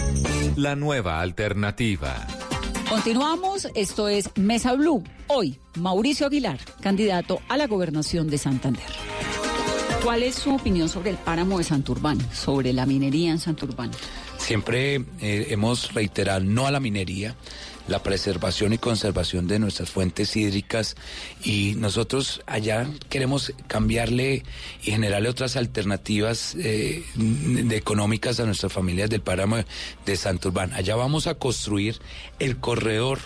La 0.57 0.75
nueva 0.75 1.21
alternativa. 1.21 2.27
Continuamos, 2.89 3.69
esto 3.75 4.09
es 4.09 4.31
Mesa 4.37 4.73
Blue. 4.73 5.05
Hoy, 5.27 5.59
Mauricio 5.79 6.27
Aguilar, 6.27 6.59
candidato 6.81 7.41
a 7.51 7.59
la 7.59 7.67
gobernación 7.67 8.31
de 8.31 8.39
Santander. 8.39 8.87
¿Cuál 10.03 10.23
es 10.23 10.37
su 10.37 10.55
opinión 10.55 10.89
sobre 10.89 11.11
el 11.11 11.17
páramo 11.17 11.59
de 11.59 11.65
Santurbán, 11.65 12.19
sobre 12.33 12.73
la 12.73 12.87
minería 12.87 13.31
en 13.31 13.39
Santurbán? 13.39 13.91
Siempre 14.39 15.05
eh, 15.21 15.49
hemos 15.51 15.93
reiterado 15.93 16.41
no 16.41 16.67
a 16.67 16.71
la 16.71 16.81
minería, 16.81 17.35
la 17.89 18.03
preservación 18.03 18.73
y 18.73 18.79
conservación 18.79 19.49
de 19.49 19.59
nuestras 19.59 19.91
fuentes 19.91 20.37
hídricas 20.37 20.95
y 21.43 21.75
nosotros 21.77 22.43
allá 22.47 22.87
queremos 23.09 23.53
cambiarle 23.67 24.45
y 24.83 24.91
generarle 24.93 25.29
otras 25.31 25.57
alternativas 25.57 26.55
eh, 26.55 27.05
económicas 27.71 28.39
a 28.41 28.45
nuestras 28.45 28.73
familias 28.73 29.11
del 29.11 29.23
páramo 29.23 29.59
de 30.07 30.17
Santurbán. 30.17 30.73
Allá 30.75 30.95
vamos 30.97 31.27
a 31.27 31.35
construir 31.35 31.99
el 32.39 32.59
corredor 32.59 33.19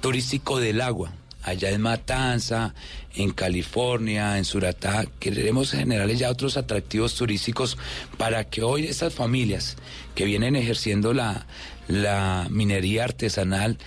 turístico 0.00 0.60
del 0.60 0.82
agua 0.82 1.12
allá 1.42 1.70
en 1.70 1.80
Matanza, 1.80 2.74
en 3.14 3.30
California, 3.30 4.38
en 4.38 4.44
Suratá. 4.44 5.04
Queremos 5.18 5.72
generarles 5.72 6.18
ya 6.18 6.30
otros 6.30 6.56
atractivos 6.56 7.14
turísticos 7.14 7.78
para 8.18 8.44
que 8.44 8.62
hoy 8.62 8.86
estas 8.86 9.14
familias 9.14 9.76
que 10.14 10.24
vienen 10.24 10.56
ejerciendo 10.56 11.12
la, 11.12 11.46
la 11.88 12.46
minería 12.50 13.04
artesanal 13.04 13.78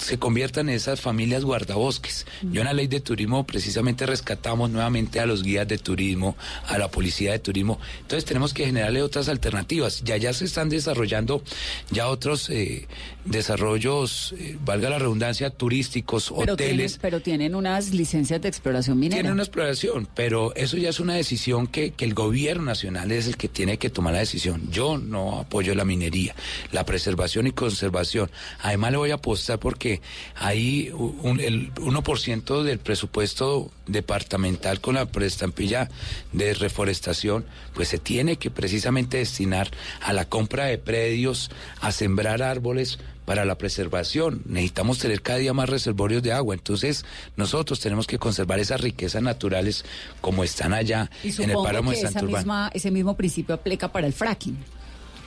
se 0.00 0.18
conviertan 0.18 0.68
en 0.68 0.76
esas 0.76 1.00
familias 1.00 1.44
guardabosques. 1.44 2.26
Yo 2.42 2.60
en 2.62 2.66
la 2.66 2.72
ley 2.72 2.86
de 2.86 3.00
turismo 3.00 3.44
precisamente 3.44 4.06
rescatamos 4.06 4.70
nuevamente 4.70 5.20
a 5.20 5.26
los 5.26 5.42
guías 5.42 5.68
de 5.68 5.78
turismo, 5.78 6.36
a 6.66 6.78
la 6.78 6.90
policía 6.90 7.32
de 7.32 7.38
turismo. 7.38 7.78
Entonces 8.00 8.24
tenemos 8.24 8.54
que 8.54 8.66
generarle 8.66 9.02
otras 9.02 9.28
alternativas. 9.28 10.02
Ya 10.04 10.16
ya 10.16 10.32
se 10.32 10.44
están 10.46 10.68
desarrollando 10.68 11.42
ya 11.90 12.08
otros 12.08 12.48
eh, 12.50 12.86
desarrollos, 13.24 14.34
eh, 14.38 14.56
valga 14.64 14.90
la 14.90 14.98
redundancia, 14.98 15.50
turísticos, 15.50 16.30
hoteles. 16.30 16.98
pero 17.00 17.20
tienen 17.20 17.54
unas 17.54 17.92
licencias 17.92 18.40
de 18.40 18.48
exploración 18.48 18.98
minera. 18.98 19.16
Tienen 19.16 19.32
una 19.32 19.42
exploración, 19.42 20.08
pero 20.14 20.54
eso 20.54 20.76
ya 20.76 20.88
es 20.88 21.00
una 21.00 21.14
decisión 21.14 21.66
que, 21.66 21.92
que 21.92 22.04
el 22.04 22.14
gobierno 22.14 22.64
nacional 22.64 23.12
es 23.12 23.26
el 23.26 23.36
que 23.36 23.48
tiene 23.48 23.78
que 23.78 23.90
tomar 23.90 24.14
la 24.14 24.20
decisión. 24.20 24.70
Yo 24.70 24.98
no 24.98 25.40
apoyo 25.40 25.74
la 25.74 25.84
minería, 25.84 26.34
la 26.72 26.84
preservación 26.84 27.46
y 27.46 27.52
conservación. 27.52 28.30
Además 28.60 28.92
le 28.92 28.96
voy 28.98 29.10
a 29.10 29.14
apostar 29.14 29.58
porque 29.58 29.89
hay 30.34 30.90
un, 30.90 31.40
el 31.40 31.72
1% 31.74 32.62
del 32.62 32.78
presupuesto 32.78 33.70
departamental 33.86 34.80
con 34.80 34.94
la 34.94 35.06
prestampilla 35.06 35.88
de 36.32 36.54
reforestación, 36.54 37.44
pues 37.74 37.88
se 37.88 37.98
tiene 37.98 38.36
que 38.36 38.50
precisamente 38.50 39.18
destinar 39.18 39.70
a 40.00 40.12
la 40.12 40.24
compra 40.26 40.66
de 40.66 40.78
predios, 40.78 41.50
a 41.80 41.92
sembrar 41.92 42.42
árboles 42.42 42.98
para 43.24 43.44
la 43.44 43.56
preservación. 43.56 44.42
Necesitamos 44.46 44.98
tener 44.98 45.22
cada 45.22 45.38
día 45.38 45.52
más 45.52 45.68
reservorios 45.68 46.22
de 46.22 46.32
agua. 46.32 46.54
Entonces, 46.54 47.04
nosotros 47.36 47.80
tenemos 47.80 48.06
que 48.06 48.18
conservar 48.18 48.58
esas 48.58 48.80
riquezas 48.80 49.22
naturales 49.22 49.84
como 50.20 50.42
están 50.42 50.72
allá 50.72 51.10
en 51.22 51.50
el 51.50 51.56
páramo 51.56 51.92
de 51.92 51.98
Santurbán. 51.98 52.70
ese 52.74 52.90
mismo 52.90 53.16
principio 53.16 53.54
aplica 53.54 53.92
para 53.92 54.06
el 54.06 54.12
fracking 54.12 54.58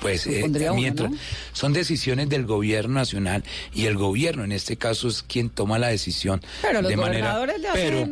Pues 0.04 0.28
eh, 0.28 0.44
mientras 0.76 1.12
son 1.54 1.72
decisiones 1.74 2.28
del 2.30 2.46
gobierno 2.46 2.96
nacional 2.96 3.44
y 3.74 3.86
el 3.86 3.96
gobierno 3.96 4.44
en 4.44 4.52
este 4.52 4.76
caso 4.76 5.08
es 5.08 5.24
quien 5.24 5.50
toma 5.50 5.80
la 5.80 5.88
decisión 5.88 6.42
pero 6.62 6.82
los 6.82 6.90
de 6.90 6.98
manera 6.98 7.46
le 7.46 7.54
pero 7.74 8.08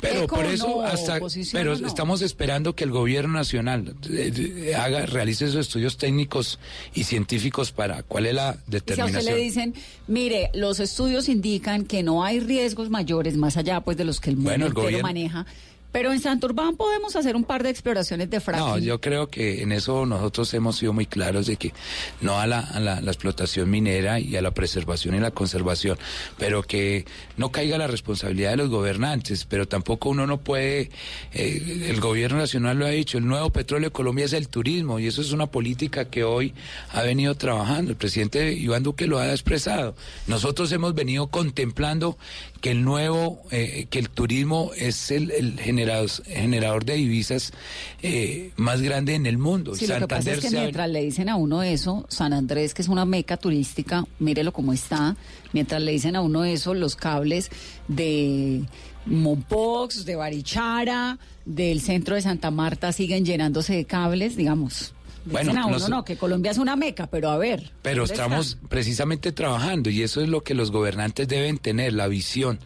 pero 0.00 0.26
por 0.26 0.44
eso 0.46 0.82
hasta 0.82 1.18
pero 1.52 1.72
estamos 1.72 2.22
esperando 2.22 2.74
que 2.74 2.84
el 2.84 2.90
gobierno 2.90 3.34
nacional 3.34 3.94
eh, 4.10 4.74
haga 4.76 5.06
realice 5.06 5.46
esos 5.46 5.56
estudios 5.56 5.96
técnicos 5.96 6.58
y 6.94 7.04
científicos 7.04 7.72
para 7.72 8.02
cuál 8.02 8.26
es 8.26 8.34
la 8.34 8.58
determinación. 8.66 9.10
Si 9.10 9.16
a 9.16 9.20
usted 9.20 9.34
le 9.34 9.42
dicen, 9.42 9.74
mire, 10.06 10.50
los 10.54 10.80
estudios 10.80 11.28
indican 11.28 11.84
que 11.84 12.02
no 12.02 12.24
hay 12.24 12.40
riesgos 12.40 12.90
mayores 12.90 13.36
más 13.36 13.56
allá 13.56 13.80
pues 13.80 13.96
de 13.96 14.04
los 14.04 14.20
que 14.20 14.30
el 14.30 14.36
mundo 14.36 14.66
entero 14.66 15.00
maneja 15.00 15.46
pero 15.94 16.12
en 16.12 16.18
Santurbán 16.18 16.74
podemos 16.74 17.14
hacer 17.14 17.36
un 17.36 17.44
par 17.44 17.62
de 17.62 17.70
exploraciones 17.70 18.28
de 18.28 18.40
fracking. 18.40 18.66
No, 18.66 18.78
yo 18.78 19.00
creo 19.00 19.30
que 19.30 19.62
en 19.62 19.70
eso 19.70 20.04
nosotros 20.04 20.52
hemos 20.52 20.74
sido 20.74 20.92
muy 20.92 21.06
claros 21.06 21.46
de 21.46 21.54
que 21.54 21.72
no 22.20 22.40
a 22.40 22.48
la, 22.48 22.98
explotación 23.06 23.70
minera 23.70 24.18
y 24.18 24.34
a 24.34 24.42
la 24.42 24.50
preservación 24.50 25.14
y 25.14 25.20
la 25.20 25.30
conservación, 25.30 25.96
pero 26.36 26.64
que 26.64 27.04
no 27.36 27.52
caiga 27.52 27.78
la 27.78 27.86
responsabilidad 27.86 28.50
de 28.50 28.56
los 28.56 28.70
gobernantes, 28.70 29.44
pero 29.44 29.68
tampoco 29.68 30.08
uno 30.08 30.26
no 30.26 30.40
puede, 30.40 30.90
eh, 31.32 31.86
el 31.88 32.00
gobierno 32.00 32.38
nacional 32.38 32.76
lo 32.76 32.86
ha 32.86 32.90
dicho, 32.90 33.18
el 33.18 33.28
nuevo 33.28 33.50
petróleo 33.50 33.90
de 33.90 33.92
Colombia 33.92 34.24
es 34.24 34.32
el 34.32 34.48
turismo 34.48 34.98
y 34.98 35.06
eso 35.06 35.20
es 35.20 35.30
una 35.30 35.46
política 35.46 36.06
que 36.06 36.24
hoy 36.24 36.54
ha 36.90 37.02
venido 37.02 37.36
trabajando, 37.36 37.92
el 37.92 37.96
presidente 37.96 38.52
Iván 38.52 38.82
Duque 38.82 39.06
lo 39.06 39.20
ha 39.20 39.30
expresado. 39.30 39.94
Nosotros 40.26 40.72
hemos 40.72 40.92
venido 40.92 41.28
contemplando 41.28 42.18
que 42.64 42.70
el 42.70 42.82
nuevo, 42.82 43.42
eh, 43.50 43.88
que 43.90 43.98
el 43.98 44.08
turismo 44.08 44.70
es 44.74 45.10
el, 45.10 45.30
el 45.32 45.60
generador 45.60 46.86
de 46.86 46.94
divisas 46.94 47.52
eh, 48.00 48.52
más 48.56 48.80
grande 48.80 49.14
en 49.14 49.26
el 49.26 49.36
mundo. 49.36 49.74
Sí, 49.74 49.86
lo 49.86 49.98
que 49.98 50.08
pasa 50.08 50.32
es 50.32 50.40
que 50.40 50.48
mientras 50.48 50.88
le 50.88 51.02
dicen 51.02 51.28
a 51.28 51.36
uno 51.36 51.62
eso, 51.62 52.06
San 52.08 52.32
Andrés, 52.32 52.72
que 52.72 52.80
es 52.80 52.88
una 52.88 53.04
meca 53.04 53.36
turística, 53.36 54.06
mírelo 54.18 54.54
cómo 54.54 54.72
está, 54.72 55.14
mientras 55.52 55.82
le 55.82 55.92
dicen 55.92 56.16
a 56.16 56.22
uno 56.22 56.42
eso, 56.46 56.72
los 56.72 56.96
cables 56.96 57.50
de 57.86 58.62
Mompox, 59.04 60.06
de 60.06 60.16
Barichara, 60.16 61.18
del 61.44 61.82
centro 61.82 62.14
de 62.14 62.22
Santa 62.22 62.50
Marta 62.50 62.92
siguen 62.92 63.26
llenándose 63.26 63.74
de 63.74 63.84
cables, 63.84 64.36
digamos. 64.36 64.94
Bueno, 65.26 65.52
no, 65.52 65.88
no, 65.88 66.04
que 66.04 66.16
Colombia 66.16 66.50
es 66.50 66.58
una 66.58 66.76
meca, 66.76 67.06
pero 67.06 67.30
a 67.30 67.38
ver. 67.38 67.72
Pero 67.82 68.04
estamos 68.04 68.58
precisamente 68.68 69.32
trabajando 69.32 69.90
y 69.90 70.02
eso 70.02 70.20
es 70.20 70.28
lo 70.28 70.42
que 70.42 70.54
los 70.54 70.70
gobernantes 70.70 71.26
deben 71.28 71.58
tener, 71.58 71.94
la 71.94 72.08
visión 72.08 72.58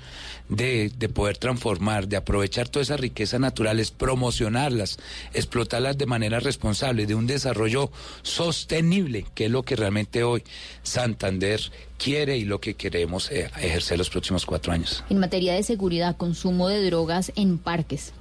de, 0.49 0.91
de 0.97 1.09
poder 1.09 1.39
transformar, 1.39 2.09
de 2.09 2.17
aprovechar 2.17 2.69
todas 2.69 2.89
esas 2.89 3.01
riquezas 3.01 3.39
naturales, 3.39 3.91
promocionarlas, 3.91 4.99
explotarlas 5.35 5.99
de 5.99 6.07
manera 6.07 6.41
responsable, 6.41 7.07
de 7.07 7.15
un 7.15 7.27
desarrollo 7.27 7.91
sostenible, 8.23 9.27
que 9.35 9.47
es 9.47 9.51
lo 9.51 9.63
que 9.63 9.77
realmente 9.77 10.25
hoy 10.25 10.43
Santander 10.83 11.61
quiere 11.99 12.37
y 12.39 12.45
lo 12.45 12.61
que 12.61 12.75
queremos 12.75 13.31
eh, 13.31 13.51
ejercer 13.61 13.99
los 13.99 14.11
próximos 14.11 14.47
cuatro 14.47 14.73
años. 14.73 15.05
En 15.11 15.19
materia 15.19 15.55
de 15.55 15.63
seguridad, 15.63 16.17
consumo 16.17 16.69
de 16.69 16.85
drogas 16.85 17.33
en 17.37 17.59
parques. 17.59 18.13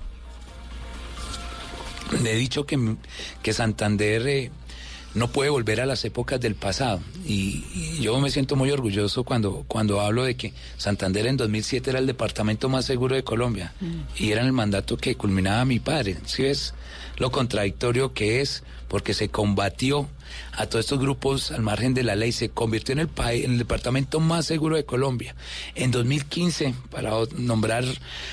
Le 2.21 2.33
he 2.33 2.35
dicho 2.35 2.65
que, 2.65 2.95
que 3.41 3.53
Santander 3.53 4.27
eh, 4.27 4.51
no 5.13 5.29
puede 5.29 5.49
volver 5.49 5.81
a 5.81 5.85
las 5.85 6.05
épocas 6.05 6.39
del 6.39 6.55
pasado. 6.55 7.01
Y, 7.25 7.63
yo 7.99 8.19
me 8.19 8.29
siento 8.29 8.55
muy 8.55 8.71
orgulloso 8.71 9.23
cuando, 9.23 9.65
cuando 9.67 9.99
hablo 10.01 10.23
de 10.23 10.35
que 10.35 10.53
Santander 10.77 11.25
en 11.25 11.37
2007 11.37 11.89
era 11.89 11.99
el 11.99 12.07
departamento 12.07 12.69
más 12.69 12.85
seguro 12.85 13.15
de 13.15 13.23
Colombia. 13.23 13.73
Mm. 13.79 14.23
Y 14.23 14.31
era 14.31 14.41
el 14.41 14.53
mandato 14.53 14.97
que 14.97 15.15
culminaba 15.15 15.65
mi 15.65 15.79
padre. 15.79 16.17
¿Sí 16.25 16.43
ves 16.43 16.73
lo 17.17 17.31
contradictorio 17.31 18.13
que 18.13 18.41
es? 18.41 18.63
Porque 18.87 19.13
se 19.13 19.29
combatió 19.29 20.07
a 20.53 20.65
todos 20.67 20.85
estos 20.85 20.99
grupos 20.99 21.51
al 21.51 21.61
margen 21.61 21.93
de 21.93 22.03
la 22.03 22.15
ley, 22.15 22.31
se 22.31 22.49
convirtió 22.49 22.93
en 22.93 22.99
el, 22.99 23.07
país, 23.07 23.45
en 23.45 23.51
el 23.51 23.57
departamento 23.59 24.19
más 24.19 24.45
seguro 24.45 24.75
de 24.75 24.85
Colombia. 24.85 25.35
En 25.75 25.91
2015, 25.91 26.73
para 26.89 27.11
nombrar 27.37 27.85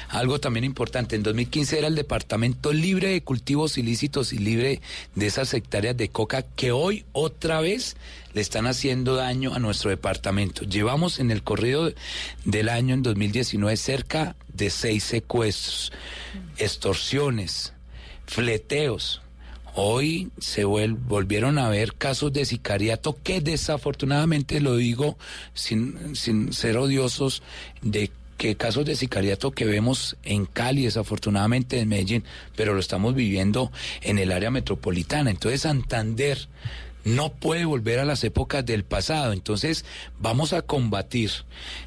algo 0.09 0.41
también 0.41 0.65
importante, 0.65 1.17
en 1.17 1.23
2015 1.23 1.79
era 1.79 1.89
el 1.89 1.95
departamento 1.95 2.73
libre 2.73 3.09
de 3.09 3.23
cultivos 3.23 3.79
ilícitos 3.79 4.33
y 4.33 4.39
libre 4.39 4.81
de 5.15 5.27
esas 5.27 5.53
hectáreas 5.55 5.97
de 5.97 6.09
coca 6.09 6.43
que 6.43 6.73
hoy 6.73 7.05
otra 7.13 7.61
vez 7.61 7.97
le 8.33 8.41
están 8.41 8.67
haciendo 8.67 9.15
daño 9.15 9.55
a 9.55 9.59
nuestro 9.59 9.91
departamento. 9.91 10.65
Llevamos 10.65 11.21
en 11.21 11.31
el 11.31 11.43
corrido 11.43 11.93
del 12.45 12.69
año 12.69 12.95
en 12.95 13.03
2019 13.03 13.77
cerca 13.77 14.37
de 14.53 14.71
seis 14.71 15.05
secuestros, 15.05 15.93
extorsiones, 16.59 17.73
fleteos, 18.27 19.23
Hoy 19.77 20.31
se 20.39 20.64
volvieron 20.64 21.59
a 21.59 21.68
ver 21.68 21.95
casos 21.95 22.33
de 22.33 22.45
sicariato 22.45 23.18
que 23.22 23.41
desafortunadamente, 23.41 24.61
lo 24.61 24.77
digo 24.77 25.18
sin, 25.53 26.14
sin 26.14 26.53
ser 26.53 26.77
odiosos, 26.77 27.43
de 27.83 28.11
que 28.37 28.57
casos 28.57 28.85
de 28.85 28.97
sicariato 28.97 29.51
que 29.51 29.64
vemos 29.64 30.16
en 30.22 30.47
Cali, 30.47 30.85
desafortunadamente 30.85 31.81
en 31.81 31.89
Medellín, 31.89 32.25
pero 32.57 32.75
lo 32.75 32.81
estamos 32.81 33.14
viviendo 33.14 33.72
en 34.03 34.18
el 34.18 34.33
área 34.33 34.51
metropolitana. 34.51 35.31
Entonces 35.31 35.62
Santander 35.62 36.49
no 37.05 37.33
puede 37.33 37.65
volver 37.65 37.99
a 37.99 38.05
las 38.05 38.25
épocas 38.25 38.65
del 38.65 38.85
pasado. 38.85 39.33
Entonces 39.33 39.85
vamos 40.19 40.53
a 40.53 40.63
combatir 40.63 41.31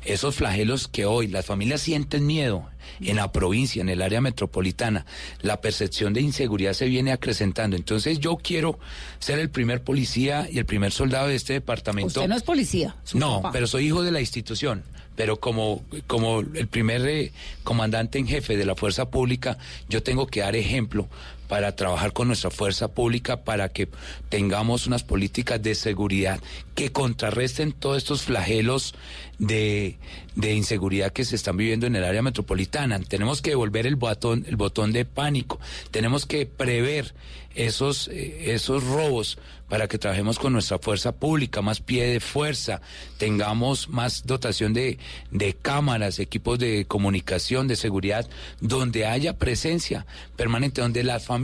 esos 0.06 0.36
flagelos 0.36 0.88
que 0.88 1.06
hoy 1.06 1.28
las 1.28 1.46
familias 1.46 1.82
sienten 1.82 2.26
miedo 2.26 2.68
en 3.02 3.18
la 3.18 3.32
provincia, 3.32 3.82
en 3.82 3.90
el 3.90 4.02
área 4.02 4.22
metropolitana, 4.22 5.06
la 5.42 5.62
percepción 5.62 6.14
de 6.14 6.22
inseguridad 6.22 6.74
se 6.74 6.86
viene 6.86 7.12
acrecentando. 7.12 7.76
Entonces 7.76 8.20
yo 8.20 8.38
quiero 8.38 8.80
ser 9.20 9.40
el 9.40 9.50
primer 9.50 9.84
policía 9.84 10.48
y 10.50 10.60
el 10.60 10.66
primer 10.66 10.92
soldado 10.92 11.28
de 11.28 11.36
este 11.36 11.54
departamento. 11.54 12.08
Usted 12.08 12.28
no 12.28 12.36
es 12.36 12.44
policía. 12.44 12.96
No, 13.14 13.42
pero 13.52 13.68
soy 13.68 13.88
hijo 13.88 14.04
de 14.04 14.12
la 14.12 14.22
institución. 14.22 14.84
Pero 15.16 15.40
como, 15.40 15.84
como 16.06 16.42
el 16.42 16.68
primer 16.68 17.06
eh, 17.08 17.32
comandante 17.64 18.20
en 18.20 18.28
jefe 18.28 18.56
de 18.56 18.66
la 18.66 18.76
fuerza 18.76 19.10
pública, 19.10 19.58
yo 19.90 20.04
tengo 20.04 20.28
que 20.28 20.42
dar 20.42 20.56
ejemplo 20.56 21.10
para 21.48 21.76
trabajar 21.76 22.14
con 22.14 22.28
nuestra 22.28 22.52
fuerza 22.52 22.90
pública 22.90 23.44
para 23.44 23.70
que 23.70 23.88
tengamos 24.30 24.88
unas 24.88 25.04
políticas 25.04 25.62
de 25.62 25.76
seguridad 25.76 26.40
que 26.76 26.92
contrarresten 26.92 27.72
todos 27.72 27.98
estos 27.98 28.24
flagelos 28.24 28.94
de, 29.40 29.98
de 30.36 30.54
inseguridad 30.54 31.12
que 31.12 31.26
se 31.26 31.36
están 31.36 31.58
viviendo 31.58 31.88
en 31.88 31.96
el 31.96 32.04
área 32.04 32.22
metropolitana. 32.22 33.00
Tenemos 33.00 33.42
que 33.42 33.52
devolver 33.52 33.88
el 33.88 33.96
botón, 33.96 34.46
el 34.48 34.56
botón 34.56 34.92
de 34.92 35.06
pánico. 35.06 35.60
Tenemos 35.92 36.26
que 36.26 36.46
prever 36.46 37.14
esos, 37.58 38.08
eh, 38.08 38.54
esos 38.54 38.84
robos 38.84 39.38
para 39.68 39.88
que 39.88 39.98
trabajemos 39.98 40.40
con 40.40 40.54
nuestra 40.54 40.80
fuerza 40.80 41.12
pública, 41.12 41.62
más 41.62 41.82
pie 41.82 42.06
de 42.08 42.20
fuerza, 42.22 42.80
tengamos 43.18 43.90
más 43.90 44.26
dotación 44.26 44.74
de, 44.74 44.98
de 45.32 45.54
cámaras, 45.56 46.20
equipos 46.20 46.58
de 46.58 46.86
comunicación, 46.86 47.68
de 47.68 47.76
seguridad, 47.76 48.30
donde 48.62 49.06
haya 49.06 49.38
presencia 49.38 50.06
permanente, 50.38 50.80
donde 50.80 51.04
las 51.04 51.26
familias 51.26 51.37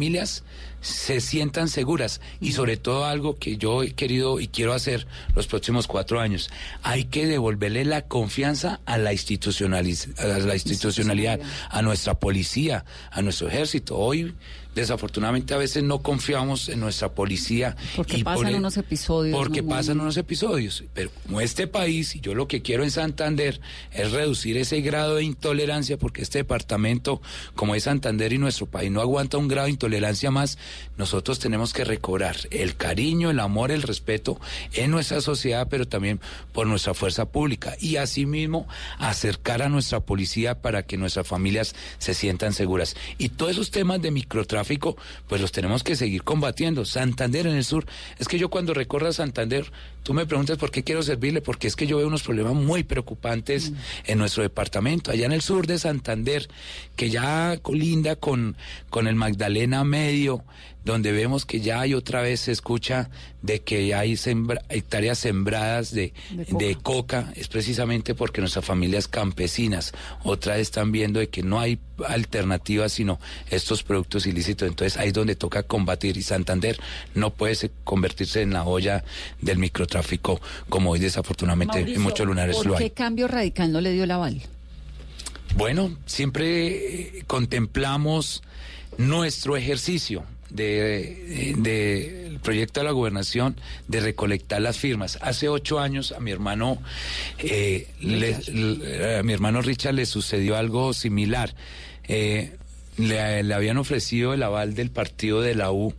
se 0.81 1.21
sientan 1.21 1.69
seguras 1.69 2.19
y 2.41 2.51
sobre 2.51 2.77
todo 2.77 3.05
algo 3.05 3.37
que 3.37 3.57
yo 3.57 3.83
he 3.83 3.93
querido 3.93 4.39
y 4.39 4.49
quiero 4.49 4.73
hacer 4.73 5.07
los 5.33 5.47
próximos 5.47 5.87
cuatro 5.87 6.19
años, 6.19 6.49
hay 6.83 7.05
que 7.05 7.25
devolverle 7.25 7.85
la 7.85 8.01
confianza 8.03 8.81
a 8.85 8.97
la, 8.97 9.09
a 9.09 9.11
la 9.11 10.53
institucionalidad, 10.53 11.39
a 11.69 11.81
nuestra 11.81 12.19
policía, 12.19 12.83
a 13.11 13.21
nuestro 13.21 13.47
ejército. 13.47 13.97
Hoy 13.97 14.35
desafortunadamente 14.75 15.53
a 15.53 15.57
veces 15.57 15.83
no 15.83 15.99
confiamos 15.99 16.69
en 16.69 16.79
nuestra 16.79 17.13
policía. 17.13 17.75
Porque 17.95 18.23
pasan 18.23 18.55
unos 18.55 18.77
episodios. 18.77 19.37
Porque 19.37 19.63
pasan 19.63 19.99
unos 19.99 20.17
episodios. 20.17 20.83
Pero 20.93 21.11
como 21.23 21.41
este 21.41 21.67
país, 21.67 22.15
y 22.15 22.21
yo 22.21 22.33
lo 22.33 22.47
que 22.47 22.61
quiero 22.61 22.83
en 22.83 22.91
Santander 22.91 23.59
es 23.91 24.11
reducir 24.11 24.57
ese 24.57 24.81
grado 24.81 25.15
de 25.15 25.23
intolerancia, 25.23 25.97
porque 25.97 26.21
este 26.21 26.39
departamento, 26.39 27.21
como 27.55 27.75
es 27.75 27.83
Santander 27.83 28.33
y 28.33 28.37
nuestro 28.37 28.65
país, 28.65 28.91
no 28.91 29.01
aguanta 29.01 29.37
un 29.37 29.47
grado 29.47 29.65
de 29.65 29.71
intolerancia 29.71 30.31
más, 30.31 30.57
nosotros 30.97 31.39
tenemos 31.39 31.73
que 31.73 31.83
recobrar 31.83 32.35
el 32.51 32.75
cariño, 32.75 33.29
el 33.29 33.39
amor, 33.39 33.71
el 33.71 33.81
respeto 33.81 34.39
en 34.73 34.91
nuestra 34.91 35.21
sociedad, 35.21 35.67
pero 35.69 35.87
también 35.87 36.19
por 36.51 36.67
nuestra 36.67 36.93
fuerza 36.93 37.25
pública. 37.25 37.75
Y 37.79 37.97
asimismo, 37.97 38.67
acercar 38.97 39.61
a 39.61 39.69
nuestra 39.69 39.99
policía 39.99 40.61
para 40.61 40.83
que 40.83 40.97
nuestras 40.97 41.27
familias 41.27 41.75
se 41.97 42.13
sientan 42.13 42.53
seguras. 42.53 42.95
Y 43.17 43.29
todos 43.29 43.53
esos 43.53 43.71
temas 43.71 44.01
de 44.01 44.11
microtráfico, 44.11 44.62
pues 45.27 45.41
los 45.41 45.51
tenemos 45.51 45.83
que 45.83 45.95
seguir 45.95 46.23
combatiendo. 46.23 46.85
Santander 46.85 47.47
en 47.47 47.55
el 47.55 47.63
sur, 47.63 47.85
es 48.19 48.27
que 48.27 48.39
yo 48.39 48.49
cuando 48.49 48.73
recorra 48.73 49.13
Santander, 49.13 49.71
tú 50.03 50.13
me 50.13 50.25
preguntas 50.25 50.57
por 50.57 50.69
qué 50.69 50.83
quiero 50.83 51.01
servirle, 51.01 51.41
porque 51.41 51.67
es 51.67 51.75
que 51.75 51.87
yo 51.87 51.97
veo 51.97 52.07
unos 52.07 52.23
problemas 52.23 52.53
muy 52.53 52.83
preocupantes 52.83 53.71
mm. 53.71 53.75
en 54.05 54.17
nuestro 54.19 54.43
departamento, 54.43 55.11
allá 55.11 55.25
en 55.25 55.31
el 55.31 55.41
sur 55.41 55.65
de 55.65 55.79
Santander, 55.79 56.47
que 56.95 57.09
ya 57.09 57.57
colinda 57.61 58.15
con, 58.15 58.55
con 58.89 59.07
el 59.07 59.15
Magdalena 59.15 59.83
Medio, 59.83 60.43
donde 60.83 61.13
vemos 61.13 61.45
que 61.45 61.61
ya 61.61 61.79
hay 61.79 61.93
otra 61.93 62.21
vez 62.21 62.41
se 62.41 62.51
escucha 62.51 63.09
de 63.41 63.61
que 63.61 63.93
hay 63.93 64.17
hectáreas 64.69 65.19
sembradas 65.19 65.93
de, 65.93 66.13
de 66.31 66.75
coca. 66.75 67.31
es 67.35 67.47
precisamente 67.47 68.15
porque 68.15 68.41
nuestras 68.41 68.65
familias 68.65 69.07
campesinas 69.07 69.93
otra 70.23 70.55
vez 70.55 70.63
están 70.63 70.91
viendo 70.91 71.19
de 71.19 71.29
que 71.29 71.41
no 71.41 71.59
hay 71.59 71.79
alternativas 72.07 72.93
sino 72.93 73.19
estos 73.49 73.83
productos 73.83 74.25
ilícitos. 74.25 74.67
Entonces 74.67 74.97
ahí 74.97 75.09
es 75.09 75.13
donde 75.13 75.35
toca 75.35 75.63
combatir 75.63 76.17
y 76.17 76.21
Santander 76.21 76.77
no 77.15 77.33
puede 77.33 77.71
convertirse 77.83 78.41
en 78.41 78.51
la 78.51 78.65
olla 78.65 79.03
del 79.41 79.57
microtráfico 79.93 80.41
como 80.69 80.91
hoy 80.91 80.99
desafortunadamente 80.99 81.79
en 81.79 82.01
muchos 82.01 82.25
lugares 82.25 82.63
lo 82.65 82.77
hay. 82.77 82.85
¿Qué 82.85 82.91
cambio 82.91 83.27
radical 83.27 83.71
no 83.71 83.81
le 83.81 83.91
dio 83.91 84.03
el 84.03 84.11
aval? 84.11 84.41
Bueno, 85.55 85.95
siempre 86.05 87.17
eh, 87.19 87.23
contemplamos 87.27 88.41
nuestro 88.97 89.55
ejercicio 89.55 90.23
del 90.49 91.61
de, 91.61 92.39
proyecto 92.43 92.79
de 92.79 92.85
la 92.85 92.91
gobernación 92.91 93.55
de 93.87 93.99
recolectar 93.99 94.61
las 94.61 94.77
firmas. 94.77 95.19
Hace 95.21 95.49
ocho 95.49 95.79
años 95.79 96.11
a 96.11 96.19
mi 96.19 96.31
hermano, 96.31 96.79
eh, 97.39 97.87
a 99.19 99.23
mi 99.23 99.33
hermano 99.33 99.61
Richard 99.61 99.95
le 99.95 100.05
sucedió 100.05 100.57
algo 100.57 100.93
similar. 100.93 101.53
Eh, 102.07 102.55
le, 102.97 103.43
le, 103.43 103.53
habían 103.53 103.77
ofrecido 103.77 104.33
el 104.33 104.43
aval 104.43 104.75
del 104.75 104.91
partido 104.91 105.41
de 105.41 105.55
la 105.55 105.71
U 105.71 105.93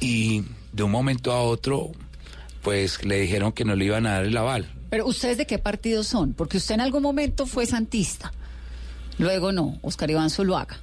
y 0.00 0.44
de 0.72 0.82
un 0.82 0.90
momento 0.90 1.32
a 1.32 1.40
otro, 1.40 1.92
pues 2.64 3.04
le 3.04 3.20
dijeron 3.20 3.52
que 3.52 3.64
no 3.64 3.76
le 3.76 3.84
iban 3.84 4.06
a 4.06 4.14
dar 4.14 4.24
el 4.24 4.36
aval. 4.36 4.66
Pero 4.90 5.06
ustedes 5.06 5.36
de 5.36 5.46
qué 5.46 5.58
partido 5.58 6.02
son? 6.02 6.32
Porque 6.32 6.56
usted 6.56 6.74
en 6.74 6.80
algún 6.80 7.02
momento 7.02 7.46
fue 7.46 7.66
santista, 7.66 8.32
luego 9.18 9.52
no, 9.52 9.78
Oscar 9.82 10.10
Iván 10.10 10.30
Zuluaga. 10.30 10.80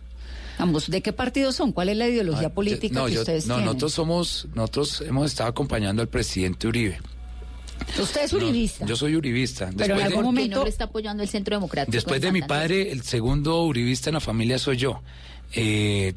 Ambos, 0.58 0.92
¿de 0.92 1.02
qué 1.02 1.12
partido 1.12 1.52
son? 1.52 1.72
¿Cuál 1.72 1.90
es 1.90 1.98
la 1.98 2.08
ideología 2.08 2.48
ah, 2.48 2.54
política 2.54 3.06
que 3.08 3.18
ustedes 3.18 3.48
no, 3.48 3.60
nosotros 3.60 3.94
somos, 3.94 4.48
nosotros 4.54 5.02
hemos 5.02 5.26
estado 5.26 5.50
acompañando 5.50 6.04
al 6.04 6.08
presidente 6.08 6.68
Uribe. 6.68 7.00
Usted 8.00 8.26
es 8.26 8.34
uribista. 8.34 8.86
yo 8.86 8.96
soy 8.96 9.16
uribista. 9.16 9.72
Pero 9.76 9.96
en 9.96 10.06
algún 10.06 10.24
momento 10.24 10.58
no 10.58 10.64
le 10.64 10.70
está 10.70 10.84
apoyando 10.84 11.24
el 11.24 11.30
Centro 11.30 11.56
Democrático. 11.56 11.92
Después 11.92 12.22
de 12.22 12.32
mi 12.32 12.44
padre, 12.44 12.92
el 12.92 13.02
segundo 13.02 13.64
uribista 13.64 14.12
en 14.12 14.16
la 14.16 14.20
familia 14.20 14.60
soy 14.60 14.78
yo. 14.78 15.02
Eh, 15.54 16.14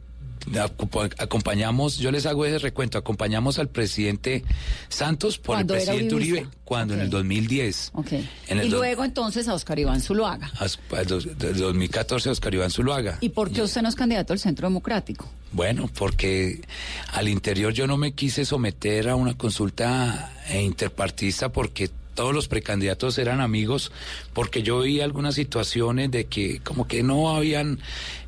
acompañamos, 1.19 1.99
yo 1.99 2.11
les 2.11 2.27
hago 2.27 2.45
ese 2.45 2.59
recuento, 2.59 2.99
acompañamos 2.99 3.59
al 3.59 3.69
presidente 3.69 4.45
Santos 4.89 5.39
por 5.39 5.59
el 5.59 5.67
presidente 5.67 6.15
Uribe 6.15 6.49
cuando 6.65 6.95
en 6.95 7.01
el 7.01 7.11
2010. 7.11 7.93
y 8.63 8.69
luego 8.69 9.05
entonces 9.05 9.49
a 9.49 9.55
Oscar 9.55 9.79
Iván 9.79 10.01
Zuluaga. 10.01 10.51
En 10.91 11.59
2014 11.59 12.29
a 12.29 12.33
Oscar 12.33 12.55
Iván 12.55 12.71
Zuluaga. 12.71 13.19
¿Y 13.21 13.31
por 13.31 13.51
qué 13.51 13.63
usted 13.63 13.83
no 13.83 13.89
es 13.89 13.95
candidato 13.95 14.33
al 14.33 14.39
Centro 14.39 14.69
Democrático? 14.69 15.29
Bueno, 15.53 15.89
porque 15.97 16.61
al 17.13 17.29
interior 17.29 17.73
yo 17.73 17.87
no 17.87 17.97
me 17.97 18.13
quise 18.13 18.45
someter 18.45 19.09
a 19.09 19.17
una 19.17 19.35
consulta 19.35 20.33
interpartista 20.53 21.51
porque 21.51 21.91
todos 22.15 22.35
los 22.35 22.49
precandidatos 22.49 23.19
eran 23.19 23.41
amigos, 23.41 23.93
porque 24.33 24.63
yo 24.63 24.81
vi 24.81 25.01
algunas 25.01 25.35
situaciones 25.35 26.11
de 26.11 26.27
que 26.27 26.61
como 26.61 26.87
que 26.87 27.03
no 27.03 27.35
habían 27.35 27.81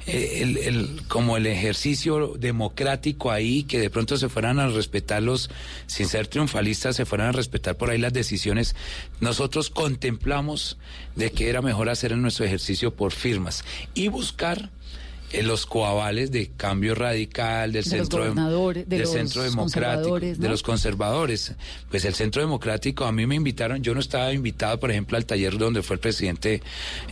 eh, 0.07 0.43
el, 0.43 1.03
como 1.09 1.37
el 1.37 1.47
ejercicio 1.47 2.35
democrático 2.39 3.33
ahí, 3.33 3.65
que 3.65 3.81
de 3.81 3.91
pronto 3.91 4.17
se 4.17 4.29
fueran 4.29 4.61
a 4.61 4.69
respetar 4.69 5.23
los, 5.23 5.51
sin 5.87 6.09
ser 6.09 6.29
triunfalistas, 6.29 6.97
se 6.97 7.05
fueran 7.05 7.29
a 7.29 7.33
respetar 7.33 7.77
por 7.77 7.91
ahí 7.91 7.99
las 7.99 8.13
decisiones. 8.13 8.77
Nosotros 9.21 9.69
contemplamos 9.69 10.79
de 11.17 11.33
que 11.33 11.49
era 11.49 11.61
mejor 11.61 11.89
hacer 11.89 12.13
en 12.13 12.23
nuestro 12.23 12.45
ejercicio 12.45 12.95
por 12.95 13.13
firmas 13.13 13.65
y 13.95 14.09
buscar 14.09 14.71
los 15.43 15.66
coavales 15.66 16.31
de 16.31 16.51
cambio 16.57 16.95
radical 16.95 17.72
del 17.72 17.85
centro 17.85 18.24
del 18.87 19.07
centro 19.07 19.43
democrático 19.43 20.20
de 20.20 20.49
los 20.49 20.62
conservadores. 20.62 21.55
Pues 21.91 22.05
el 22.05 22.14
centro 22.14 22.43
democrático 22.43 23.05
a 23.05 23.12
mí 23.12 23.27
me 23.27 23.35
invitaron 23.35 23.83
yo 23.83 23.95
no 23.95 24.01
estaba 24.01 24.33
invitado 24.33 24.79
por 24.79 24.91
ejemplo 24.91 25.16
al 25.16 25.27
taller 25.27 25.59
donde 25.59 25.83
fue 25.83 25.95
el 25.95 26.01
presidente 26.01 26.62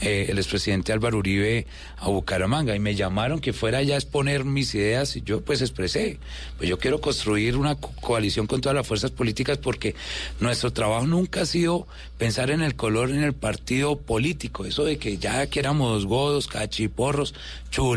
eh, 0.00 0.26
el 0.28 0.38
expresidente 0.38 0.92
Álvaro 0.92 1.18
Uribe 1.18 1.66
a 1.98 2.08
Bucaramanga 2.08 2.74
y 2.74 2.80
me 2.80 2.94
llamaron 2.94 3.40
que 3.40 3.52
fuera 3.52 3.78
allá 3.78 3.94
a 3.94 3.98
exponer 3.98 4.44
mis 4.44 4.74
ideas 4.74 5.16
y 5.16 5.22
yo 5.22 5.42
pues 5.42 5.60
expresé 5.60 6.18
pues 6.56 6.68
yo 6.68 6.78
quiero 6.78 7.00
construir 7.00 7.56
una 7.56 7.76
coalición 7.76 8.46
con 8.46 8.60
todas 8.60 8.76
las 8.76 8.86
fuerzas 8.86 9.10
políticas 9.10 9.58
porque 9.58 9.94
nuestro 10.40 10.72
trabajo 10.72 11.06
nunca 11.06 11.42
ha 11.42 11.46
sido 11.46 11.86
pensar 12.18 12.50
en 12.50 12.62
el 12.62 12.76
color 12.76 13.10
en 13.10 13.22
el 13.22 13.34
partido 13.34 13.96
político 13.96 14.64
eso 14.64 14.84
de 14.84 14.98
que 14.98 15.18
ya 15.18 15.46
que 15.46 15.60
éramos 15.60 16.06
godos 16.06 16.46
cachiporros 16.46 17.34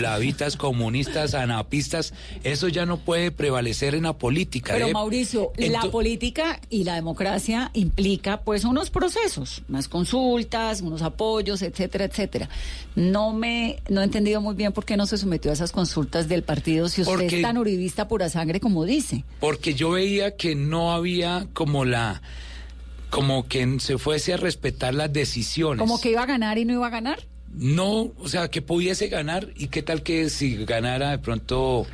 chulavitas, 0.08 0.56
comunistas, 0.56 1.34
anapistas, 1.34 2.14
eso 2.44 2.68
ya 2.68 2.86
no 2.86 2.98
puede 2.98 3.32
prevalecer 3.32 3.94
en 3.96 4.04
la 4.04 4.14
política. 4.14 4.74
Pero 4.74 4.88
¿eh? 4.88 4.94
Mauricio, 4.94 5.52
la 5.58 5.82
política 5.92 6.60
y 6.70 6.84
la 6.84 6.96
democracia 6.96 7.72
implica 7.74 8.42
pues 8.42 8.64
unos 8.64 8.90
procesos, 8.90 9.64
unas 9.68 9.88
consultas, 9.88 10.82
unos 10.82 11.02
apoyos, 11.02 11.62
etcétera, 11.62 12.06
etcétera. 12.06 12.50
No 12.96 13.34
me 13.34 13.78
no 13.90 14.02
he 14.02 14.04
entendido 14.06 14.42
muy 14.42 14.56
bien 14.56 14.72
por 14.72 14.86
qué 14.86 14.98
no 14.98 15.06
se 15.06 15.18
sometió 15.18 15.52
a 15.52 15.54
esas 15.54 15.72
consultas 15.72 16.28
del 16.28 16.44
partido 16.44 16.90
si 16.90 17.02
usted 17.02 17.22
es 17.22 17.42
tan 17.42 17.58
uribista 17.58 18.08
pura 18.08 18.30
sangre 18.30 18.60
como 18.60 18.86
dice. 18.86 19.24
Porque 19.40 19.74
yo 19.74 19.92
veía 19.92 20.36
que 20.36 20.56
no 20.56 20.94
había 20.94 21.48
como 21.54 21.86
la 21.86 22.22
como 23.10 23.48
que 23.48 23.80
se 23.80 23.98
fuese 23.98 24.34
a 24.34 24.38
respetar 24.38 24.94
las 24.94 25.12
decisiones. 25.12 25.80
Como 25.80 26.00
que 26.00 26.12
iba 26.12 26.24
a 26.24 26.26
ganar 26.26 26.58
y 26.58 26.66
no 26.66 26.74
iba 26.74 26.88
a 26.88 26.90
ganar 26.90 27.20
no, 27.54 28.12
o 28.18 28.28
sea, 28.28 28.50
que 28.50 28.62
pudiese 28.62 29.08
ganar 29.08 29.50
y 29.56 29.68
qué 29.68 29.82
tal 29.82 30.04
que 30.04 30.30
si 30.30 30.66
ganara 30.66 31.12
de 31.12 31.20
pronto 31.20 31.88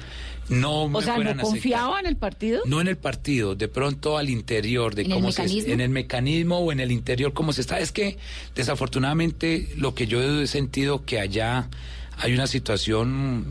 no 0.49 0.83
o 0.83 1.01
sea, 1.01 1.17
¿no 1.17 1.41
confiaba 1.41 1.99
en 1.99 2.05
el 2.05 2.17
partido? 2.17 2.61
No 2.65 2.81
en 2.81 2.87
el 2.87 2.97
partido, 2.97 3.55
de 3.55 3.67
pronto 3.67 4.17
al 4.17 4.29
interior 4.29 4.93
de 4.93 5.09
cómo 5.09 5.31
se 5.31 5.43
en 5.71 5.79
el 5.79 5.89
mecanismo 5.89 6.59
o 6.59 6.71
en 6.71 6.79
el 6.79 6.91
interior 6.91 7.33
cómo 7.33 7.53
se 7.53 7.61
está. 7.61 7.79
Es 7.79 7.91
que 7.91 8.17
desafortunadamente 8.55 9.69
lo 9.77 9.95
que 9.95 10.07
yo 10.07 10.21
he 10.21 10.47
sentido 10.47 11.05
que 11.05 11.19
allá 11.19 11.69
hay 12.17 12.33
una 12.33 12.47
situación 12.47 13.45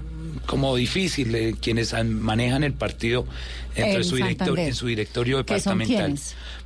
como 0.47 0.75
difícil 0.77 1.33
de 1.33 1.55
quienes 1.61 1.95
manejan 2.05 2.65
el 2.65 2.73
partido 2.73 3.27
entre 3.75 4.05
su 4.05 4.17
director, 4.17 4.59
en 4.59 4.75
su 4.75 4.87
directorio 4.87 5.39
departamental. 5.39 6.19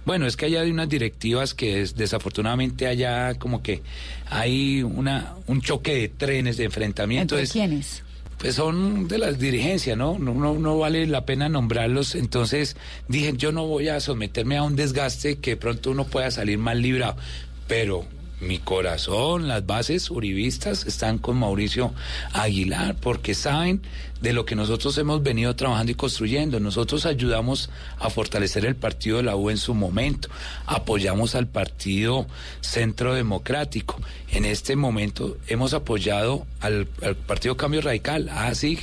Bueno, 0.04 0.26
es 0.26 0.36
que 0.36 0.46
allá 0.46 0.60
hay 0.60 0.70
unas 0.70 0.88
directivas 0.88 1.52
que 1.52 1.82
es, 1.82 1.96
desafortunadamente 1.96 2.86
allá 2.86 3.34
como 3.34 3.62
que 3.62 3.82
hay 4.30 4.82
una 4.82 5.34
un 5.46 5.60
choque 5.60 5.94
de 5.94 6.08
trenes 6.08 6.56
de 6.56 6.64
enfrentamiento. 6.64 7.36
¿Entre 7.38 7.52
quiénes? 7.52 8.02
Pues 8.38 8.54
son 8.54 9.08
de 9.08 9.18
las 9.18 9.38
dirigencias, 9.38 9.96
¿no? 9.96 10.18
¿no? 10.18 10.34
No, 10.34 10.58
no 10.58 10.78
vale 10.78 11.06
la 11.06 11.24
pena 11.24 11.48
nombrarlos. 11.48 12.14
Entonces 12.14 12.76
dije, 13.08 13.32
yo 13.36 13.50
no 13.50 13.66
voy 13.66 13.88
a 13.88 13.98
someterme 13.98 14.58
a 14.58 14.62
un 14.62 14.76
desgaste 14.76 15.38
que 15.38 15.56
pronto 15.56 15.90
uno 15.90 16.04
pueda 16.04 16.30
salir 16.30 16.58
mal 16.58 16.82
librado. 16.82 17.16
Pero 17.66 18.04
mi 18.40 18.58
corazón, 18.58 19.48
las 19.48 19.64
bases 19.64 20.10
uribistas 20.10 20.86
están 20.86 21.18
con 21.18 21.38
Mauricio 21.38 21.92
Aguilar, 22.32 22.96
porque 22.96 23.34
saben 23.34 23.80
de 24.20 24.32
lo 24.32 24.44
que 24.44 24.56
nosotros 24.56 24.96
hemos 24.98 25.22
venido 25.22 25.54
trabajando 25.54 25.92
y 25.92 25.94
construyendo. 25.94 26.60
Nosotros 26.60 27.06
ayudamos 27.06 27.70
a 27.98 28.10
fortalecer 28.10 28.64
el 28.64 28.76
partido 28.76 29.18
de 29.18 29.24
la 29.24 29.36
U 29.36 29.50
en 29.50 29.58
su 29.58 29.74
momento, 29.74 30.28
apoyamos 30.66 31.34
al 31.34 31.46
partido 31.46 32.26
Centro 32.60 33.14
Democrático. 33.14 34.00
En 34.30 34.44
este 34.44 34.74
momento 34.76 35.36
hemos 35.48 35.72
apoyado 35.72 36.46
al, 36.60 36.86
Partido 37.26 37.56
Cambio 37.56 37.80
Radical, 37.80 38.28
así 38.28 38.78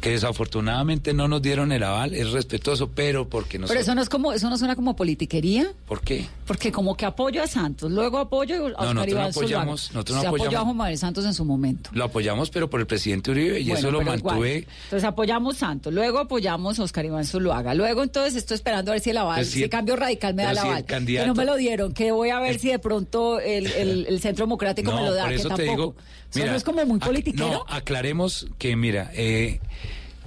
que 0.00 0.10
desafortunadamente 0.10 1.14
no 1.14 1.28
nos 1.28 1.40
dieron 1.40 1.72
el 1.72 1.82
aval, 1.82 2.14
es 2.14 2.30
respetuoso, 2.30 2.90
pero 2.90 3.28
porque 3.28 3.58
no 3.58 3.66
Pero 3.66 3.80
eso 3.80 3.94
no 3.94 4.02
es 4.02 4.08
como, 4.08 4.32
eso 4.32 4.50
no 4.50 4.58
suena 4.58 4.76
como 4.76 4.94
politiquería. 4.94 5.72
¿Por 5.86 6.00
qué? 6.02 6.26
Porque 6.46 6.70
como 6.70 6.96
que 6.96 7.06
apoyo 7.06 7.42
a 7.42 7.46
Santos, 7.46 7.90
luego 7.90 8.18
apoyo 8.18 8.66
a 8.76 8.82
Oscar 8.82 8.94
no, 8.94 8.94
nosotros 8.94 9.14
no 9.14 9.26
apoyamos, 9.26 9.90
nosotros 9.94 10.16
no 10.16 10.22
Se 10.22 10.26
apoyó 10.28 10.58
a 10.58 10.62
Juan 10.62 10.76
Manuel 10.76 10.98
Santos 10.98 11.24
en 11.24 11.34
su 11.34 11.44
momento. 11.44 11.90
Lo 11.92 12.04
apoyamos, 12.04 12.50
pero 12.50 12.68
por 12.68 12.80
el 12.80 12.86
presidente 12.86 13.30
Uribe, 13.30 13.60
y 13.60 13.70
eso 13.70 13.90
lo 13.90 14.02
mantuve 14.02 14.66
entonces 14.84 15.04
apoyamos 15.08 15.56
Santos, 15.56 15.92
luego 15.92 16.18
apoyamos 16.18 16.78
a 16.78 16.82
Oscar 16.82 17.04
Iván 17.04 17.24
Zuluaga, 17.24 17.74
luego 17.74 18.02
entonces 18.02 18.36
estoy 18.36 18.56
esperando 18.56 18.90
a 18.90 18.94
ver 18.94 19.02
si 19.02 19.10
el 19.10 19.18
aval, 19.18 19.36
pues 19.36 19.50
si, 19.50 19.68
cambio 19.68 19.96
radical 19.96 20.34
me 20.34 20.44
da 20.44 20.54
la 20.54 20.62
aval, 20.62 20.84
que 20.84 21.26
no 21.26 21.34
me 21.34 21.44
lo 21.44 21.56
dieron, 21.56 21.92
que 21.92 22.12
voy 22.12 22.30
a 22.30 22.40
ver 22.40 22.58
si 22.58 22.68
de 22.68 22.78
pronto 22.78 23.40
el, 23.40 23.66
el, 23.66 24.20
Centro 24.22 24.46
Democrático 24.46 24.92
me 24.92 25.02
lo 25.02 25.14
da, 25.14 25.28
que 25.28 25.38
tampoco. 25.38 25.96
Digo, 26.32 26.46
eso 26.46 26.56
es 26.56 26.64
como 26.64 26.84
muy 26.86 26.98
politiquero. 26.98 27.50
No, 27.50 27.64
aclaremos 27.68 28.46
que 28.58 28.74
mira, 28.74 29.10
eh, 29.14 29.60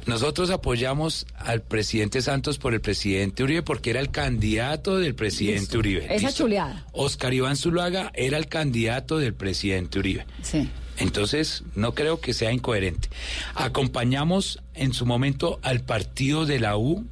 nosotros 0.05 0.51
apoyamos 0.51 1.25
al 1.35 1.61
presidente 1.61 2.21
Santos 2.21 2.59
por 2.59 2.73
el 2.73 2.81
presidente 2.81 3.43
Uribe 3.43 3.63
porque 3.63 3.89
era 3.89 3.99
el 3.99 4.11
candidato 4.11 4.99
del 4.99 5.15
presidente 5.15 5.77
Uribe. 5.77 6.13
Esa 6.13 6.31
chuleada. 6.31 6.85
Oscar 6.91 7.33
Iván 7.33 7.57
Zuluaga 7.57 8.11
era 8.13 8.37
el 8.37 8.47
candidato 8.47 9.17
del 9.17 9.33
presidente 9.33 9.97
Uribe. 9.97 10.25
Sí. 10.43 10.69
Entonces, 10.97 11.63
no 11.75 11.93
creo 11.93 12.19
que 12.19 12.33
sea 12.33 12.51
incoherente. 12.51 13.09
Acompañamos 13.53 14.61
en 14.73 14.93
su 14.93 15.05
momento 15.05 15.59
al 15.61 15.81
partido 15.81 16.45
de 16.45 16.59
la 16.59 16.77
U, 16.77 17.05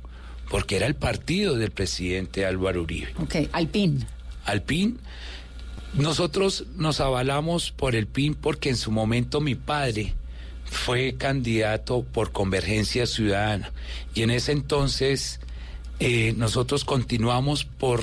porque 0.50 0.78
era 0.78 0.86
el 0.86 0.96
partido 0.96 1.56
del 1.56 1.72
presidente 1.72 2.46
Álvaro 2.46 2.84
Uribe. 2.84 3.14
Ok, 3.20 3.50
al 3.52 3.68
PIN. 3.68 4.06
Al 4.46 4.62
PIN. 4.62 5.00
Nosotros 5.94 6.66
nos 6.76 7.00
avalamos 7.00 7.72
por 7.72 7.96
el 7.96 8.08
PIN 8.08 8.36
porque 8.36 8.70
en 8.70 8.78
su 8.78 8.92
momento 8.92 9.42
mi 9.42 9.56
padre 9.56 10.14
fue 10.66 11.16
candidato 11.18 12.04
por 12.04 12.32
Convergencia 12.32 13.06
Ciudadana. 13.06 13.72
Y 14.16 14.24
en 14.24 14.32
ese 14.32 14.54
entonces 14.54 15.40
eh, 16.00 16.34
nosotros 16.36 16.84
continuamos 16.84 17.64
por, 17.64 18.02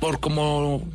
por 0.00 0.20
como 0.20 0.86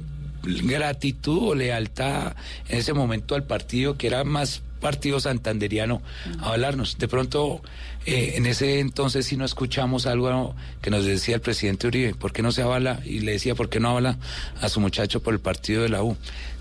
gratitud 0.64 1.50
o 1.50 1.56
lealtad 1.56 2.36
en 2.70 2.80
ese 2.80 2.94
momento 2.94 3.36
al 3.36 3.44
partido 3.44 3.98
que 3.98 4.08
era 4.08 4.24
más 4.24 4.62
partido 4.80 5.20
santanderiano 5.20 6.02
a 6.40 6.54
hablarnos. 6.54 6.98
De 6.98 7.08
pronto, 7.08 7.62
eh, 8.06 8.34
en 8.36 8.46
ese 8.46 8.80
entonces 8.80 9.26
sí 9.26 9.38
no 9.38 9.46
escuchamos 9.46 10.06
algo 10.06 10.56
que 10.82 10.90
nos 10.90 11.06
decía 11.06 11.36
el 11.36 11.42
presidente 11.42 11.88
Uribe, 11.88 12.14
¿por 12.14 12.32
qué 12.32 12.42
no 12.42 12.52
se 12.52 12.62
habla? 12.62 13.02
Y 13.04 13.20
le 13.22 13.34
decía, 13.34 13.56
¿por 13.56 13.70
qué 13.70 13.80
no 13.80 13.90
habla 13.90 14.18
a 14.62 14.70
su 14.70 14.80
muchacho 14.80 15.22
por 15.22 15.34
el 15.34 15.40
partido 15.40 15.84
de 15.84 15.90
la 15.90 16.04
U? 16.04 16.16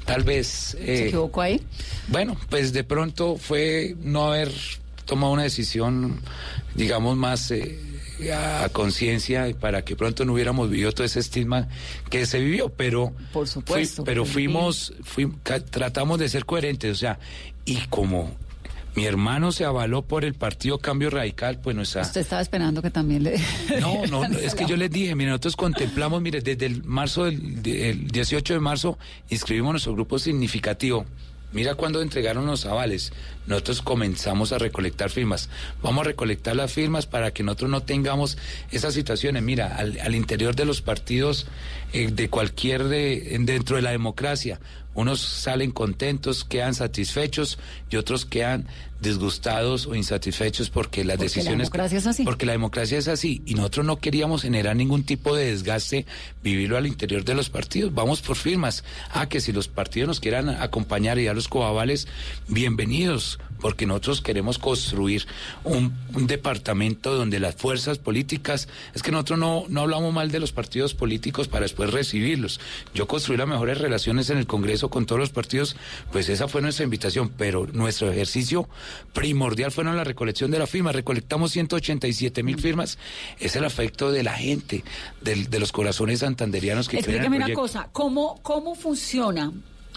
Tal 0.05 0.22
vez... 0.22 0.76
Eh, 0.80 0.97
¿Se 0.97 1.07
equivocó 1.09 1.43
ahí? 1.43 1.61
Bueno, 2.09 2.37
pues 2.49 2.72
de 2.72 2.84
pronto 2.84 3.37
fue 3.37 3.97
no 4.03 4.28
haber 4.28 4.51
tomado 5.05 5.32
una 5.32 5.43
decisión, 5.43 6.20
digamos, 6.74 7.16
más... 7.16 7.51
Eh, 7.51 7.78
a 8.35 8.69
conciencia 8.73 9.47
para 9.59 9.83
que 9.83 9.97
pronto 9.97 10.25
no 10.25 10.33
hubiéramos 10.33 10.71
vivido 10.71 10.93
todo 10.93 11.05
ese 11.05 11.21
estigma 11.21 11.69
que 12.11 12.27
se 12.27 12.41
vivió, 12.41 12.71
pero 12.71 13.12
por 13.33 13.47
supuesto, 13.47 14.05
pero 14.05 14.25
fuimos, 14.25 14.95
fuimos, 15.03 15.37
tratamos 15.71 16.19
de 16.19 16.29
ser 16.29 16.45
coherentes, 16.45 16.93
o 16.93 16.95
sea, 16.95 17.19
y 17.64 17.77
como 17.89 18.35
mi 18.97 19.05
hermano 19.05 19.53
se 19.53 19.67
avaló 19.67 20.03
por 20.03 20.25
el 20.25 20.33
partido 20.33 20.79
Cambio 20.79 21.11
Radical, 21.11 21.61
pues 21.61 21.77
no 21.77 21.83
está. 21.83 22.01
Usted 22.01 22.23
estaba 22.23 22.41
esperando 22.41 22.81
que 22.81 22.91
también 22.91 23.25
le. 23.25 23.39
No, 23.81 24.07
no, 24.07 24.25
es 24.25 24.55
que 24.55 24.64
yo 24.64 24.77
les 24.77 24.91
dije, 24.91 25.14
mire, 25.14 25.31
nosotros 25.31 25.55
contemplamos, 25.55 26.23
mire, 26.23 26.41
desde 26.41 26.64
el 26.64 26.83
marzo 26.83 27.25
del 27.25 28.09
18 28.09 28.55
de 28.55 28.61
marzo 28.61 28.99
inscribimos 29.29 29.73
nuestro 29.73 29.93
grupo 29.93 30.19
significativo. 30.19 31.05
Mira 31.53 31.74
cuando 31.74 32.03
entregaron 32.03 32.47
los 32.47 32.66
avales, 32.66 33.12
nosotros 33.47 33.80
comenzamos 33.80 34.53
a 34.53 34.59
recolectar 34.59 35.11
firmas. 35.11 35.49
Vamos 35.82 36.03
a 36.03 36.09
recolectar 36.09 36.57
las 36.57 36.72
firmas 36.72 37.07
para 37.07 37.32
que 37.32 37.42
nosotros 37.42 37.70
no 37.70 37.82
tengamos 37.82 38.36
esas 38.72 38.94
situaciones. 38.94 39.42
Mira, 39.42 39.76
al, 39.76 40.14
interior 40.14 40.55
de 40.57 40.64
los 40.64 40.82
partidos, 40.82 41.47
eh, 41.92 42.11
de 42.11 42.28
cualquier, 42.28 42.84
de, 42.84 43.38
dentro 43.40 43.76
de 43.76 43.82
la 43.82 43.92
democracia, 43.92 44.61
unos 44.94 45.20
salen 45.20 45.70
contentos, 45.70 46.44
quedan 46.44 46.74
satisfechos 46.74 47.59
y 47.90 47.97
otros 47.97 48.24
quedan 48.24 48.66
disgustados 49.01 49.86
o 49.86 49.94
insatisfechos 49.94 50.70
porque 50.70 51.05
las 51.05 51.18
decisiones... 51.18 51.53
La 51.53 51.64
democracia 51.64 51.99
es 51.99 52.07
así. 52.07 52.24
Porque 52.24 52.47
la 52.47 52.53
democracia 52.53 52.99
es 52.99 53.09
así 53.09 53.42
y 53.47 53.55
nosotros 53.55 53.86
no 53.86 53.97
queríamos 53.97 54.42
generar 54.42 54.76
ningún 54.76 55.05
tipo 55.05 55.36
de 55.36 55.47
desgaste, 55.47 56.07
vivirlo 56.42 56.76
al 56.76 56.86
interior 56.86 57.24
de 57.24 57.34
los 57.34 57.51
partidos. 57.51 57.94
Vamos 57.94 58.20
por 58.22 58.36
firmas. 58.36 58.84
Ah, 59.11 59.28
que 59.28 59.40
si 59.40 59.53
los 59.53 59.68
partidos 59.68 60.09
nos 60.09 60.20
quieran 60.20 60.49
acompañar 60.49 61.18
y 61.18 61.28
a 61.28 61.34
los 61.34 61.49
coabales, 61.49 62.09
bienvenidos 62.49 63.38
porque 63.61 63.86
nosotros 63.86 64.20
queremos 64.20 64.59
construir 64.59 65.26
un, 65.64 65.94
departamento 66.26 67.14
donde 67.14 67.40
las 67.40 67.55
fuerzas 67.55 67.99
políticas, 67.99 68.68
es 68.94 69.03
que 69.03 69.12
nosotros 69.12 69.38
no, 69.38 69.64
no 69.68 69.82
hablamos 69.82 70.12
mal 70.12 70.30
de 70.30 70.40
los 70.40 70.53
partidos 70.53 70.94
políticos 70.94 71.49
para 71.49 71.62
después 71.62 71.90
recibirlos. 71.90 72.61
Yo 72.94 73.07
construí 73.07 73.36
las 73.36 73.49
mejores 73.49 73.78
relaciones 73.78 74.30
en 74.30 74.38
el 74.38 74.47
Congreso 74.47 74.88
con 74.88 75.07
todos 75.07 75.20
los 75.20 75.30
partidos, 75.30 75.76
pues 76.12 76.28
esa 76.28 76.49
fue 76.49 76.62
nuestra 76.62 76.84
invitación, 76.84 77.30
pero 77.36 77.66
nuestro 77.72 78.11
ejercicio 78.11 78.68
primordial 79.12 79.72
fue 79.72 79.84
la 79.84 80.05
recolección 80.05 80.51
de 80.51 80.59
la 80.59 80.66
firma. 80.66 80.93
Recolectamos 80.93 81.53
187 81.53 82.43
mil 82.43 82.61
firmas. 82.61 82.99
Es 83.39 83.57
el 83.57 83.64
afecto 83.64 84.11
de 84.11 84.22
la 84.22 84.34
gente, 84.34 84.84
de, 85.20 85.59
los 85.59 85.72
corazones 85.72 86.20
santanderianos 86.20 86.89
que 86.89 86.99
Explíqueme 86.99 87.37
una 87.37 87.53
cosa, 87.53 87.89
¿cómo, 87.93 88.41
cómo 88.43 88.74
funciona? 88.74 89.53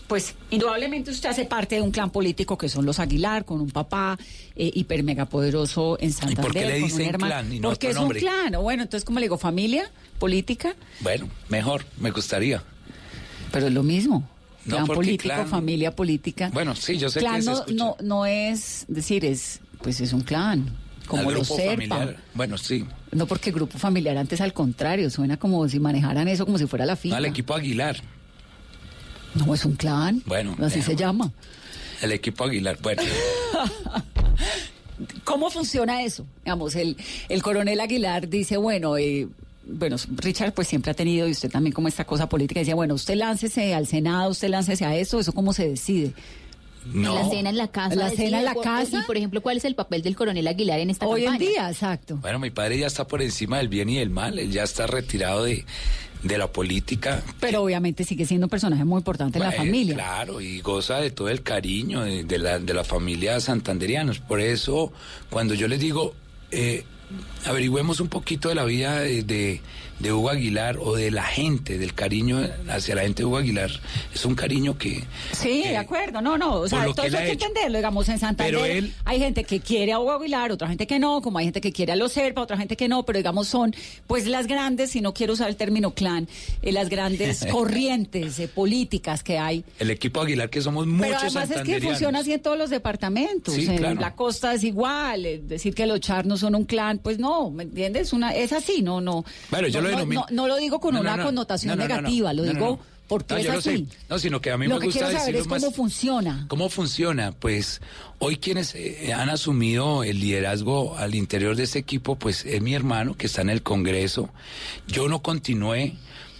pues 0.10 0.34
indudablemente 0.50 1.12
usted 1.12 1.30
hace 1.30 1.46
parte 1.46 1.76
de 1.76 1.82
un 1.82 1.92
clan 1.92 2.10
político 2.10 2.58
que 2.58 2.68
son 2.68 2.84
los 2.84 3.00
Aguilar, 3.00 3.46
con 3.46 3.62
un 3.62 3.70
papá 3.70 4.18
eh, 4.56 4.72
hiper 4.74 5.04
mega 5.04 5.26
poderoso 5.26 6.00
en 6.02 6.12
Santander. 6.12 6.40
¿Y 6.40 6.42
por 6.42 6.54
qué 6.54 6.66
le 6.66 6.80
dicen 6.80 7.12
clan 7.12 7.54
y 7.54 7.60
no 7.60 7.70
Porque 7.70 7.92
es 7.92 7.98
un 7.98 8.10
clan. 8.10 8.54
Bueno, 8.60 8.82
entonces, 8.82 9.06
¿cómo 9.06 9.20
le 9.20 9.26
digo? 9.26 9.38
¿Familia? 9.38 9.92
¿Política? 10.18 10.76
Bueno, 11.02 11.30
mejor, 11.48 11.86
me 12.00 12.10
gustaría. 12.10 12.64
Pero 13.52 13.68
es 13.68 13.74
lo 13.74 13.84
mismo. 13.84 14.28
Clan 14.70 14.88
político, 14.88 15.46
familia 15.46 15.96
política. 15.96 16.50
Bueno, 16.54 16.76
sí, 16.76 16.98
yo 16.98 17.10
sé 17.10 17.20
que 17.20 17.42
no, 17.42 17.66
no, 17.74 17.98
no 18.02 18.26
es 18.26 18.86
decir, 18.88 19.26
es 19.26 19.60
pues 19.82 20.00
es 20.02 20.14
un 20.14 20.22
clan. 20.22 20.70
Como 21.08 21.32
los 21.32 21.48
Serpa. 21.48 22.14
Bueno, 22.36 22.58
sí. 22.58 22.86
No 23.12 23.26
porque 23.26 23.52
grupo 23.52 23.80
familiar 23.80 24.16
antes 24.18 24.42
al 24.42 24.54
contrario, 24.54 25.10
suena 25.10 25.38
como 25.38 25.68
si 25.68 25.80
manejaran 25.80 26.28
eso 26.28 26.46
como 26.46 26.60
si 26.60 26.68
fuera 26.68 26.86
la 26.86 26.96
finca. 26.96 27.18
Al 27.18 27.26
equipo 27.26 27.56
Aguilar. 27.56 27.98
No, 29.34 29.54
es 29.54 29.66
un 29.66 29.76
clan. 29.76 30.22
Bueno. 30.26 30.56
Así 30.62 30.82
se 30.82 30.96
llama. 30.96 31.32
El 32.02 32.12
equipo 32.12 32.44
Aguilar, 32.44 32.78
bueno. 32.82 33.02
¿Cómo 35.24 35.50
funciona 35.50 36.04
eso? 36.04 36.26
Digamos, 36.44 36.76
el, 36.76 36.98
el 37.30 37.42
coronel 37.42 37.80
Aguilar 37.80 38.30
dice, 38.30 38.58
bueno, 38.58 38.98
eh, 38.98 39.28
bueno, 39.66 39.97
Richard 40.18 40.53
pues 40.53 40.68
siempre 40.68 40.91
ha 40.91 40.93
tenido, 40.93 41.28
y 41.28 41.32
usted 41.32 41.49
también 41.49 41.74
como 41.74 41.88
esta 41.88 42.05
cosa 42.05 42.28
política, 42.30 42.60
decía, 42.60 42.76
bueno, 42.76 42.93
usted 42.93 43.16
láncese 43.16 43.74
al 43.74 43.88
Senado, 43.88 44.32
usted 44.32 44.49
láncese 44.49 44.86
a 44.86 44.95
eso, 44.95 45.20
¿eso 45.20 45.32
cómo 45.34 45.53
se 45.53 45.70
decide? 45.70 46.14
No. 46.93 47.14
La 47.14 47.30
cena 47.30 47.49
en 47.49 47.57
la 47.57 47.68
casa. 47.68 47.95
La 47.95 48.10
cena 48.10 48.39
en 48.39 48.45
la 48.45 48.55
casa. 48.55 49.01
Y, 49.01 49.03
por 49.03 49.18
ejemplo, 49.18 49.41
¿cuál 49.41 49.57
es 49.57 49.66
el 49.66 49.76
papel 49.76 50.01
del 50.01 50.16
coronel 50.16 50.47
Aguilar 50.47 50.80
en 50.80 50.89
esta 50.89 51.05
Hoy 51.05 51.26
en 51.26 51.38
día, 51.38 51.70
exacto. 51.70 52.18
Bueno, 52.18 52.39
mi 52.39 52.51
padre 52.51 52.80
ya 52.80 52.88
está 52.88 53.05
por 53.05 53.22
encima 53.22 53.57
del 53.57 53.68
bien 53.68 53.89
y 53.89 53.97
del 53.97 54.10
mal. 54.10 54.39
Él 54.39 54.51
ya 54.51 54.64
está 54.64 54.88
retirado 54.88 55.43
de, 55.43 55.66
de 56.24 56.38
la 56.38 56.51
política. 56.51 57.22
Pero 57.39 57.64
obviamente 57.64 58.03
sigue 58.03 58.26
siendo 58.26 58.45
un 58.45 58.49
personaje 58.49 58.86
muy 58.86 58.99
importante 58.99 59.38
en 59.38 59.43
la 59.43 59.51
familia. 59.51 59.95
Claro, 59.95 60.41
y 60.41 60.62
goza 60.62 60.97
de 60.97 61.12
todo 61.12 61.30
el 61.30 61.43
cariño 61.43 62.03
de, 62.03 62.38
la, 62.38 62.60
de 62.60 62.74
la 62.74 62.84
familia 62.84 63.39
santanderianos. 63.39 64.20
Por 64.20 64.39
eso, 64.39 64.91
cuando 65.30 65.53
yo 65.53 65.68
les 65.68 65.80
digo, 65.80 66.16
eh, 66.51 66.86
averigüemos 67.45 67.99
un 67.99 68.07
poquito 68.07 68.49
de 68.49 68.55
la 68.55 68.66
vida 68.66 68.99
de 68.99 69.24
de 69.24 69.62
Hugo 70.00 70.30
Aguilar 70.30 70.78
o 70.78 70.95
de 70.95 71.12
la 71.12 71.24
gente, 71.24 71.78
del 71.78 71.93
cariño 71.93 72.39
hacia 72.70 72.95
la 72.95 73.02
gente 73.02 73.24
de 73.24 73.26
Hugo 73.26 73.38
Aguilar, 73.38 73.70
es 74.14 74.26
un 74.26 74.36
cariño 74.36 74.78
que... 74.78 75.04
Sí, 75.34 75.64
de 75.64 75.78
acuerdo, 75.78 76.22
no, 76.22 76.38
no, 76.38 76.56
o 76.56 76.68
sea, 76.68 76.86
todo 76.86 77.06
eso 77.06 77.18
hay 77.18 77.26
que 77.28 77.32
entenderlo, 77.34 77.78
digamos, 77.78 78.08
en 78.10 78.20
Santander 78.20 78.89
hay 79.06 79.20
gente 79.20 79.43
que 79.43 79.60
quiere 79.60 79.91
a 79.91 80.00
Hugo 80.00 80.12
Aguilar, 80.12 80.52
otra 80.52 80.68
gente 80.68 80.88
que 80.88 81.00
no, 81.00 81.22
como 81.22 81.39
hay 81.39 81.45
gente 81.45 81.62
que 81.62 81.72
quiere 81.72 81.91
a 81.91 81.95
los 81.95 82.14
Serpa, 82.14 82.41
otra 82.41 82.58
gente 82.58 82.76
que 82.76 82.88
no, 82.88 83.04
pero 83.04 83.18
digamos 83.18 83.47
son, 83.47 83.76
pues 84.08 84.28
las 84.28 84.47
grandes, 84.47 84.91
si 84.91 85.02
no 85.02 85.14
quiero 85.14 85.34
usar 85.34 85.50
el 85.50 85.56
término 85.56 85.91
clan, 85.91 86.28
eh, 86.62 86.72
las 86.72 86.89
grandes 86.89 87.45
corrientes 87.52 88.39
eh, 88.39 88.47
políticas 88.47 89.24
que 89.24 89.38
hay. 89.38 89.64
El 89.80 89.91
equipo 89.91 90.22
Aguilar, 90.22 90.50
que 90.50 90.62
somos 90.62 90.88
muchos 90.88 91.08
Pero 91.08 91.18
además 91.20 91.52
es 91.52 91.62
que 91.64 91.82
funciona 91.82 92.20
así 92.20 92.34
en 92.34 92.41
todos 92.41 92.58
los 92.58 92.70
departamentos, 92.70 93.58
en 93.58 94.00
la 94.00 94.16
costa 94.16 94.54
es 94.54 94.64
igual, 94.64 95.47
decir 95.47 95.74
que 95.74 95.86
los 95.86 96.00
charnos 96.00 96.39
son 96.39 96.56
un 96.56 96.66
clan, 96.66 97.00
pues 97.00 97.20
no, 97.20 97.50
¿me 97.50 97.64
entiendes? 97.64 98.14
Una, 98.14 98.32
es 98.32 98.54
así, 98.54 98.82
no, 98.82 99.02
no. 99.02 99.26
Bueno, 99.50 99.68
yo 99.68 99.82
lo 99.82 99.89
no, 100.32 100.48
lo 100.48 100.58
digo 100.58 100.80
con 100.80 100.96
una 100.96 101.24
connotación 101.24 101.78
negativa, 101.78 102.34
lo 102.34 102.44
digo 102.44 102.80
porque 103.10 103.42
es 103.42 103.50
así. 103.50 103.88
No, 104.08 104.20
sino 104.20 104.40
que 104.40 104.52
a 104.52 104.58
mí 104.58 104.68
me 104.68 104.76
gusta 104.76 105.08
quiero 105.08 105.20
saber 105.20 105.36
es 105.36 105.48
cómo 105.48 105.72
funciona. 105.72 106.46
¿Cómo 106.48 106.70
funciona? 106.70 107.32
Pues 107.32 107.82
hoy 108.20 108.38
quienes 108.38 108.76
eh, 108.76 109.12
han 109.14 109.30
asumido 109.30 110.04
el 110.04 110.20
liderazgo 110.20 110.96
al 110.96 111.16
interior 111.16 111.56
de 111.56 111.64
este 111.64 111.80
equipo, 111.80 112.18
pues 112.18 112.46
es 112.46 112.62
mi 112.62 112.76
hermano 112.76 113.18
que 113.18 113.26
está 113.26 113.42
en 113.42 113.50
el 113.50 113.64
Congreso. 113.64 114.30
Yo 114.88 115.10
no 115.10 115.24
continué 115.24 115.96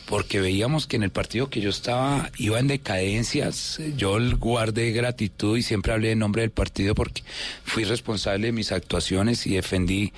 porque 0.10 0.42
veíamos 0.42 0.88
que 0.88 0.96
en 0.96 1.04
el 1.04 1.12
partido 1.12 1.52
que 1.52 1.62
yo 1.62 1.70
estaba 1.70 2.32
iba 2.38 2.60
en 2.60 2.66
decadencias. 2.66 3.80
Yo 3.96 4.18
guardé 4.38 4.92
gratitud 4.92 5.56
y 5.56 5.62
siempre 5.62 5.94
hablé 5.94 6.12
en 6.12 6.20
nombre 6.20 6.42
del 6.42 6.50
partido 6.50 6.96
porque 6.96 7.22
fui 7.64 7.84
responsable 7.84 8.48
de 8.48 8.52
mis 8.52 8.72
actuaciones 8.72 9.46
y 9.46 9.54
defendí 9.54 10.12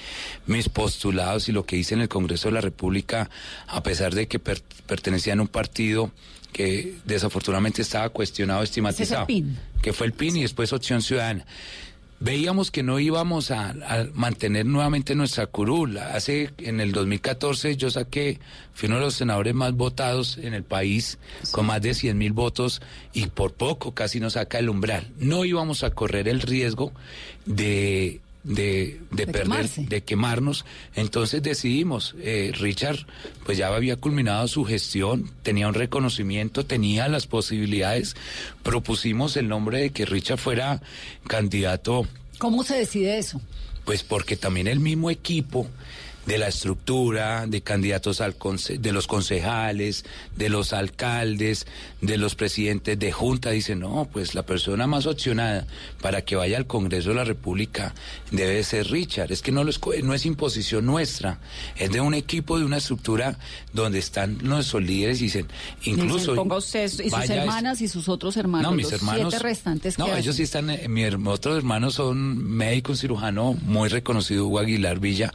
mis 0.46 0.70
postulados 0.70 1.50
y 1.50 1.52
lo 1.52 1.66
que 1.66 1.76
hice 1.76 1.94
en 1.94 2.02
el 2.02 2.08
Congreso 2.08 2.48
de 2.48 2.54
la 2.54 2.62
República, 2.62 3.30
a 3.68 3.84
pesar 3.84 4.16
de 4.16 4.30
que 4.30 4.40
pertenecía 4.40 5.34
a 5.34 5.42
un 5.42 5.50
partido 5.50 6.10
que 6.54 6.96
desafortunadamente 7.04 7.82
estaba 7.82 8.08
cuestionado, 8.10 8.64
estigmatizado, 8.64 9.28
que 9.82 9.92
fue 9.92 10.08
el 10.08 10.14
PIN 10.14 10.38
y 10.38 10.42
después 10.44 10.72
Opción 10.72 11.02
Ciudadana 11.02 11.46
veíamos 12.22 12.72
que 12.72 12.84
no 12.84 13.00
íbamos 13.00 13.52
a, 13.52 13.76
mantener 14.14 14.66
nuevamente 14.66 15.16
nuestra 15.16 15.48
curul. 15.48 15.98
Hace, 15.98 16.54
en 16.60 16.80
el 16.80 16.94
2014 16.94 17.76
yo 17.76 17.90
saqué, 17.90 18.40
fui 18.74 18.88
uno 18.88 18.98
de 18.98 19.06
los 19.06 19.16
senadores 19.16 19.54
más 19.54 19.74
votados 19.74 20.38
en 20.38 20.54
el 20.54 20.64
país, 20.64 21.18
con 21.52 21.66
más 21.66 21.82
de 21.82 21.94
100 21.94 22.18
mil 22.18 22.32
votos, 22.32 22.82
y 23.12 23.26
por 23.28 23.54
poco 23.54 23.94
casi 23.94 24.20
nos 24.20 24.34
saca 24.34 24.60
el 24.60 24.70
umbral. 24.70 25.12
No 25.18 25.44
íbamos 25.44 25.84
a 25.84 25.90
correr 25.90 26.30
el 26.30 26.42
riesgo 26.42 26.94
de 27.46 28.22
de, 28.44 29.00
perder, 29.32 29.70
de 29.70 30.04
quemarnos. 30.04 30.66
Entonces 30.96 31.44
decidimos, 31.44 32.16
eh, 32.20 32.52
Richard, 32.56 33.06
pues 33.46 33.58
ya 33.58 33.68
había 33.68 33.98
culminado 33.98 34.48
su 34.48 34.66
gestión, 34.66 35.32
tenía 35.44 35.68
un 35.68 35.74
reconocimiento, 35.74 36.66
tenía 36.66 37.08
las 37.08 37.28
posibilidades, 37.28 38.16
propusimos 38.64 39.38
el 39.38 39.48
nombre 39.48 39.80
de 39.82 39.90
que 39.92 40.06
Richard 40.06 40.40
fuera 40.40 40.82
candidato. 41.28 42.08
¿Cómo 42.38 42.64
se 42.64 42.76
decide 42.76 43.18
eso? 43.18 43.42
Pues 43.86 44.04
porque 44.04 44.36
también 44.36 44.68
el 44.68 44.80
mismo 44.80 45.10
equipo 45.10 45.68
de 46.26 46.38
la 46.38 46.48
estructura, 46.48 47.46
de 47.48 47.62
candidatos 47.62 48.22
al 48.22 48.36
de 48.80 48.92
los 48.92 49.08
concejales, 49.08 50.06
de 50.36 50.50
los 50.50 50.74
alcaldes, 50.74 51.68
de 52.02 52.18
los 52.18 52.36
presidentes 52.36 52.98
de 52.98 53.12
junta. 53.12 53.52
Dicen, 53.52 53.80
no, 53.80 54.08
pues 54.12 54.36
la 54.36 54.44
persona 54.44 54.88
más 54.88 55.06
opcionada 55.06 55.68
para 56.02 56.22
que 56.22 56.36
vaya 56.36 56.58
al 56.58 56.68
Congreso 56.68 57.10
de 57.10 57.16
la 57.16 57.24
República 57.24 57.94
debe 58.32 58.64
ser 58.64 58.90
Richard. 58.90 59.32
Es 59.32 59.42
que 59.42 59.52
no, 59.52 59.64
lo 59.64 59.72
es, 59.72 59.80
no 60.04 60.14
es 60.14 60.26
imposición 60.26 60.86
nuestra, 60.86 61.40
es 61.76 61.92
de 61.92 62.02
un 62.02 62.14
equipo, 62.14 62.60
de 62.60 62.66
una 62.66 62.78
estructura 62.78 63.38
donde 63.74 64.00
están 64.00 64.38
nuestros 64.42 64.84
líderes 64.84 65.22
y 65.22 65.26
dicen, 65.26 65.48
incluso... 65.84 66.36
ponga 66.36 66.58
usted 66.58 66.86
y 66.86 67.10
sus 67.10 67.30
hermanas 67.30 67.82
y 67.82 67.88
sus 67.88 68.10
otros 68.10 68.38
hermanos. 68.38 68.72
No, 68.72 68.78
mis 68.78 68.92
hermanos... 68.92 69.40
restantes. 69.42 69.98
No, 69.98 70.16
ellos 70.16 70.36
sí 70.36 70.44
están, 70.44 70.70
eh, 70.70 70.88
mis 70.88 71.14
otros 71.26 71.58
hermanos 71.58 71.96
son 71.96 72.38
médico, 72.38 72.96
cirujano 72.96 73.54
muy 73.64 73.90
reconocido, 73.90 74.46
Hugo 74.46 74.60
Aguilar 74.60 75.00
Villa. 75.00 75.32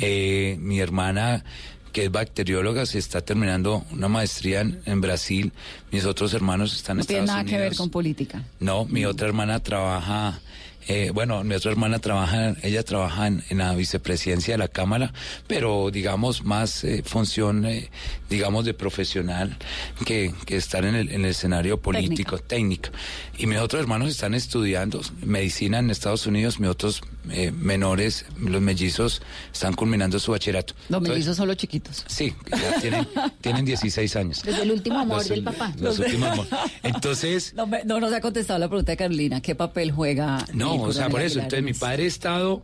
Eh, 0.00 0.29
mi 0.58 0.80
hermana 0.80 1.44
que 1.92 2.04
es 2.04 2.12
bacterióloga, 2.12 2.86
se 2.86 2.98
está 2.98 3.20
terminando 3.20 3.84
una 3.90 4.08
maestría 4.08 4.60
en, 4.60 5.00
Brasil. 5.00 5.52
Mis 5.90 6.04
otros 6.04 6.32
hermanos 6.34 6.74
están 6.74 6.96
en 6.96 7.00
Estados 7.00 7.20
Unidos. 7.22 7.36
No 7.36 7.44
tiene 7.44 7.56
nada 7.58 7.64
que 7.64 7.68
ver 7.70 7.76
con 7.76 7.90
política. 7.90 8.44
No, 8.60 8.84
mi 8.84 9.04
otra 9.04 9.26
hermana 9.26 9.60
trabaja 9.60 10.40
eh, 10.88 11.10
bueno, 11.12 11.44
mi 11.44 11.54
otra 11.54 11.70
hermana 11.70 11.98
trabaja, 11.98 12.54
ella 12.62 12.82
trabaja 12.82 13.26
en, 13.26 13.42
la 13.50 13.74
vicepresidencia 13.74 14.54
de 14.54 14.58
la 14.58 14.68
Cámara, 14.68 15.12
pero 15.46 15.90
digamos 15.90 16.44
más 16.44 16.84
eh, 16.84 17.02
función, 17.04 17.66
eh, 17.66 17.90
digamos, 18.28 18.64
de 18.64 18.74
profesional 18.74 19.56
que, 20.04 20.32
que 20.46 20.56
estar 20.56 20.84
en 20.84 20.94
el, 20.94 21.08
en 21.10 21.24
el 21.24 21.30
escenario 21.30 21.80
político, 21.80 22.38
técnico. 22.38 22.90
Y 23.38 23.46
mis 23.46 23.58
otros 23.58 23.80
hermanos 23.80 24.10
están 24.10 24.34
estudiando 24.34 25.00
medicina 25.22 25.78
en 25.78 25.90
Estados 25.90 26.26
Unidos, 26.26 26.60
mis 26.60 26.70
otros 26.70 27.02
eh, 27.30 27.52
menores, 27.52 28.24
los 28.38 28.62
mellizos, 28.62 29.22
están 29.52 29.74
culminando 29.74 30.18
su 30.18 30.32
bachillerato. 30.32 30.74
Los 30.88 31.02
mellizos 31.02 31.36
son 31.36 31.48
los 31.48 31.56
chiquitos. 31.56 32.04
Sí, 32.08 32.34
ya 32.50 32.80
tienen, 32.80 33.06
tienen 33.40 33.64
16 33.64 34.16
años. 34.16 34.42
Desde 34.42 34.62
el 34.62 34.72
último 34.72 34.98
amor 34.98 35.22
del 35.24 35.44
papá. 35.44 35.72
Los, 35.78 35.98
últimos 35.98 36.30
amor. 36.30 36.46
Entonces... 36.82 37.54
No, 37.60 37.68
no 37.84 38.00
nos 38.00 38.12
ha 38.12 38.20
contestado 38.20 38.58
la 38.58 38.68
pregunta 38.68 38.92
de 38.92 38.96
Carolina, 38.96 39.40
¿qué 39.42 39.54
papel 39.54 39.90
juega? 39.92 40.46
No, 40.54 40.69
o 40.74 40.92
sea, 40.92 41.08
por 41.08 41.22
eso, 41.22 41.38
entonces 41.38 41.62
mi 41.62 41.72
padre 41.72 42.04
ha 42.04 42.06
estado, 42.06 42.62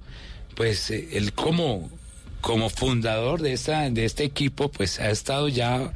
pues, 0.55 0.91
eh, 0.91 1.09
él 1.13 1.33
como 2.47 2.71
fundador 2.71 3.43
de 3.43 3.53
esta 3.53 3.91
de 3.91 4.05
este 4.05 4.23
equipo, 4.23 4.69
pues 4.69 5.01
ha 5.01 5.11
estado 5.11 5.49
ya 5.49 5.93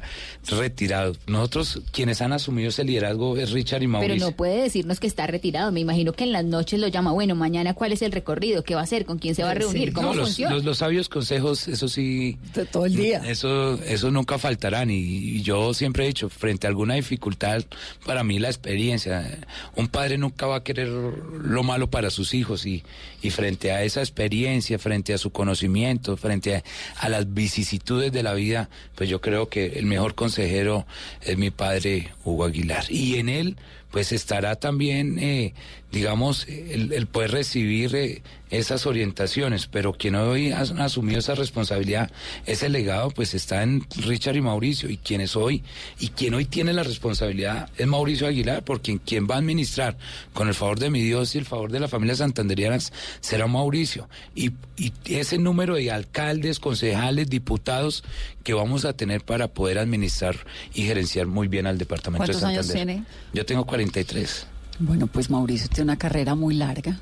retirado. 0.49 1.15
Nosotros 1.25 1.81
quienes 1.93 2.21
han 2.21 2.33
asumido 2.33 2.67
ese 2.67 2.83
liderazgo 2.83 3.37
es 3.37 3.51
Richard 3.51 3.83
y 3.83 3.87
Mauricio. 3.87 4.15
Pero 4.15 4.25
no 4.25 4.35
puede 4.35 4.63
decirnos 4.63 4.99
que 4.99 5.07
está 5.07 5.27
retirado. 5.27 5.71
Me 5.71 5.79
imagino 5.79 6.11
que 6.11 6.25
en 6.25 6.33
las 6.33 6.43
noches 6.43 6.77
lo 6.81 6.89
llama, 6.89 7.13
bueno, 7.13 7.35
mañana 7.35 7.73
cuál 7.73 7.93
es 7.93 8.01
el 8.01 8.11
recorrido, 8.11 8.63
qué 8.63 8.75
va 8.75 8.81
a 8.81 8.83
hacer, 8.83 9.05
con 9.05 9.17
quién 9.17 9.33
se 9.33 9.43
va 9.43 9.51
a 9.51 9.53
reunir, 9.53 9.93
cómo 9.93 10.13
funciona. 10.13 10.57
Los, 10.57 10.79
sabios 10.79 11.07
consejos, 11.07 11.69
eso 11.69 11.87
sí. 11.87 12.37
todo 12.69 12.85
el 12.85 12.95
día. 12.97 13.21
Eso, 13.25 13.81
eso 13.83 14.11
nunca 14.11 14.37
faltarán. 14.37 14.91
Y, 14.91 15.41
yo 15.43 15.73
siempre 15.73 16.03
he 16.03 16.07
dicho, 16.07 16.27
frente 16.27 16.67
a 16.67 16.69
alguna 16.69 16.95
dificultad, 16.95 17.63
para 18.05 18.25
mí 18.25 18.39
la 18.39 18.49
experiencia. 18.49 19.39
Un 19.77 19.87
padre 19.87 20.17
nunca 20.17 20.47
va 20.47 20.57
a 20.57 20.63
querer 20.63 20.89
lo 20.89 21.63
malo 21.63 21.89
para 21.89 22.09
sus 22.09 22.33
hijos. 22.33 22.65
Y, 22.65 22.83
y 23.21 23.29
frente 23.29 23.71
a 23.71 23.83
esa 23.83 24.01
experiencia, 24.01 24.79
frente 24.79 25.13
a 25.13 25.17
su 25.17 25.31
conocimiento, 25.31 26.17
frente 26.17 26.40
a, 26.47 27.09
las 27.09 27.33
vicisitudes 27.33 28.11
de 28.11 28.23
la 28.23 28.33
vida, 28.33 28.69
pues 28.95 29.09
yo 29.09 29.21
creo 29.21 29.49
que 29.49 29.67
el 29.79 29.85
mejor 29.85 30.15
consejero 30.15 30.85
es 31.21 31.37
mi 31.37 31.51
padre 31.51 32.11
Hugo 32.23 32.45
Aguilar. 32.45 32.85
Y 32.89 33.17
en 33.17 33.29
él, 33.29 33.57
pues 33.91 34.11
estará 34.13 34.55
también, 34.55 35.19
eh, 35.19 35.53
digamos, 35.91 36.47
el, 36.47 37.05
poder 37.07 37.31
recibir 37.31 37.95
eh, 37.95 38.21
esas 38.49 38.85
orientaciones, 38.85 39.67
pero 39.67 39.93
quien 39.93 40.15
hoy 40.15 40.51
ha 40.51 40.61
asumido 40.61 41.19
esa 41.19 41.35
responsabilidad, 41.35 42.09
ese 42.45 42.69
legado, 42.69 43.11
pues 43.11 43.33
está 43.33 43.63
en 43.63 43.85
Richard 43.97 44.37
y 44.37 44.41
Mauricio, 44.41 44.89
y 44.89 44.97
quienes 44.97 45.35
hoy, 45.35 45.63
y 45.99 46.09
quien 46.09 46.33
hoy 46.33 46.45
tiene 46.45 46.73
la 46.73 46.83
responsabilidad 46.83 47.69
es 47.77 47.87
Mauricio 47.87 48.27
Aguilar, 48.27 48.63
porque 48.63 48.99
quien 49.05 49.27
va 49.27 49.35
a 49.35 49.39
administrar, 49.39 49.97
con 50.33 50.47
el 50.47 50.53
favor 50.53 50.79
de 50.79 50.89
mi 50.89 51.01
Dios 51.01 51.35
y 51.35 51.39
el 51.39 51.45
favor 51.45 51.71
de 51.71 51.81
la 51.81 51.87
familia 51.89 52.15
santanderianas, 52.15 52.93
será 53.19 53.47
Mauricio. 53.47 54.07
Y, 54.35 54.51
y 54.77 54.93
ese 55.05 55.37
número 55.37 55.75
de 55.75 55.91
alcaldes, 55.91 56.59
concejales, 56.59 57.29
diputados 57.29 58.03
que 58.43 58.53
vamos 58.53 58.85
a 58.85 58.93
tener 58.93 59.23
para 59.23 59.47
poder 59.47 59.77
administrar 59.79 60.35
y 60.73 60.83
gerenciar 60.83 61.27
muy 61.27 61.47
bien 61.47 61.67
al 61.67 61.77
departamento 61.77 62.27
de 62.27 62.33
Santander. 62.33 62.55
¿Cuántos 62.57 62.75
años 62.75 62.87
tiene? 62.87 63.05
Yo 63.33 63.45
tengo 63.45 63.65
43. 63.65 64.47
Bueno, 64.79 65.07
pues 65.07 65.29
Mauricio 65.29 65.67
tiene 65.67 65.83
una 65.83 65.97
carrera 65.97 66.35
muy 66.35 66.55
larga 66.55 66.99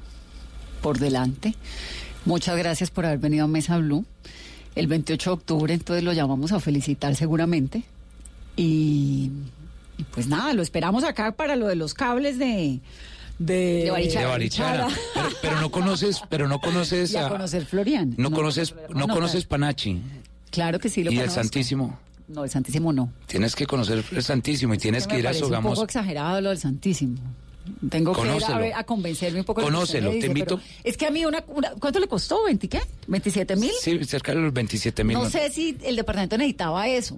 por 0.81 0.99
delante. 0.99 1.55
Muchas 2.25 2.57
gracias 2.57 2.91
por 2.91 3.05
haber 3.05 3.19
venido 3.19 3.45
a 3.45 3.47
Mesa 3.47 3.77
Blue. 3.77 4.05
El 4.75 4.87
28 4.87 5.29
de 5.29 5.33
octubre, 5.33 5.73
entonces 5.73 6.03
lo 6.03 6.13
llamamos 6.13 6.51
a 6.51 6.59
felicitar 6.59 7.15
seguramente. 7.15 7.83
Y, 8.55 9.31
pues 10.11 10.27
nada, 10.27 10.53
lo 10.53 10.61
esperamos 10.61 11.03
acá 11.03 11.31
para 11.31 11.55
lo 11.55 11.67
de 11.67 11.75
los 11.75 11.93
cables 11.93 12.37
de 12.37 12.81
de, 13.39 13.89
Barichara. 13.89 14.89
Pero, 15.41 15.61
no 15.61 15.71
conoces, 15.71 16.21
pero 16.29 16.47
no 16.47 16.59
conoces 16.59 17.15
a, 17.15 17.29
conocer 17.29 17.65
Florian. 17.65 18.13
No, 18.17 18.31
conoces, 18.31 18.75
no, 18.93 19.07
conoces 19.07 19.45
Panachi. 19.45 20.01
Claro 20.51 20.79
que 20.79 20.89
sí 20.89 21.03
lo 21.03 21.11
Y 21.11 21.19
el 21.19 21.29
Santísimo. 21.29 21.99
No, 22.27 22.43
el 22.43 22.49
Santísimo 22.49 22.93
no. 22.93 23.11
Tienes 23.25 23.55
que 23.55 23.65
conocer 23.65 24.03
el 24.11 24.23
Santísimo 24.23 24.73
y 24.73 24.77
tienes 24.77 25.07
que, 25.07 25.17
ir 25.19 25.27
a 25.27 25.33
Sogamos. 25.33 25.71
un 25.71 25.75
poco 25.75 25.85
exagerado 25.85 26.41
lo 26.41 26.49
del 26.49 26.59
Santísimo. 26.59 27.17
Tengo 27.89 28.13
que 28.13 28.21
ir 28.21 28.73
a, 28.73 28.83
convencerme 28.83 29.39
un 29.39 29.45
poco. 29.45 29.61
Conócelo, 29.61 30.11
te 30.11 30.27
invito. 30.27 30.59
Es 30.83 30.97
que 30.97 31.07
a 31.07 31.11
mí, 31.11 31.25
una, 31.25 31.41
¿cuánto 31.41 31.99
le 31.99 32.07
costó? 32.07 32.47
¿20 32.47 32.69
qué? 32.69 32.81
¿27 33.07 33.57
mil? 33.57 33.71
Sí, 33.81 34.03
cerca 34.05 34.33
de 34.33 34.41
los 34.41 34.53
27 34.53 35.03
mil. 35.03 35.17
No, 35.17 35.29
sé 35.29 35.49
si 35.51 35.77
el 35.83 35.95
departamento 35.95 36.37
necesitaba 36.37 36.87
eso. 36.87 37.17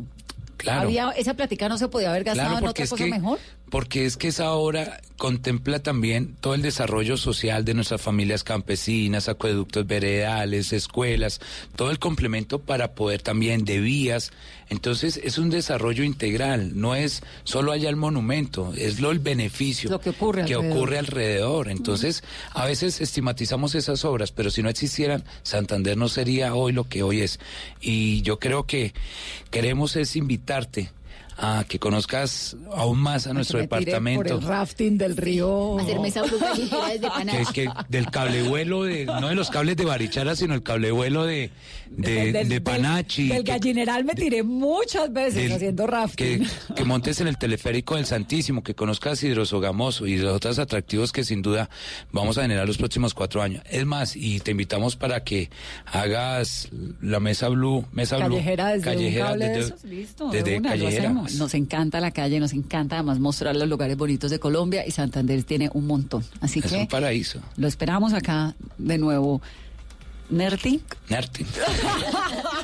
Claro. 0.58 0.82
Había, 0.82 1.10
esa 1.12 1.34
plática 1.34 1.68
no 1.70 1.78
se 1.78 1.88
podía 1.88 2.12
haber 2.12 2.24
gastado 2.24 2.58
en 2.58 2.66
otra 2.66 2.86
cosa 2.86 3.06
mejor 3.06 3.40
porque 3.72 4.06
es 4.06 4.18
que 4.18 4.28
esa 4.28 4.52
obra 4.52 5.00
contempla 5.18 5.80
también 5.80 6.36
todo 6.42 6.56
el 6.56 6.62
desarrollo 6.62 7.16
social 7.16 7.64
de 7.64 7.74
nuestras 7.74 8.02
familias 8.02 8.44
campesinas, 8.44 9.30
acueductos 9.30 9.88
veredales, 9.88 10.74
escuelas, 10.74 11.40
todo 11.78 11.90
el 11.90 11.98
complemento 11.98 12.60
para 12.60 12.96
poder 12.96 13.22
también 13.22 13.64
de 13.64 13.80
vías. 13.80 14.32
Entonces 14.70 15.22
es 15.24 15.38
un 15.38 15.50
desarrollo 15.50 16.04
integral, 16.04 16.80
no 16.80 16.96
es 16.96 17.24
solo 17.46 17.72
allá 17.72 17.90
el 17.90 17.96
monumento, 17.96 18.74
es 18.76 19.00
lo 19.00 19.12
el 19.12 19.20
beneficio 19.20 20.00
que, 20.02 20.10
ocurre, 20.10 20.44
que 20.44 20.54
alrededor. 20.54 20.78
ocurre 20.78 20.98
alrededor. 20.98 21.70
Entonces 21.70 22.24
a 22.54 22.66
veces 22.66 23.00
estigmatizamos 23.00 23.74
esas 23.74 24.04
obras, 24.04 24.34
pero 24.34 24.50
si 24.50 24.62
no 24.62 24.70
existieran, 24.70 25.24
Santander 25.44 25.96
no 25.98 26.10
sería 26.10 26.56
hoy 26.56 26.74
lo 26.74 26.84
que 26.84 27.04
hoy 27.04 27.22
es. 27.22 27.40
Y 27.80 28.22
yo 28.24 28.38
creo 28.38 28.66
que 28.66 28.94
queremos 29.50 29.96
es 29.96 30.18
invitarte 30.18 30.92
a 31.42 31.66
que 31.68 31.80
conozcas 31.80 32.56
aún 32.72 33.00
más 33.00 33.26
a, 33.26 33.34
nuestro 33.34 33.60
departamento. 33.60 34.24
Por 34.24 34.44
el 34.44 34.48
rafting 34.48 34.98
del 34.98 35.18
río. 35.18 35.80
Hacerme 35.80 36.08
esa 36.10 36.22
desde 36.22 37.10
que 37.26 37.42
es 37.42 37.50
que 37.50 37.70
del 37.90 38.12
cablevuelo 38.12 38.84
de 38.84 39.06
no 39.06 39.28
de 39.28 39.36
los 39.36 39.50
cables 39.50 39.76
de 39.76 39.86
Barichara, 39.86 40.36
sino 40.36 40.54
el 40.54 40.64
cablevuelo 40.64 41.26
de 41.26 41.52
de, 41.92 42.46
de 42.46 42.62
Panachi. 42.62 43.28
Del, 43.28 43.44
gallineral 43.44 44.04
me 44.06 44.14
tiré 44.14 44.44
muchas 44.44 45.12
veces 45.12 45.52
haciendo 45.52 45.88
rafting. 45.88 46.46
Que, 46.68 46.74
que, 46.76 46.86
montes 46.86 47.20
en 47.22 47.28
el 47.28 47.38
teleférico 47.38 47.96
del 47.96 48.06
Santísimo, 48.06 48.64
que 48.64 48.76
conozcas 48.76 49.22
Hidrosogamoso 49.24 50.08
y 50.08 50.18
los 50.18 50.34
otros 50.34 50.60
atractivos 50.60 51.12
que 51.12 51.24
sin 51.24 51.42
duda 51.42 51.70
vamos 52.12 52.38
a 52.38 52.44
generar 52.44 52.68
los 52.68 52.78
próximos 52.78 53.14
cuatro 53.14 53.42
años. 53.42 53.64
Es 53.70 53.86
más, 53.86 54.16
y 54.16 54.40
te 54.40 54.52
invitamos 54.52 54.96
para 54.96 55.24
que 55.24 55.50
hagas 55.86 56.70
la 57.02 57.20
mesa 57.20 57.50
blue, 57.50 57.86
mesa 57.92 58.18
callejera 58.18 58.64
blue, 58.66 58.74
desde 58.74 58.86
callejera 58.86 59.36
desde, 59.36 59.88
Listo, 59.88 60.30
desde 60.30 60.62
callejera. 60.62 61.14
Nos 61.38 61.54
encanta 61.54 62.00
la 62.00 62.12
calle, 62.12 62.40
nos 62.40 62.54
encanta 62.54 62.96
además 62.96 63.20
mostrar 63.20 63.56
los 63.56 63.68
lugares 63.68 63.98
bonitos 63.98 64.32
de 64.32 64.40
Colombia 64.40 64.86
y 64.86 64.92
Santander 64.92 65.44
tiene 65.44 65.70
un 65.74 65.88
montón. 65.88 66.24
Así 66.40 66.60
es 66.60 66.66
que 66.66 66.78
un 66.78 66.88
paraíso. 66.88 67.40
Lo 67.58 67.68
esperamos 67.68 68.14
acá 68.14 68.56
de 68.78 68.98
nuevo. 68.98 69.42
Nerting. 70.30 70.80
Nerting. 71.10 71.46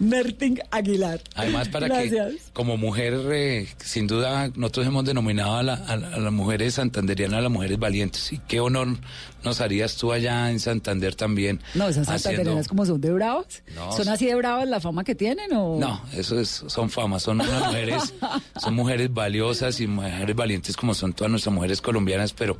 Nerting 0.00 0.58
Aguilar. 0.70 1.20
Además, 1.34 1.68
para 1.68 1.88
que 1.88 2.38
como 2.52 2.76
mujer, 2.76 3.14
eh, 3.32 3.68
sin 3.78 4.06
duda, 4.06 4.50
nosotros 4.56 4.86
hemos 4.86 5.04
denominado 5.04 5.56
a, 5.56 5.62
las 5.62 6.32
mujeres 6.32 6.74
santanderianas, 6.74 7.38
a 7.38 7.42
las 7.42 7.52
mujeres 7.52 7.78
valientes. 7.78 8.32
Y 8.32 8.38
qué 8.38 8.60
honor 8.60 8.96
nos 9.44 9.60
harías 9.60 9.96
tú 9.96 10.12
allá 10.12 10.50
en 10.50 10.60
Santander 10.60 11.14
también. 11.14 11.60
No, 11.74 11.88
esas 11.88 12.06
santanderianas 12.06 12.68
como 12.68 12.84
son 12.86 13.00
de 13.00 13.12
bravas. 13.12 13.62
¿Son 13.96 14.08
así 14.08 14.26
de 14.26 14.34
bravas 14.34 14.68
la 14.68 14.80
fama 14.80 15.04
que 15.04 15.14
tienen 15.14 15.52
o...? 15.52 15.78
No, 15.78 16.00
eso 16.14 16.38
es, 16.40 16.64
son 16.66 16.90
famas, 16.90 17.22
son 17.22 17.40
unas 17.40 17.66
mujeres, 17.66 18.14
son 18.60 18.74
mujeres 18.74 19.12
valiosas 19.12 19.80
y 19.80 19.86
mujeres 19.86 20.34
valientes 20.34 20.76
como 20.76 20.94
son 20.94 21.12
todas 21.12 21.30
nuestras 21.30 21.54
mujeres 21.54 21.80
colombianas, 21.80 22.32
pero 22.32 22.56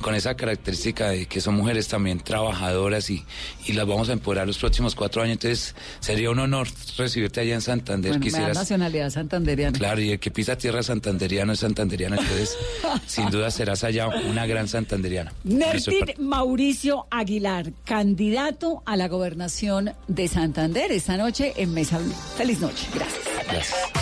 con 0.00 0.14
esa 0.14 0.34
característica 0.34 1.10
de 1.10 1.26
que 1.26 1.40
son 1.40 1.54
mujeres 1.54 1.88
también 1.88 2.20
trabajadoras 2.20 3.10
y, 3.10 3.24
y 3.66 3.72
las 3.72 3.86
vamos 3.86 4.08
a 4.08 4.12
empoderar 4.12 4.46
los 4.46 4.58
próximos 4.58 4.94
cuatro 4.94 5.22
años. 5.22 5.32
Entonces, 5.32 5.74
Sería 6.00 6.30
un 6.30 6.38
honor 6.38 6.68
recibirte 6.96 7.40
allá 7.40 7.54
en 7.54 7.60
Santander. 7.60 8.12
Bueno, 8.12 8.24
Quisieras... 8.24 8.56
nacionalidad 8.56 9.10
santanderiana. 9.10 9.78
Claro, 9.78 10.00
y 10.00 10.10
el 10.10 10.20
que 10.20 10.30
pisa 10.30 10.56
tierra 10.56 10.82
santanderiana 10.82 11.52
es 11.52 11.60
santanderiana, 11.60 12.16
entonces 12.16 12.56
sin 13.06 13.30
duda 13.30 13.50
serás 13.50 13.84
allá 13.84 14.08
una 14.08 14.46
gran 14.46 14.68
santanderiana. 14.68 15.32
Nertin 15.44 16.06
Mauricio 16.32 17.06
Aguilar, 17.10 17.74
candidato 17.84 18.82
a 18.86 18.96
la 18.96 19.06
gobernación 19.06 19.92
de 20.08 20.28
Santander 20.28 20.90
esta 20.90 21.18
noche 21.18 21.52
en 21.56 21.74
Mesa 21.74 21.98
Blue. 21.98 22.14
Feliz 22.38 22.58
noche. 22.58 22.88
Gracias. 22.94 23.22
Gracias. 23.50 24.01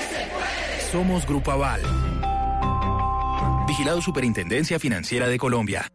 Somos 0.91 1.25
Grupo 1.25 1.51
Aval. 1.51 1.81
Vigilado 3.65 4.01
Superintendencia 4.01 4.77
Financiera 4.77 5.29
de 5.29 5.37
Colombia. 5.37 5.87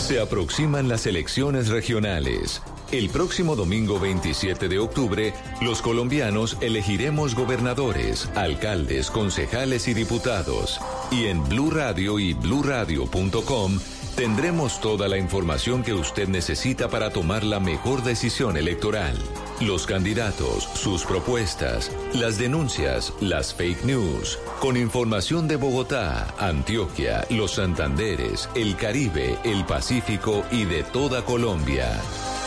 Se 0.00 0.20
aproximan 0.20 0.88
las 0.88 1.06
elecciones 1.06 1.68
regionales. 1.68 2.62
El 2.92 3.10
próximo 3.10 3.56
domingo 3.56 3.98
27 3.98 4.68
de 4.68 4.78
octubre, 4.78 5.34
los 5.60 5.82
colombianos 5.82 6.56
elegiremos 6.60 7.34
gobernadores, 7.34 8.30
alcaldes, 8.36 9.10
concejales 9.10 9.88
y 9.88 9.94
diputados. 9.94 10.80
Y 11.10 11.26
en 11.26 11.42
Blue 11.48 11.72
Radio 11.72 12.20
y 12.20 12.34
bluradio.com 12.34 13.80
tendremos 14.14 14.80
toda 14.80 15.08
la 15.08 15.18
información 15.18 15.82
que 15.82 15.94
usted 15.94 16.28
necesita 16.28 16.88
para 16.88 17.10
tomar 17.10 17.42
la 17.42 17.58
mejor 17.58 18.04
decisión 18.04 18.56
electoral. 18.56 19.18
Los 19.60 19.86
candidatos, 19.86 20.68
sus 20.74 21.04
propuestas, 21.04 21.90
las 22.14 22.38
denuncias, 22.38 23.12
las 23.20 23.52
fake 23.52 23.84
news, 23.84 24.38
con 24.60 24.76
información 24.76 25.48
de 25.48 25.56
Bogotá, 25.56 26.32
Antioquia, 26.38 27.26
los 27.28 27.54
Santanderes, 27.54 28.48
el 28.54 28.76
Caribe, 28.76 29.36
el 29.42 29.64
Pacífico 29.66 30.44
y 30.52 30.64
de 30.64 30.84
toda 30.84 31.24
Colombia. 31.24 31.90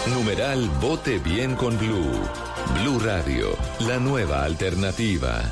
Numeral 0.07 0.69
Vote 0.79 1.19
Bien 1.19 1.55
con 1.55 1.77
Blue. 1.77 2.13
Blue 2.81 2.99
Radio, 2.99 3.57
la 3.81 3.97
nueva 3.97 4.45
alternativa. 4.45 5.51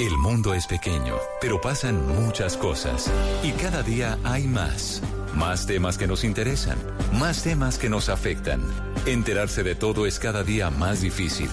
El 0.00 0.16
mundo 0.16 0.54
es 0.54 0.66
pequeño, 0.66 1.16
pero 1.42 1.60
pasan 1.60 2.06
muchas 2.06 2.56
cosas. 2.56 3.12
Y 3.42 3.52
cada 3.52 3.82
día 3.82 4.18
hay 4.24 4.44
más. 4.48 5.02
Más 5.34 5.66
temas 5.66 5.98
que 5.98 6.06
nos 6.06 6.24
interesan, 6.24 6.78
más 7.12 7.42
temas 7.42 7.76
que 7.76 7.90
nos 7.90 8.08
afectan. 8.08 8.62
Enterarse 9.04 9.62
de 9.62 9.74
todo 9.74 10.06
es 10.06 10.18
cada 10.18 10.42
día 10.42 10.70
más 10.70 11.02
difícil. 11.02 11.50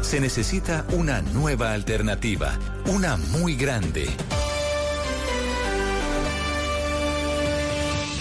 Se 0.00 0.20
necesita 0.20 0.86
una 0.92 1.22
nueva 1.22 1.72
alternativa, 1.72 2.56
una 2.86 3.16
muy 3.16 3.56
grande. 3.56 4.06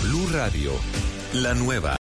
Blue 0.02 0.28
Radio, 0.34 0.72
la 1.34 1.54
nueva 1.54 1.94